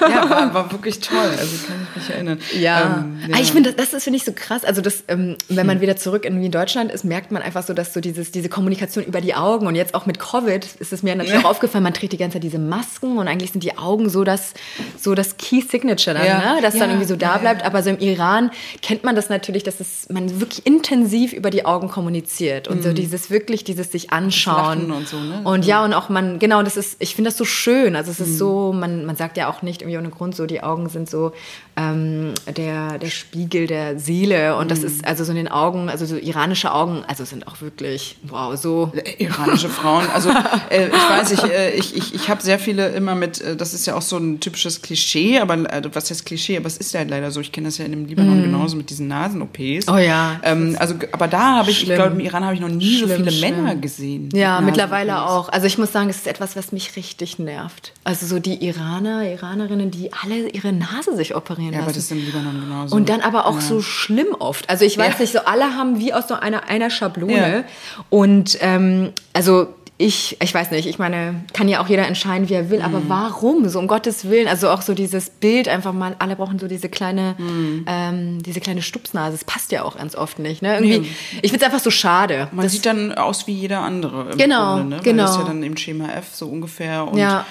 [0.00, 1.18] ja, war, war wirklich toll.
[1.38, 2.38] Also kann ich mich erinnern.
[2.58, 4.64] Ja, Ähm, Ah, ich finde, das, das finde ich so krass.
[4.64, 7.74] Also, das, ähm, wenn man wieder zurück in, in Deutschland ist, merkt man einfach so,
[7.74, 11.02] dass so dieses, diese Kommunikation über die Augen und jetzt auch mit Covid ist es
[11.02, 13.76] mir natürlich auch aufgefallen, man trägt die ganze Zeit diese Masken und eigentlich sind die
[13.76, 14.54] Augen so das,
[14.98, 16.54] so das Key Signature dann, Ja.
[16.54, 16.62] ne?
[16.62, 17.64] das Ja, dann irgendwie so da ja, bleibt.
[17.66, 18.50] Aber so im Iran
[18.80, 22.94] kennt man das natürlich, dass es, man wirklich intensiv über die Augen kommuniziert und so
[22.94, 24.86] dieses wirklich, dieses sich anschauen.
[24.86, 24.92] Mhm.
[24.94, 25.49] Und so, ne?
[25.50, 27.96] Und ja, und auch man, genau, das ist, ich finde das so schön.
[27.96, 28.24] Also es Mhm.
[28.26, 31.08] ist so, man, man sagt ja auch nicht irgendwie ohne Grund so, die Augen sind
[31.08, 31.32] so
[31.80, 34.56] ähm, der, der Spiegel der Seele.
[34.56, 34.68] Und Mhm.
[34.68, 38.16] das ist also so in den Augen, also so iranische Augen, also sind auch wirklich,
[38.22, 38.92] wow, so.
[38.94, 40.04] Äh, Iranische Frauen.
[40.14, 40.30] Also
[40.70, 43.74] äh, ich weiß, ich, äh, ich, ich, ich habe sehr viele immer mit, äh, das
[43.74, 46.92] ist ja auch so ein typisches Klischee, aber äh, was heißt Klischee, aber es ist
[46.92, 49.88] ja leider so, ich kenne das ja in dem Libanon genauso mit diesen Nasen-OPs.
[49.88, 50.40] Oh ja.
[50.42, 53.06] Ähm, also, aber da habe ich, ich glaube, im Iran habe ich noch nie so
[53.06, 53.56] Schlimm, viele schlimm.
[53.56, 54.28] Männer gesehen.
[54.32, 55.48] Ja, mit mittlerweile auch.
[55.50, 57.92] Also ich muss sagen, es ist etwas, was mich richtig nervt.
[58.04, 61.98] Also so die Iraner, Iranerinnen, die alle ihre Nase sich operieren Ja, aber lassen.
[61.98, 62.96] das ist im Libanon genauso.
[62.96, 64.68] Und dann aber auch so schlimm oft.
[64.70, 65.20] Also ich weiß Ja.
[65.20, 67.58] nicht, so alle haben wie aus so einer, einer Schablone.
[67.58, 67.64] Ja.
[68.10, 69.68] Und ähm, also
[70.02, 72.84] ich, ich weiß nicht, ich meine, kann ja auch jeder entscheiden, wie er will, Mhm.
[72.86, 73.68] aber warum?
[73.68, 74.48] So um Gottes Willen.
[74.48, 77.84] Also auch so dieses Bild einfach mal, alle brauchen so diese kleine, Mhm.
[77.86, 79.32] ähm, diese kleine Stupsnase.
[79.36, 80.62] Das passt ja auch ganz oft nicht.
[80.62, 80.72] Ne?
[80.78, 81.10] Irgendwie,
[81.42, 82.48] Ich finde es einfach so schade.
[82.52, 84.30] Man sieht dann aus wie jeder andere.
[84.32, 84.96] Im Genau, Grunde, ne?
[84.96, 85.22] Weil genau.
[85.24, 87.06] Das ist ja dann im Schema F so ungefähr.
[87.06, 87.44] Und Ja.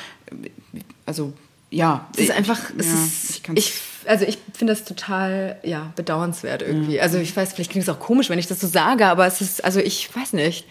[1.06, 1.34] Also,
[1.70, 2.08] ja.
[2.16, 3.74] Es ist einfach, es ja, ist, ich ich,
[4.06, 7.00] also ich finde das total, ja, bedauernswert irgendwie.
[7.02, 9.42] Also ich weiß, vielleicht klingt es auch komisch, wenn ich das so sage, aber es
[9.42, 10.66] ist, also ich weiß nicht.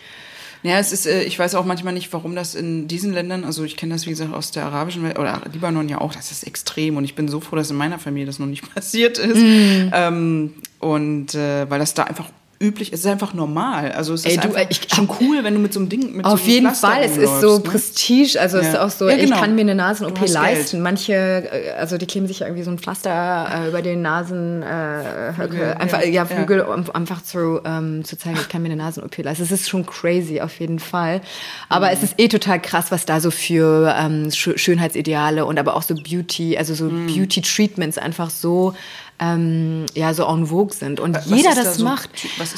[0.63, 3.63] Ja, es ist, äh, ich weiß auch manchmal nicht, warum das in diesen Ländern, also
[3.65, 6.47] ich kenne das wie gesagt aus der arabischen Welt oder Libanon ja auch, das ist
[6.47, 9.39] extrem und ich bin so froh, dass in meiner Familie das noch nicht passiert ist.
[9.39, 9.91] Mm.
[9.93, 12.27] Ähm, und äh, weil das da einfach
[12.61, 13.93] üblich ist, es ist einfach normal.
[13.93, 16.17] Also es ist Ey, du, einfach ich- schon cool, wenn du mit so einem Ding
[16.17, 17.61] mit Auf so einem jeden Pflaster Fall, es ist so ne?
[17.61, 18.85] Prestige, also es ist Ja.
[18.85, 19.39] auch so, Ja, ich genau.
[19.41, 20.81] kann mir eine Du Nasen-OP leisten.
[20.83, 24.63] Manche, äh, also die kleben sich ja irgendwie so ein Pflaster äh, über den Nasen,
[24.63, 26.25] äh, einfach, ja, ja.
[26.27, 29.43] Flügel, um einfach zu, ähm, zu zeigen, ich kann mir eine Nasen-OP leisten.
[29.45, 31.21] Es ist schon crazy, auf jeden Fall.
[31.69, 31.93] Aber Mhm.
[31.93, 35.83] es ist eh total krass, was da so für ähm, Sch Schönheitsideale und aber auch
[35.83, 37.07] so Beauty, also so Mhm.
[37.07, 38.75] Beauty-Treatments einfach so
[39.21, 42.11] ähm, ja so en vogue sind und Was jeder ist da das so macht.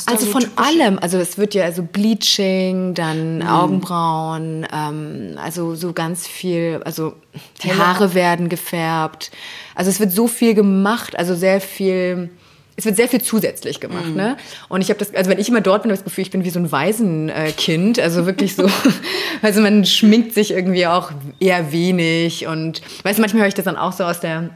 [0.06, 0.58] also so von typisch?
[0.58, 3.46] allem, also es wird ja also Bleaching, dann Mhm.
[3.46, 7.14] Augenbrauen, ähm, also so ganz viel, also
[7.62, 9.30] die Helle- Haare werden gefärbt.
[9.74, 12.30] Also es wird so viel gemacht, also sehr viel.
[12.76, 14.14] Es wird sehr viel zusätzlich gemacht, Mhm.
[14.16, 14.36] ne?
[14.70, 16.30] Und ich habe das, also wenn ich immer dort bin, habe ich das Gefühl, ich
[16.30, 18.66] bin wie so ein Waisenkind, also wirklich so,
[19.42, 21.10] also man schminkt sich irgendwie auch
[21.40, 24.50] eher wenig und, weißt du, manchmal höre ich das dann auch so aus der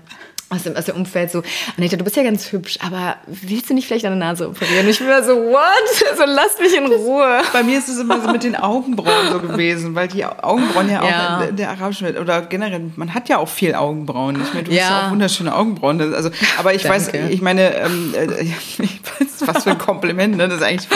[0.50, 1.42] aus dem, aus dem Umfeld so,
[1.76, 4.84] Anita, du bist ja ganz hübsch, aber willst du nicht vielleicht deine Nase operieren?
[4.84, 5.62] Und ich bin immer so, what?
[6.16, 7.40] So, lass mich in Ruhe.
[7.52, 11.04] Bei mir ist es immer so mit den Augenbrauen so gewesen, weil die Augenbrauen ja,
[11.04, 11.38] ja.
[11.38, 14.40] auch in der arabischen Welt, oder generell, man hat ja auch viel Augenbrauen.
[14.40, 14.82] Ich meine, du ja.
[14.82, 16.14] hast ja auch wunderschöne Augenbrauen.
[16.14, 16.96] Also, aber ich Danke.
[16.96, 20.48] weiß, ich meine, ähm, äh, ich weiß, was für ein Kompliment, ne?
[20.48, 20.88] Das ist eigentlich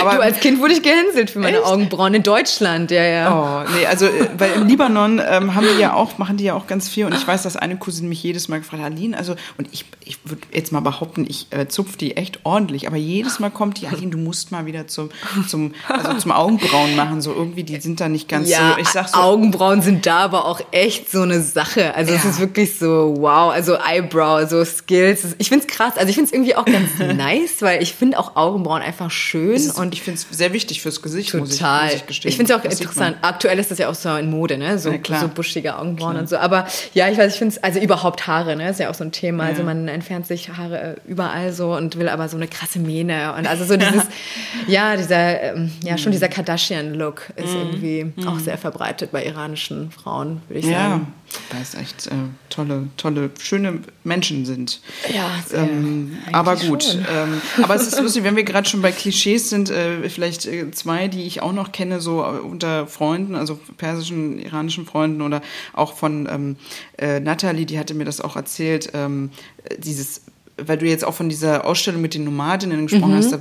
[0.00, 1.66] Aber, du, als Kind wurde ich gehänselt für meine echt?
[1.66, 3.66] Augenbrauen in Deutschland, ja, ja.
[3.66, 6.54] Oh, nee, also, äh, weil im Libanon ähm, haben die ja auch, machen die ja
[6.54, 9.16] auch ganz viel und ich weiß, dass eine Cousine mich jedes Mal gefragt hat, Aline,
[9.16, 12.96] also, und ich, ich würde jetzt mal behaupten, ich äh, zupfe die echt ordentlich, aber
[12.96, 15.10] jedes Mal kommt die, Aline, du musst mal wieder zum,
[15.48, 18.88] zum, also zum Augenbrauen machen, so irgendwie, die sind da nicht ganz ja, so, ich
[18.88, 19.18] sag so.
[19.18, 21.94] Augenbrauen sind da aber auch echt so eine Sache.
[21.94, 22.18] Also, ja.
[22.18, 25.34] es ist wirklich so, wow, also Eyebrow, so Skills.
[25.38, 28.18] Ich finde es krass, also ich finde es irgendwie auch ganz nice, weil ich finde
[28.18, 29.56] auch Augenbrauen einfach schön.
[29.76, 31.40] Und ich finde es sehr wichtig fürs Gesicht, total.
[31.40, 32.24] muss ich, muss ich.
[32.26, 33.16] Ich finde es auch das interessant.
[33.22, 34.78] Aktuell ist das ja auch so in Mode, ne?
[34.78, 36.22] So, ja, so buschige Augenbrauen klar.
[36.22, 36.36] und so.
[36.36, 38.70] Aber ja, ich weiß, ich finde es, also überhaupt Haare, ne?
[38.70, 39.44] Ist ja auch so ein Thema.
[39.44, 43.34] Also man entfernt sich Haare überall so und will aber so eine krasse Mähne.
[43.36, 44.04] Und also so dieses,
[44.66, 47.56] ja, dieser, ähm, ja, schon dieser Kardashian-Look ist mhm.
[47.56, 48.28] irgendwie mhm.
[48.28, 50.90] auch sehr verbreitet bei iranischen Frauen, würde ich ja.
[50.90, 51.12] sagen.
[51.50, 52.10] Weil es echt äh,
[52.50, 54.80] tolle, tolle, schöne Menschen sind.
[55.14, 56.98] Ja, ähm, aber gut.
[57.10, 60.70] Ähm, aber es ist lustig, wenn wir gerade schon bei Klischees sind, äh, vielleicht äh,
[60.70, 65.42] zwei, die ich auch noch kenne, so äh, unter Freunden, also persischen, iranischen Freunden oder
[65.72, 66.56] auch von ähm,
[66.98, 69.30] äh, Natalie, die hatte mir das auch erzählt, ähm,
[69.78, 70.22] dieses
[70.58, 73.16] weil du jetzt auch von dieser Ausstellung mit den Nomadinnen gesprochen mhm.
[73.16, 73.38] hast, da,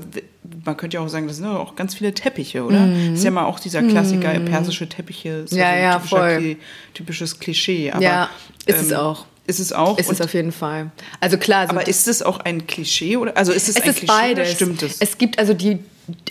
[0.66, 2.80] man könnte ja auch sagen, das sind auch ganz viele Teppiche, oder?
[2.80, 3.12] Mhm.
[3.12, 4.46] Das ist ja mal auch dieser Klassiker, mhm.
[4.46, 6.58] persische Teppiche, ist ja, ja, typischer, voll.
[6.94, 7.92] typisches Klischee.
[7.92, 8.30] Aber, ja,
[8.66, 9.26] ist ähm, es auch.
[9.48, 9.98] Ist es auch?
[9.98, 10.92] Ist es auf jeden Fall.
[11.20, 11.68] Also klar.
[11.70, 13.36] Aber ist es auch ein Klischee oder?
[13.36, 14.52] Also ist es, es ein ist Klischee beides.
[14.54, 15.02] stimmt es?
[15.02, 15.80] Es gibt also die,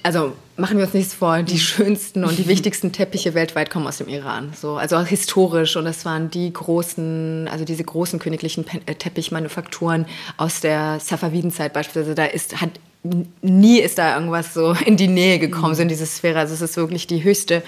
[0.03, 3.99] also machen wir uns nichts vor, die schönsten und die wichtigsten Teppiche weltweit kommen aus
[3.99, 4.53] dem Iran.
[4.55, 10.07] So, also historisch und das waren die großen, also diese großen königlichen äh, Teppichmanufakturen
[10.37, 12.15] aus der Safavidenzeit beispielsweise.
[12.15, 12.71] Da ist, hat
[13.03, 16.39] nie ist da irgendwas so in die Nähe gekommen, so in diese Sphäre.
[16.39, 17.63] Also es ist wirklich die höchste,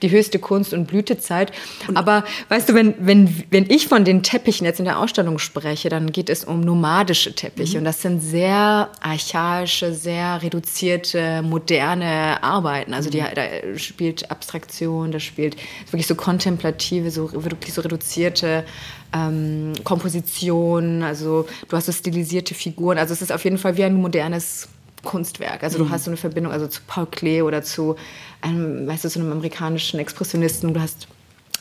[0.00, 1.50] die höchste Kunst- und Blütezeit.
[1.94, 5.88] Aber weißt du, wenn, wenn, wenn ich von den Teppichen jetzt in der Ausstellung spreche,
[5.88, 7.76] dann geht es um nomadische Teppiche.
[7.76, 7.78] Mhm.
[7.78, 12.94] Und das sind sehr archaische, sehr reduzierte, moderne Arbeiten.
[12.94, 13.34] Also die, mhm.
[13.34, 15.56] da spielt Abstraktion, da spielt
[15.86, 18.64] wirklich so kontemplative, so wirklich so reduzierte
[19.12, 21.02] ähm, Komposition.
[21.02, 22.98] Also du hast so stilisierte Figuren.
[22.98, 24.68] Also es ist auf jeden Fall wie ein modernes
[25.06, 25.62] Kunstwerk.
[25.62, 25.90] Also du mhm.
[25.90, 27.96] hast so eine Verbindung also zu Paul Klee oder zu
[28.42, 30.74] einem, weißt du, zu einem amerikanischen Expressionisten.
[30.74, 31.08] Du hast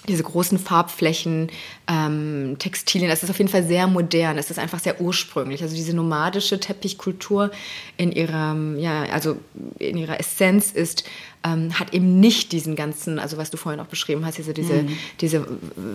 [0.08, 1.50] diese großen Farbflächen,
[1.88, 5.64] ähm, Textilien, das ist auf jeden Fall sehr modern, es ist einfach sehr ursprünglich.
[5.64, 7.52] Also diese nomadische Teppichkultur
[7.98, 9.38] in ihrer, ja, also
[9.80, 11.06] in ihrer Essenz ist
[11.46, 14.84] ähm, hat eben nicht diesen ganzen, also was du vorhin auch beschrieben hast, diese, diese,
[14.84, 14.98] mhm.
[15.22, 15.48] diese,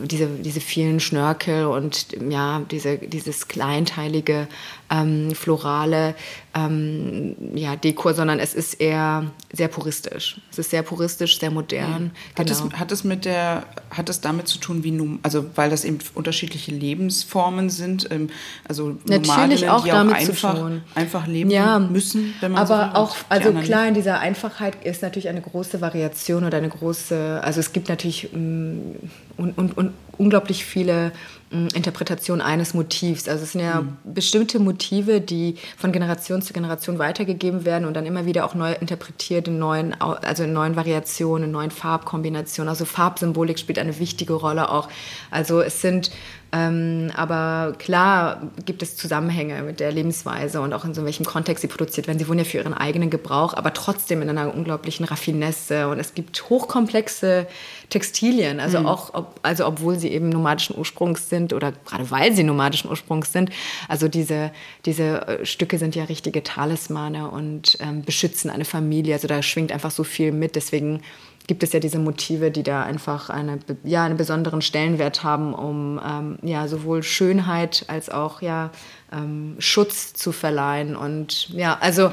[0.05, 4.47] diese, diese vielen Schnörkel und ja, diese, dieses kleinteilige,
[4.91, 6.15] ähm, florale
[6.55, 10.41] ähm, ja, Dekor, sondern es ist eher sehr puristisch.
[10.51, 12.05] Es ist sehr puristisch, sehr modern.
[12.05, 12.11] Mhm.
[12.39, 12.67] Hat, genau.
[12.67, 15.85] es, hat es mit der, hat es damit zu tun, wie nun, also weil das
[15.85, 18.31] eben unterschiedliche Lebensformen sind, ähm,
[18.69, 20.83] also Natürlich auch die damit einfach, zu tun.
[20.95, 25.03] einfach leben ja, müssen, wenn man aber so auch, also klar, in dieser Einfachheit ist
[25.03, 30.65] natürlich eine große Variation oder eine große, also es gibt natürlich und, und, und unglaublich
[30.65, 31.13] viele
[31.51, 33.29] um, Interpretationen eines Motivs.
[33.29, 33.97] Also es sind ja mhm.
[34.05, 38.73] bestimmte Motive, die von Generation zu Generation weitergegeben werden und dann immer wieder auch neu
[38.73, 42.69] interpretiert in neuen, also in neuen Variationen, in neuen Farbkombinationen.
[42.69, 44.89] Also Farbsymbolik spielt eine wichtige Rolle auch.
[45.31, 46.11] Also es sind
[46.53, 51.63] ähm, aber klar gibt es Zusammenhänge mit der Lebensweise und auch in so welchem Kontext
[51.63, 52.19] sie produziert werden.
[52.19, 55.89] Sie wurden ja für ihren eigenen Gebrauch, aber trotzdem in einer unglaublichen Raffinesse.
[55.89, 57.47] Und es gibt hochkomplexe
[57.91, 58.87] Textilien, also mhm.
[58.87, 63.33] auch, ob, also obwohl sie eben nomadischen Ursprungs sind oder gerade weil sie nomadischen Ursprungs
[63.33, 63.51] sind.
[63.89, 64.53] Also diese,
[64.87, 69.15] diese äh, Stücke sind ja richtige Talismane und ähm, beschützen eine Familie.
[69.15, 70.57] Also da schwingt einfach so viel mit.
[70.57, 71.03] Deswegen
[71.47, 76.01] gibt es ja diese Motive, die da einfach eine, ja, einen besonderen Stellenwert haben, um
[76.07, 78.71] ähm, ja, sowohl Schönheit als auch ja,
[79.13, 80.95] ähm, Schutz zu verleihen.
[80.95, 82.13] Und ja, also,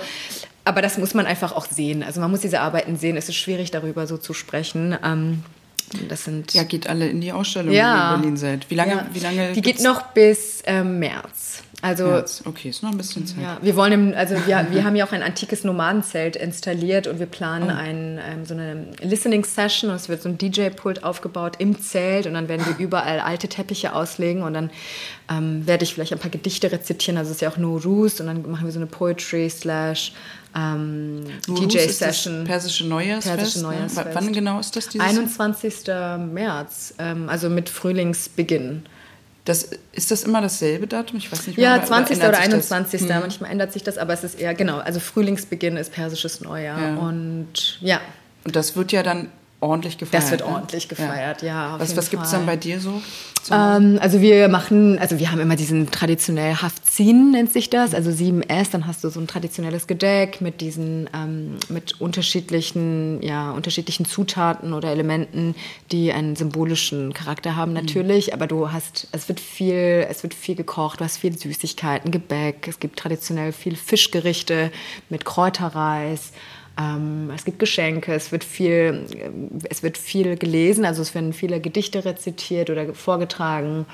[0.65, 2.01] aber das muss man einfach auch sehen.
[2.01, 3.15] Also man muss diese Arbeiten sehen.
[3.15, 4.97] Es ist schwierig, darüber so zu sprechen.
[5.03, 5.43] Ähm,
[6.07, 8.69] das sind ja, geht alle in die Ausstellung, ja, in Berlin seid.
[8.69, 8.93] Wie lange?
[8.93, 9.07] Ja.
[9.11, 11.63] Wie lange die geht noch bis ähm, März.
[11.83, 12.41] Also, März.
[12.45, 13.43] okay, ist noch ein bisschen Zeit.
[13.43, 17.19] Ja, wir wollen, im, also wir, wir haben ja auch ein antikes Nomadenzelt installiert und
[17.19, 17.79] wir planen oh.
[17.79, 22.25] ein, ähm, so eine Listening Session und es wird so ein DJ-Pult aufgebaut im Zelt
[22.25, 24.71] und dann werden wir überall alte Teppiche auslegen und dann
[25.29, 28.19] ähm, werde ich vielleicht ein paar Gedichte rezitieren, also es ist ja auch nur Rus
[28.19, 30.13] und dann machen wir so eine Poetry slash
[30.55, 32.45] ähm, DJ-Session.
[32.45, 33.35] Persische Neujahrsfest.
[33.35, 33.63] Persische ne?
[33.65, 34.07] Neujahrsfest.
[34.07, 34.15] Ne?
[34.15, 34.89] Wann genau ist das?
[34.89, 35.85] Dieses 21.
[36.33, 38.87] März, ähm, also mit Frühlingsbeginn.
[39.47, 41.19] Das, ist das immer dasselbe Datum?
[41.19, 41.77] Ich weiß nicht mehr.
[41.77, 42.17] Ja, 20.
[42.17, 43.01] oder, oder 21.
[43.01, 43.07] Hm.
[43.07, 46.81] Manchmal ändert sich das, aber es ist eher, genau, also Frühlingsbeginn ist persisches Neujahr.
[46.81, 46.95] Ja.
[46.97, 48.01] Und ja.
[48.43, 49.29] Und das wird ja dann
[49.59, 50.23] ordentlich gefeiert.
[50.23, 50.47] Das wird ne?
[50.47, 51.73] ordentlich gefeiert, ja.
[51.73, 53.01] ja was was gibt es dann bei dir so?
[53.51, 58.09] Ähm, also wir machen, also wir haben immer diesen traditionell Haftzin nennt sich das, also
[58.09, 64.05] 7S, dann hast du so ein traditionelles Gedeck mit diesen, ähm, mit unterschiedlichen, ja, unterschiedlichen
[64.05, 65.55] Zutaten oder Elementen,
[65.91, 67.77] die einen symbolischen Charakter haben mhm.
[67.77, 68.33] natürlich, mhm.
[68.33, 72.67] aber du hast, es wird viel, es wird viel gekocht, du hast viel Süßigkeiten, Gebäck,
[72.67, 74.71] es gibt traditionell viel Fischgerichte
[75.09, 76.31] mit Kräuterreis,
[76.77, 79.05] ähm, es gibt Geschenke, es wird viel,
[79.69, 83.85] es wird viel gelesen, also es werden viele Gedichte rezitiert oder vorgetragen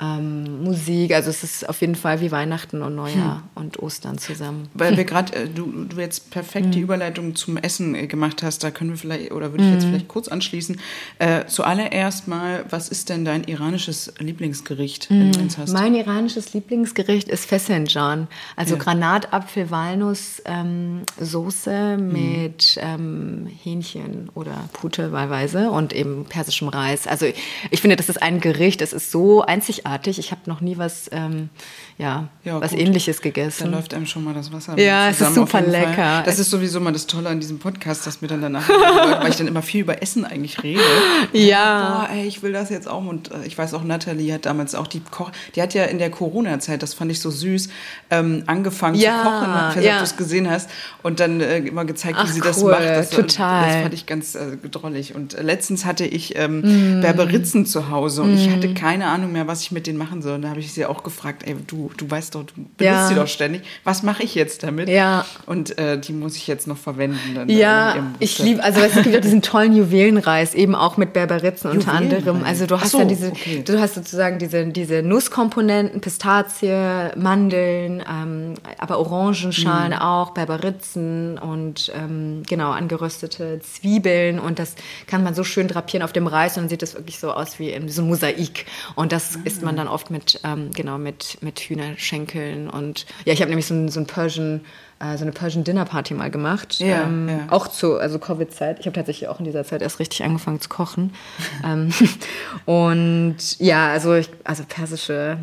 [0.00, 1.12] ähm, Musik.
[1.12, 3.42] Also es ist auf jeden Fall wie Weihnachten und Neujahr hm.
[3.54, 4.68] und Ostern zusammen.
[4.74, 6.72] Weil wir gerade, äh, du, du jetzt perfekt hm.
[6.72, 9.82] die Überleitung zum Essen äh, gemacht hast, da können wir vielleicht, oder würde ich jetzt
[9.84, 9.90] hm.
[9.90, 10.80] vielleicht kurz anschließen.
[11.18, 15.44] Äh, zuallererst mal, was ist denn dein iranisches Lieblingsgericht, wenn du hm.
[15.44, 15.72] eins hast?
[15.72, 18.82] Mein iranisches Lieblingsgericht ist Fesenjan, also ja.
[18.82, 22.12] Granatapfel, Walnuss, ähm, Soße hm.
[22.12, 27.06] mit ähm, Hähnchen oder Pute wahlweise und eben persischem Reis.
[27.06, 27.26] Also
[27.70, 30.18] ich finde, das ist ein Gericht, es ist so einzigartig einzigartig.
[30.18, 31.48] Ich habe noch nie was, ähm,
[31.96, 32.80] ja, ja, was gut.
[32.80, 33.70] Ähnliches gegessen.
[33.70, 34.78] Da läuft einem schon mal das Wasser.
[34.78, 35.94] Ja, es ist super lecker.
[35.94, 36.22] Fall.
[36.24, 39.36] Das ist sowieso mal das Tolle an diesem Podcast, dass mir dann danach, weil ich
[39.36, 40.80] dann immer viel über Essen eigentlich rede.
[41.32, 42.06] Ja.
[42.08, 43.04] Boah, ey, ich will das jetzt auch.
[43.04, 45.98] Und äh, ich weiß auch, Natalie hat damals auch die Koch, die hat ja in
[45.98, 47.68] der Corona-Zeit, das fand ich so süß,
[48.10, 49.98] ähm, angefangen ja, zu kochen, falls ja.
[49.98, 50.70] du es gesehen hast.
[51.02, 52.84] Und dann äh, immer gezeigt, Ach, wie sie cool, das macht.
[52.84, 53.66] Das, total.
[53.66, 55.14] Das fand ich ganz äh, drollig.
[55.14, 57.00] Und äh, letztens hatte ich ähm, mm.
[57.00, 58.38] Berberitzen zu Hause und mm.
[58.38, 60.34] ich hatte keine Ahnung mehr, was ich mit denen machen soll.
[60.34, 63.06] Und da habe ich sie auch gefragt, ey, du, du weißt doch, du benutzt ja.
[63.06, 63.62] sie doch ständig.
[63.84, 64.88] Was mache ich jetzt damit?
[64.88, 65.24] Ja.
[65.46, 67.34] Und äh, die muss ich jetzt noch verwenden.
[67.36, 71.70] Dann ja, ich liebe, also es gibt ja diesen tollen Juwelenreis, eben auch mit Berberitzen
[71.70, 72.42] unter anderem.
[72.44, 73.62] Also du hast so, dann diese, okay.
[73.64, 79.98] du hast sozusagen diese, diese Nusskomponenten, Pistazie, Mandeln, ähm, aber Orangenschalen mhm.
[79.98, 84.40] auch, Berberitzen und ähm, genau, angeröstete Zwiebeln.
[84.40, 84.74] Und das
[85.06, 87.60] kann man so schön drapieren auf dem Reis und dann sieht das wirklich so aus
[87.60, 88.66] wie so ein Mosaik.
[88.96, 89.44] Und das mhm.
[89.44, 92.70] isst man dann oft mit, ähm, genau, mit, mit Hühnerschenkeln.
[92.70, 94.62] Und ja, ich habe nämlich so ein, so ein Persian,
[94.98, 96.78] äh, so eine Persian Dinner Party mal gemacht.
[96.78, 97.46] Ja, ähm, ja.
[97.50, 98.80] Auch zu, also Covid-Zeit.
[98.80, 101.12] Ich habe tatsächlich auch in dieser Zeit erst richtig angefangen zu kochen.
[101.64, 101.92] ähm,
[102.64, 105.38] und ja, also, ich, also persische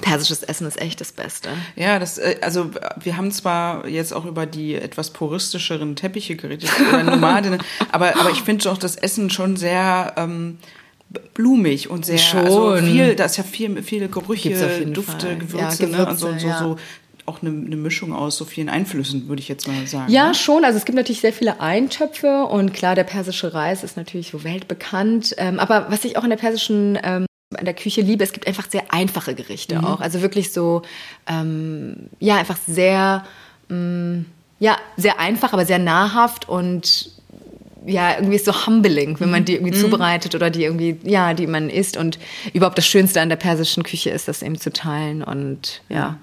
[0.00, 1.50] Persisches Essen ist echt das Beste.
[1.76, 2.70] Ja, das, äh, also
[3.00, 7.62] wir haben zwar jetzt auch über die etwas puristischeren Teppiche geredet oder Nomadinnen,
[7.92, 10.58] aber, aber ich finde auch das Essen schon sehr ähm,
[11.34, 12.40] blumig und sehr Schon.
[12.40, 14.50] Also viel, da ist ja viel, viele Gerüche,
[14.86, 15.36] Dufte, Fall.
[15.36, 16.06] Gewürze, ja, Gewürze ne?
[16.06, 16.58] und so, so, ja.
[16.58, 16.76] so
[17.26, 20.12] auch eine, eine, Mischung aus so vielen Einflüssen, würde ich jetzt mal sagen.
[20.12, 20.34] Ja, ne?
[20.34, 20.64] schon.
[20.64, 24.44] Also es gibt natürlich sehr viele Eintöpfe und klar, der persische Reis ist natürlich so
[24.44, 25.34] weltbekannt.
[25.38, 27.26] Ähm, aber was ich auch in der persischen ähm,
[27.58, 29.84] in der Küche liebe, es gibt einfach sehr einfache Gerichte mhm.
[29.84, 30.00] auch.
[30.00, 30.82] Also wirklich so,
[31.26, 33.24] ähm, ja, einfach sehr,
[33.68, 34.26] mh, mm,
[34.60, 37.10] ja, sehr einfach, aber sehr nahrhaft und
[37.86, 39.44] ja, irgendwie ist so humbling, wenn man mhm.
[39.46, 39.80] die irgendwie mhm.
[39.80, 41.96] zubereitet oder die irgendwie, ja, die man isst.
[41.96, 42.18] Und
[42.52, 46.18] überhaupt das Schönste an der persischen Küche ist, das eben zu teilen und ja.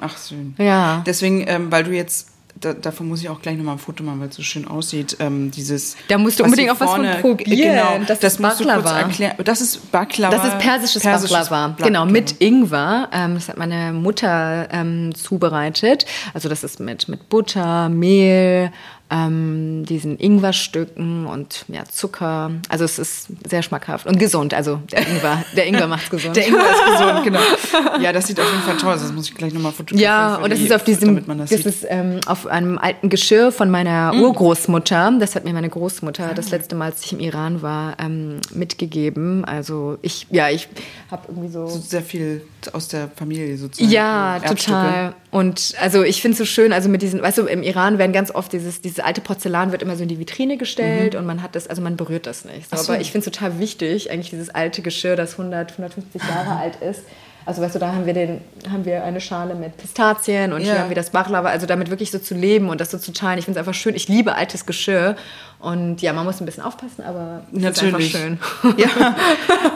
[0.00, 0.54] Ach, schön.
[0.64, 1.02] Ja.
[1.06, 2.28] Deswegen, ähm, weil du jetzt
[2.60, 5.16] da, davon muss ich auch gleich nochmal ein Foto machen, weil es so schön aussieht.
[5.20, 7.74] Ähm, dieses, da musst du unbedingt auch was von probieren.
[7.74, 9.10] Genau, das, das ist Baklava.
[9.42, 10.36] Das ist Baklava.
[10.36, 11.76] Das ist persisches, persisches Baklava.
[11.82, 13.08] Genau, mit Ingwer.
[13.12, 16.06] Ähm, das hat meine Mutter ähm, zubereitet.
[16.32, 18.70] Also das ist mit, mit Butter, Mehl,
[19.14, 22.50] ähm, diesen Ingwerstücken und ja, Zucker.
[22.68, 24.54] Also es ist sehr schmackhaft und gesund.
[24.54, 26.34] Also der Ingwer, der Ingwer macht's gesund.
[26.34, 27.40] der Ingwer ist gesund, genau.
[28.00, 29.02] Ja, das sieht auf jeden Fall toll aus.
[29.02, 30.10] Das muss ich gleich nochmal fotografieren.
[30.10, 33.52] Ja, und das die, ist auf diesem, das, das ist ähm, auf einem alten Geschirr
[33.52, 34.20] von meiner mm.
[34.20, 35.12] Urgroßmutter.
[35.20, 36.34] Das hat mir meine Großmutter ah.
[36.34, 39.44] das letzte Mal, als ich im Iran war, ähm, mitgegeben.
[39.44, 40.68] Also ich, ja, ich
[41.10, 42.42] habe irgendwie so, so sehr viel
[42.72, 43.92] aus der Familie sozusagen.
[43.92, 45.14] Ja, total.
[45.30, 48.12] Und also ich finde es so schön, also mit diesen, weißt du, im Iran werden
[48.12, 51.20] ganz oft dieses, dieses alte Porzellan wird immer so in die Vitrine gestellt mhm.
[51.20, 52.70] und man hat das, also man berührt das nicht.
[52.70, 52.76] So.
[52.76, 52.92] So.
[52.92, 56.76] Aber ich finde es total wichtig, eigentlich dieses alte Geschirr, das 100, 150 Jahre alt
[56.76, 57.02] ist.
[57.46, 58.40] Also weißt du, da haben wir den,
[58.70, 60.72] haben wir eine Schale mit Pistazien und ja.
[60.72, 63.12] hier haben wir das Bachlava, also damit wirklich so zu leben und das so zu
[63.12, 63.38] teilen.
[63.38, 63.94] Ich finde es einfach schön.
[63.94, 65.16] Ich liebe altes Geschirr
[65.58, 68.38] und ja, man muss ein bisschen aufpassen, aber es ist einfach schön.
[68.78, 69.14] Ja,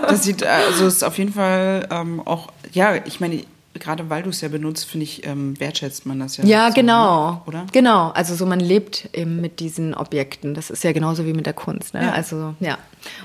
[0.08, 3.42] das sieht, also ist auf jeden Fall ähm, auch, ja, ich meine,
[3.78, 6.44] gerade weil du es ja benutzt, finde ich, ähm, wertschätzt man das ja.
[6.44, 7.30] Ja, so, genau.
[7.30, 7.40] Ne?
[7.46, 7.66] Oder?
[7.72, 8.10] Genau.
[8.10, 10.54] Also so man lebt eben mit diesen Objekten.
[10.54, 11.94] Das ist ja genauso wie mit der Kunst.
[11.94, 12.02] Ne?
[12.02, 12.12] Ja.
[12.12, 12.78] Also ja.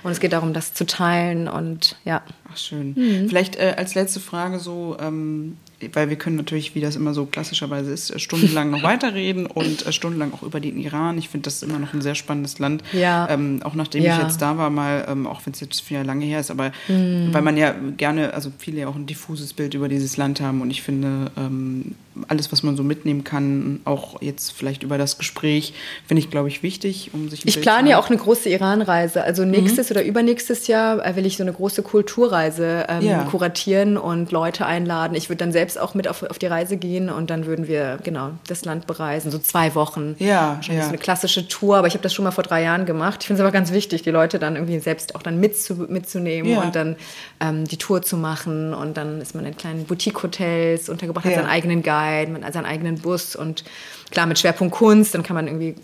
[0.04, 2.22] Und es geht darum, das zu teilen und ja.
[2.52, 2.94] Ach schön.
[2.96, 3.30] Mhm.
[3.30, 5.58] Vielleicht äh, als letzte Frage so, ähm,
[5.94, 9.86] weil wir können natürlich, wie das immer so klassischerweise ist, äh, stundenlang noch weiterreden und
[9.86, 11.18] äh, stundenlang auch über den Iran.
[11.18, 12.84] Ich finde das immer noch ein sehr spannendes Land.
[12.94, 13.28] Ja.
[13.30, 14.18] Ähm, auch nachdem Ja.
[14.18, 16.72] ich jetzt da war, mal, ähm, auch wenn es jetzt viel lange her ist, aber
[16.88, 20.62] weil man ja gerne, also viele ja auch ein diffuses Bild über dieses Land haben
[20.62, 21.96] und ich finde, ähm,
[22.28, 25.74] alles, was man so mitnehmen kann, auch jetzt vielleicht über das Gespräch,
[26.08, 29.24] finde ich, glaube ich, wichtig, um sich Ich plane ja auch eine große Iran-Reise.
[29.24, 33.24] Also nächstes oder übernächstes Jahr äh, will ich so eine große Kulturreise ähm, Ja.
[33.24, 35.16] kuratieren und Leute einladen.
[35.16, 37.98] Ich würde dann selbst auch mit auf, auf die Reise gehen und dann würden wir
[38.04, 39.32] genau das Land bereisen.
[39.32, 40.16] So zwei Wochen.
[40.20, 40.84] Ja, Wahrscheinlich ja.
[40.84, 43.18] so eine klassische Tour, aber ich habe das schon mal vor drei Jahren gemacht.
[43.22, 46.52] Ich finde es aber ganz wichtig, die Leute dann irgendwie selbst auch dann mitzu, mitzunehmen
[46.52, 46.62] Ja.
[46.62, 46.96] und dann
[47.40, 48.74] ähm, die Tour zu machen.
[48.74, 52.66] Und dann ist man in kleinen Boutique-Hotels untergebracht, hat seinen eigenen Guide, man hat seinen
[52.66, 53.64] eigenen Bus und
[54.12, 55.76] klar mit Schwerpunkt Kunst, dann kann man irgendwie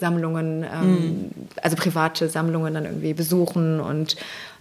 [0.00, 1.30] Sammlungen, ähm,
[1.62, 4.16] also private Sammlungen dann irgendwie besuchen und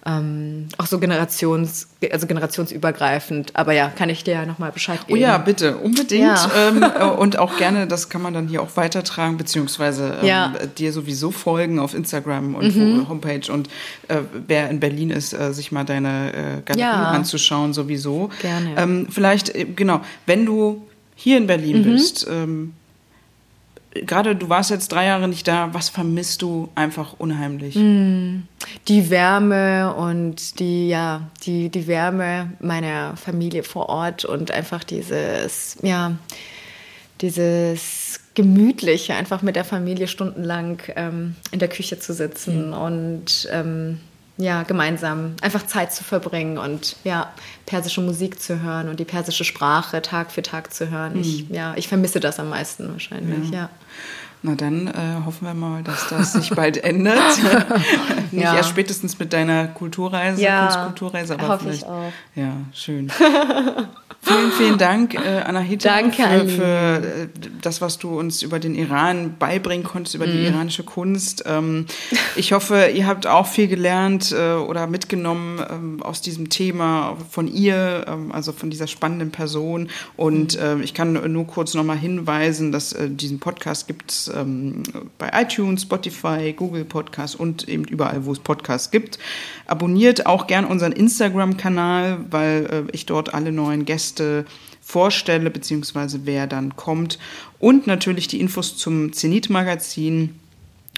[0.06, 3.52] ähm, auch so generations, also generationsübergreifend.
[3.56, 5.19] Aber ja, kann ich dir ja nochmal Bescheid Oh geben.
[5.19, 6.23] ja, bitte, unbedingt.
[6.27, 6.49] Ja.
[6.69, 10.53] Ähm, äh, und auch gerne, das kann man dann hier auch weitertragen, beziehungsweise ähm, Ja.
[10.77, 13.52] dir sowieso folgen auf Instagram und wo- Homepage.
[13.52, 13.68] Und
[14.07, 17.10] äh, wer in Berlin ist, äh, sich mal deine äh, Galerie Ja.
[17.11, 18.30] anzuschauen, sowieso.
[18.41, 18.76] Gerne.
[18.77, 20.88] Ähm, vielleicht, äh, genau, wenn du
[21.18, 21.48] hier in Mhm.
[21.48, 22.73] Berlin bist, ähm,
[24.06, 27.76] gerade du warst jetzt drei Jahre nicht da, was vermisst du einfach unheimlich?
[27.76, 28.44] Mhm.
[28.88, 35.77] die Wärme und die, ja, die, die Wärme meiner Familie vor Ort und einfach dieses,
[35.81, 36.18] ja,
[37.22, 43.99] dieses Gemütliche, einfach mit der Familie stundenlang ähm, in der Küche zu sitzen und ähm,
[44.38, 47.34] ja, gemeinsam einfach Zeit zu verbringen und ja,
[47.65, 51.19] persische Musik zu hören und die persische Sprache Tag für Tag zu hören.
[51.19, 53.69] Ich, ja, ich vermisse das am meisten wahrscheinlich, ja.
[54.43, 54.91] Na dann äh,
[55.26, 57.18] hoffen wir mal, dass das sich bald ändert.
[58.31, 58.55] Nicht Ja.
[58.55, 61.85] erst spätestens mit deiner Kulturreise, Ja, Kunstkulturreise, aber hoffe ich vielleicht.
[61.85, 62.11] auch.
[62.35, 63.09] Ja, schön.
[64.22, 67.27] vielen, vielen Dank, äh, Anahita, Danke, für, für äh,
[67.61, 70.31] das, was du uns über den Iran beibringen konntest, über Mhm.
[70.31, 71.43] die iranische Kunst.
[71.47, 71.85] Ähm,
[72.35, 77.47] ich hoffe, ihr habt auch viel gelernt äh, oder mitgenommen ähm, aus diesem Thema von
[77.47, 79.89] ihr, ähm, also von dieser spannenden Person.
[80.15, 80.81] Und Mhm.
[80.81, 84.83] äh, ich kann nur kurz nochmal hinweisen, dass äh, diesen Podcast gibt es ähm,
[85.17, 89.19] bei iTunes, Spotify, Google Podcast und eben überall, wo es Podcasts gibt.
[89.65, 94.45] Abonniert auch gern unseren Instagram-Kanal, weil äh, ich dort alle neuen Gäste
[94.81, 97.19] vorstelle, beziehungsweise wer dann kommt.
[97.59, 100.35] Und natürlich die Infos zum Zenit-Magazin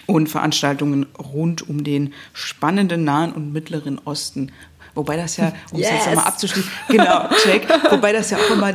[0.05, 4.51] und Veranstaltungen rund um den spannenden Nahen und Mittleren Osten.
[4.95, 8.73] Wobei das ja, um es jetzt nochmal abzuschließen, genau, check, wobei das ja auch immer,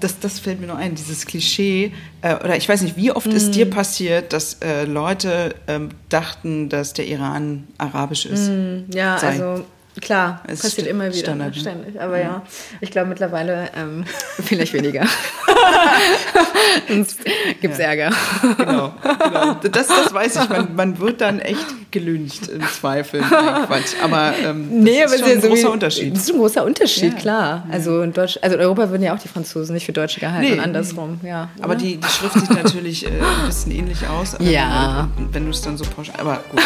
[0.00, 3.26] das, das fällt mir noch ein, dieses Klischee, äh, oder ich weiß nicht, wie oft
[3.32, 3.52] ist Mm.
[3.52, 8.50] dir passiert, dass äh, Leute ähm, dachten, dass der Iran arabisch ist?
[8.92, 9.28] Ja, Sei.
[9.28, 9.64] also
[10.00, 11.54] klar, Es passiert immer wieder, Standard, ne?
[11.56, 11.60] ne?
[11.60, 12.00] ständig.
[12.00, 12.42] Aber ja,
[12.80, 14.04] ich glaube mittlerweile ähm,
[14.44, 15.04] vielleicht weniger.
[16.88, 17.18] Sonst
[17.60, 18.10] gibt's Ärger.
[18.56, 19.56] Genau, genau.
[19.72, 23.20] Das, das weiß ich, man, man wird dann echt gelüncht im Zweifel.
[23.20, 23.94] Nein, Quatsch.
[24.02, 26.14] Aber ähm, das ist schon ja ein so großer wie- Unterschied.
[26.14, 27.66] Das ist ein großer Unterschied, Ja, klar.
[27.70, 30.42] Also in Deutsch, also in Europa würden ja auch die Franzosen nicht für Deutsche gehalten
[30.46, 31.48] Nee, und andersrum, ja.
[31.60, 34.36] Aber die, die Schrift sieht natürlich äh, ein bisschen ähnlich aus.
[34.40, 35.08] Ja.
[35.16, 36.14] Wenn, wenn du es dann so pauschal.
[36.18, 36.60] Aber gut.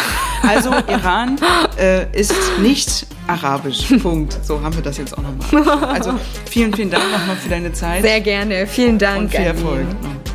[0.47, 1.37] Also, Iran
[1.79, 3.85] äh, ist nicht arabisch.
[4.01, 4.37] Punkt.
[4.43, 5.87] So haben wir das jetzt auch nochmal.
[5.87, 6.13] Also,
[6.49, 8.03] vielen, vielen Dank nochmal für deine Zeit.
[8.03, 8.67] Sehr gerne.
[8.67, 9.21] Vielen Dank.
[9.23, 9.41] und viel.
[9.41, 9.85] Erfolg.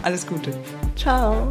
[0.02, 0.51] Alles Gute.
[0.97, 1.51] Ciao.